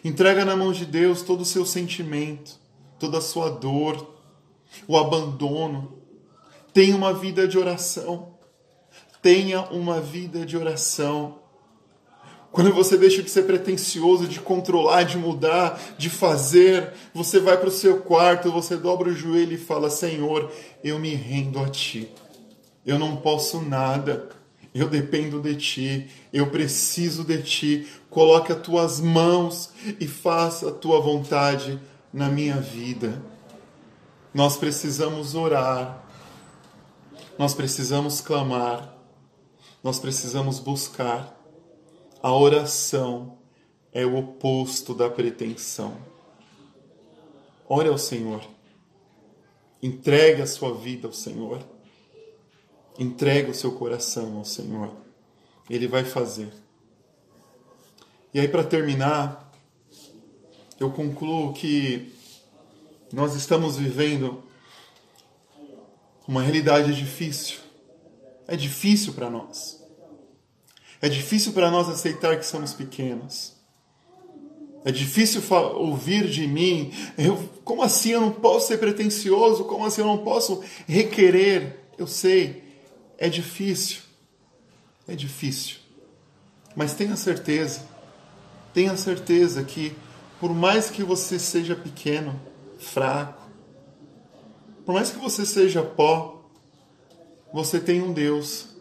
Entrega 0.05 0.45
na 0.45 0.55
mão 0.55 0.73
de 0.73 0.85
Deus 0.85 1.23
todo 1.23 1.41
o 1.41 1.47
seu 1.47 1.65
sentimento, 1.65 2.61
toda 2.99 3.19
a 3.19 3.23
sua 3.23 3.49
dor, 3.49 4.15
o 4.87 4.99
abandono. 4.99 5.99
Tenha 6.75 6.95
uma 6.95 7.15
vida 7.15 7.49
de 7.49 7.57
oração. 7.57 8.35
Tenha 9.23 9.63
uma 9.71 9.99
vida 9.99 10.45
de 10.45 10.59
oração. 10.59 11.46
Quando 12.53 12.73
você 12.73 12.97
deixa 12.97 13.23
de 13.23 13.31
ser 13.31 13.43
pretensioso, 13.43 14.27
de 14.27 14.41
controlar, 14.41 15.03
de 15.03 15.19
mudar, 15.19 15.79
de 15.99 16.09
fazer, 16.09 16.93
você 17.13 17.39
vai 17.39 17.59
para 17.59 17.69
o 17.69 17.73
seu 17.73 17.99
quarto, 17.99 18.51
você 18.51 18.77
dobra 18.77 19.11
o 19.11 19.15
joelho 19.15 19.53
e 19.53 19.59
fala: 19.59 19.91
Senhor, 19.91 20.51
eu 20.83 20.99
me 20.99 21.15
rendo 21.15 21.59
a 21.59 21.69
Ti. 21.69 22.11
Eu 22.85 22.99
não 22.99 23.17
posso 23.17 23.61
nada. 23.61 24.29
Eu 24.75 24.89
dependo 24.89 25.41
de 25.41 25.55
Ti. 25.57 26.11
Eu 26.33 26.49
preciso 26.49 27.25
de 27.25 27.43
Ti. 27.43 27.87
Coloque 28.09 28.53
as 28.53 28.61
Tuas 28.61 29.01
mãos 29.01 29.71
e 30.01 30.07
faça 30.07 30.69
a 30.69 30.73
Tua 30.73 31.01
vontade 31.01 31.79
na 32.13 32.29
minha 32.29 32.57
vida. 32.57 33.21
Nós 34.33 34.57
precisamos 34.57 35.35
orar. 35.35 36.05
Nós 37.39 37.53
precisamos 37.53 38.21
clamar. 38.21 38.95
Nós 39.83 39.99
precisamos 39.99 40.59
buscar. 40.59 41.36
A 42.23 42.33
oração 42.33 43.39
é 43.93 44.05
o 44.05 44.17
oposto 44.17 44.95
da 44.95 45.09
pretensão. 45.09 45.97
Ore 47.69 47.89
ao 47.89 47.99
Senhor. 47.99 48.43
Entregue 49.83 50.43
a 50.43 50.47
sua 50.47 50.75
vida 50.75 51.07
ao 51.07 51.13
Senhor. 51.13 51.61
Entregue 52.99 53.51
o 53.51 53.55
seu 53.55 53.73
coração 53.73 54.39
ao 54.39 54.45
Senhor. 54.45 54.93
Ele 55.69 55.87
vai 55.87 56.05
fazer. 56.05 56.53
E 58.33 58.41
aí, 58.41 58.49
para 58.49 58.65
terminar, 58.65 59.53
eu 60.79 60.91
concluo 60.91 61.53
que 61.53 62.13
nós 63.13 63.35
estamos 63.35 63.77
vivendo 63.77 64.43
uma 66.27 66.43
realidade 66.43 66.95
difícil. 66.95 67.61
É 68.47 68.57
difícil 68.57 69.15
para 69.15 69.31
nós. 69.31 69.86
É 71.01 71.09
difícil 71.09 71.53
para 71.53 71.71
nós 71.71 71.89
aceitar 71.89 72.39
que 72.39 72.47
somos 72.47 72.73
pequenos. 72.73 73.55
É 74.85 74.93
difícil 74.93 75.43
ouvir 75.75 76.29
de 76.29 76.47
mim, 76.47 76.93
eu, 77.19 77.37
como 77.65 77.83
assim 77.83 78.11
eu 78.11 78.21
não 78.21 78.31
posso 78.31 78.69
ser 78.69 78.79
pretensioso? 78.79 79.65
Como 79.65 79.85
assim 79.85 80.01
eu 80.01 80.07
não 80.07 80.19
posso 80.19 80.63
requerer? 80.87 81.81
Eu 81.99 82.07
sei, 82.07 82.63
é 83.19 83.29
difícil. 83.29 84.03
É 85.09 85.17
difícil. 85.17 85.79
Mas 86.77 86.95
tenha 86.95 87.17
certeza, 87.17 87.83
tenha 88.73 88.97
certeza 88.97 89.65
que 89.65 89.93
por 90.39 90.55
mais 90.55 90.91
que 90.91 91.03
você 91.03 91.39
seja 91.39 91.75
pequeno, 91.75 92.39
fraco, 92.79 93.43
por 94.85 94.95
mais 94.95 95.11
que 95.11 95.19
você 95.19 95.45
seja 95.45 95.83
pó, 95.83 96.49
você 97.53 97.81
tem 97.81 98.03
um 98.03 98.13
Deus 98.13 98.76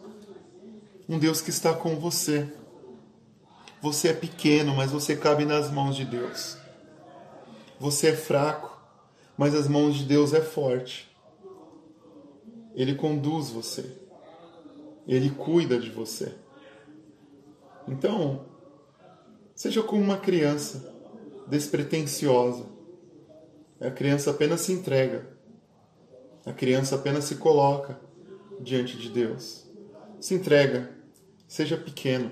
um 1.08 1.18
Deus 1.18 1.40
que 1.40 1.50
está 1.50 1.72
com 1.72 1.96
você. 1.96 2.52
Você 3.80 4.08
é 4.08 4.12
pequeno, 4.12 4.74
mas 4.74 4.90
você 4.90 5.14
cabe 5.16 5.44
nas 5.44 5.70
mãos 5.70 5.94
de 5.94 6.04
Deus. 6.04 6.56
Você 7.78 8.08
é 8.08 8.16
fraco, 8.16 8.80
mas 9.36 9.54
as 9.54 9.68
mãos 9.68 9.94
de 9.96 10.04
Deus 10.04 10.32
é 10.32 10.40
forte. 10.40 11.14
Ele 12.74 12.94
conduz 12.94 13.50
você. 13.50 13.96
Ele 15.06 15.30
cuida 15.30 15.78
de 15.78 15.90
você. 15.90 16.34
Então, 17.86 18.46
seja 19.54 19.82
como 19.82 20.02
uma 20.02 20.18
criança 20.18 20.92
despretensiosa. 21.46 22.64
A 23.80 23.90
criança 23.90 24.30
apenas 24.32 24.62
se 24.62 24.72
entrega. 24.72 25.36
A 26.44 26.52
criança 26.52 26.96
apenas 26.96 27.24
se 27.24 27.36
coloca 27.36 28.00
diante 28.60 28.96
de 28.96 29.10
Deus. 29.10 29.64
Se 30.18 30.34
entrega 30.34 30.95
Seja 31.48 31.76
pequeno. 31.76 32.30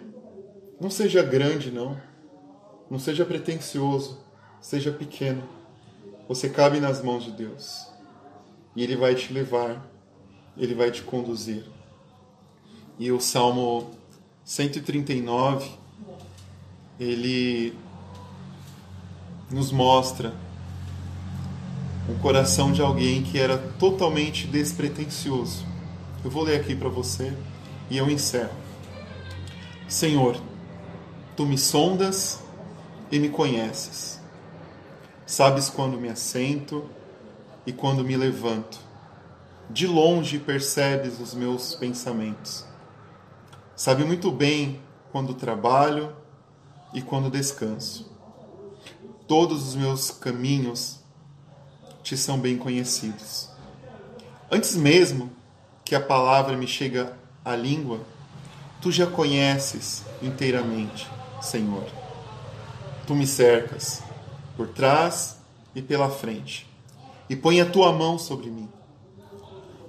Não 0.80 0.90
seja 0.90 1.22
grande, 1.22 1.70
não. 1.70 2.00
Não 2.90 2.98
seja 2.98 3.24
pretensioso. 3.24 4.20
Seja 4.60 4.90
pequeno. 4.92 5.42
Você 6.28 6.48
cabe 6.48 6.80
nas 6.80 7.02
mãos 7.02 7.24
de 7.24 7.32
Deus. 7.32 7.86
E 8.74 8.82
Ele 8.82 8.96
vai 8.96 9.14
te 9.14 9.32
levar. 9.32 9.86
Ele 10.56 10.74
vai 10.74 10.90
te 10.90 11.02
conduzir. 11.02 11.64
E 12.98 13.10
o 13.10 13.20
Salmo 13.20 13.90
139, 14.44 15.70
ele 17.00 17.74
nos 19.50 19.72
mostra 19.72 20.34
o 22.08 22.14
coração 22.20 22.70
de 22.70 22.82
alguém 22.82 23.22
que 23.22 23.38
era 23.38 23.56
totalmente 23.56 24.46
despretensioso. 24.46 25.64
Eu 26.22 26.30
vou 26.30 26.42
ler 26.42 26.60
aqui 26.60 26.76
para 26.76 26.88
você 26.88 27.32
e 27.90 27.96
eu 27.96 28.10
encerro. 28.10 28.63
Senhor, 29.94 30.36
tu 31.36 31.46
me 31.46 31.56
sondas 31.56 32.40
e 33.12 33.18
me 33.20 33.28
conheces. 33.28 34.20
Sabes 35.24 35.70
quando 35.70 36.00
me 36.00 36.08
assento 36.08 36.90
e 37.64 37.72
quando 37.72 38.02
me 38.02 38.16
levanto. 38.16 38.76
De 39.70 39.86
longe 39.86 40.40
percebes 40.40 41.20
os 41.20 41.32
meus 41.32 41.76
pensamentos. 41.76 42.64
Sabe 43.76 44.02
muito 44.02 44.32
bem 44.32 44.82
quando 45.12 45.32
trabalho 45.32 46.12
e 46.92 47.00
quando 47.00 47.30
descanso. 47.30 48.10
Todos 49.28 49.68
os 49.68 49.76
meus 49.76 50.10
caminhos 50.10 50.98
te 52.02 52.16
são 52.16 52.36
bem 52.36 52.58
conhecidos. 52.58 53.48
Antes 54.50 54.74
mesmo 54.74 55.30
que 55.84 55.94
a 55.94 56.00
palavra 56.00 56.56
me 56.56 56.66
chegue 56.66 57.06
à 57.44 57.54
língua, 57.54 58.00
Tu 58.84 58.92
já 58.92 59.06
conheces 59.06 60.04
inteiramente, 60.20 61.08
Senhor. 61.40 61.86
Tu 63.06 63.14
me 63.14 63.26
cercas 63.26 64.02
por 64.58 64.68
trás 64.68 65.38
e 65.74 65.80
pela 65.80 66.10
frente 66.10 66.66
e 67.26 67.34
põe 67.34 67.62
a 67.62 67.64
tua 67.64 67.94
mão 67.94 68.18
sobre 68.18 68.50
mim. 68.50 68.68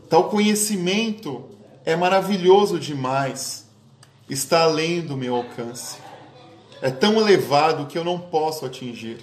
Tal 0.10 0.30
conhecimento 0.30 1.43
é 1.84 1.93
maravilhoso 1.93 2.80
demais, 2.80 3.68
está 4.30 4.64
além 4.64 5.02
do 5.02 5.18
meu 5.18 5.36
alcance. 5.36 5.98
É 6.82 6.89
tão 6.89 7.20
elevado 7.20 7.88
que 7.88 7.98
eu 7.98 8.04
não 8.06 8.18
posso 8.18 8.66
atingir. 8.66 9.18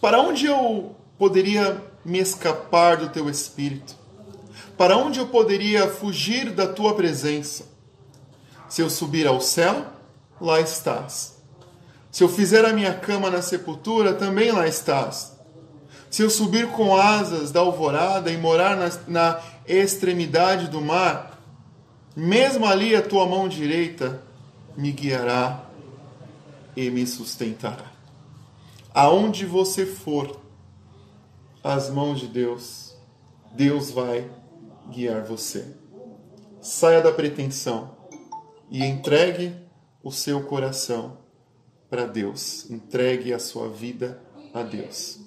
Para 0.00 0.22
onde 0.22 0.46
eu 0.46 0.96
poderia 1.18 1.84
me 2.02 2.18
escapar 2.18 2.96
do 2.96 3.10
teu 3.10 3.28
espírito? 3.28 3.94
Para 4.74 4.96
onde 4.96 5.18
eu 5.18 5.26
poderia 5.26 5.86
fugir 5.86 6.50
da 6.50 6.66
tua 6.66 6.94
presença? 6.94 7.65
Se 8.68 8.82
eu 8.82 8.90
subir 8.90 9.26
ao 9.26 9.40
céu, 9.40 9.86
lá 10.40 10.60
estás. 10.60 11.36
Se 12.10 12.22
eu 12.22 12.28
fizer 12.28 12.64
a 12.64 12.72
minha 12.72 12.94
cama 12.94 13.30
na 13.30 13.42
sepultura, 13.42 14.14
também 14.14 14.50
lá 14.50 14.66
estás. 14.66 15.36
Se 16.10 16.22
eu 16.22 16.30
subir 16.30 16.68
com 16.68 16.96
asas 16.96 17.52
da 17.52 17.60
alvorada 17.60 18.30
e 18.30 18.36
morar 18.36 18.76
na, 18.76 18.90
na 19.06 19.40
extremidade 19.66 20.68
do 20.68 20.80
mar, 20.80 21.38
mesmo 22.14 22.64
ali 22.64 22.96
a 22.96 23.02
tua 23.02 23.26
mão 23.26 23.48
direita 23.48 24.22
me 24.76 24.92
guiará 24.92 25.66
e 26.74 26.90
me 26.90 27.06
sustentará. 27.06 27.92
Aonde 28.94 29.44
você 29.44 29.84
for, 29.84 30.40
as 31.62 31.90
mãos 31.90 32.20
de 32.20 32.28
Deus, 32.28 32.96
Deus 33.52 33.90
vai 33.90 34.30
guiar 34.90 35.22
você. 35.22 35.66
Saia 36.60 37.02
da 37.02 37.12
pretensão 37.12 37.95
e 38.70 38.84
entregue 38.84 39.54
o 40.02 40.10
seu 40.10 40.44
coração 40.44 41.18
para 41.88 42.06
Deus. 42.06 42.70
Entregue 42.70 43.32
a 43.32 43.38
sua 43.38 43.68
vida 43.68 44.20
a 44.52 44.62
Deus. 44.62 45.25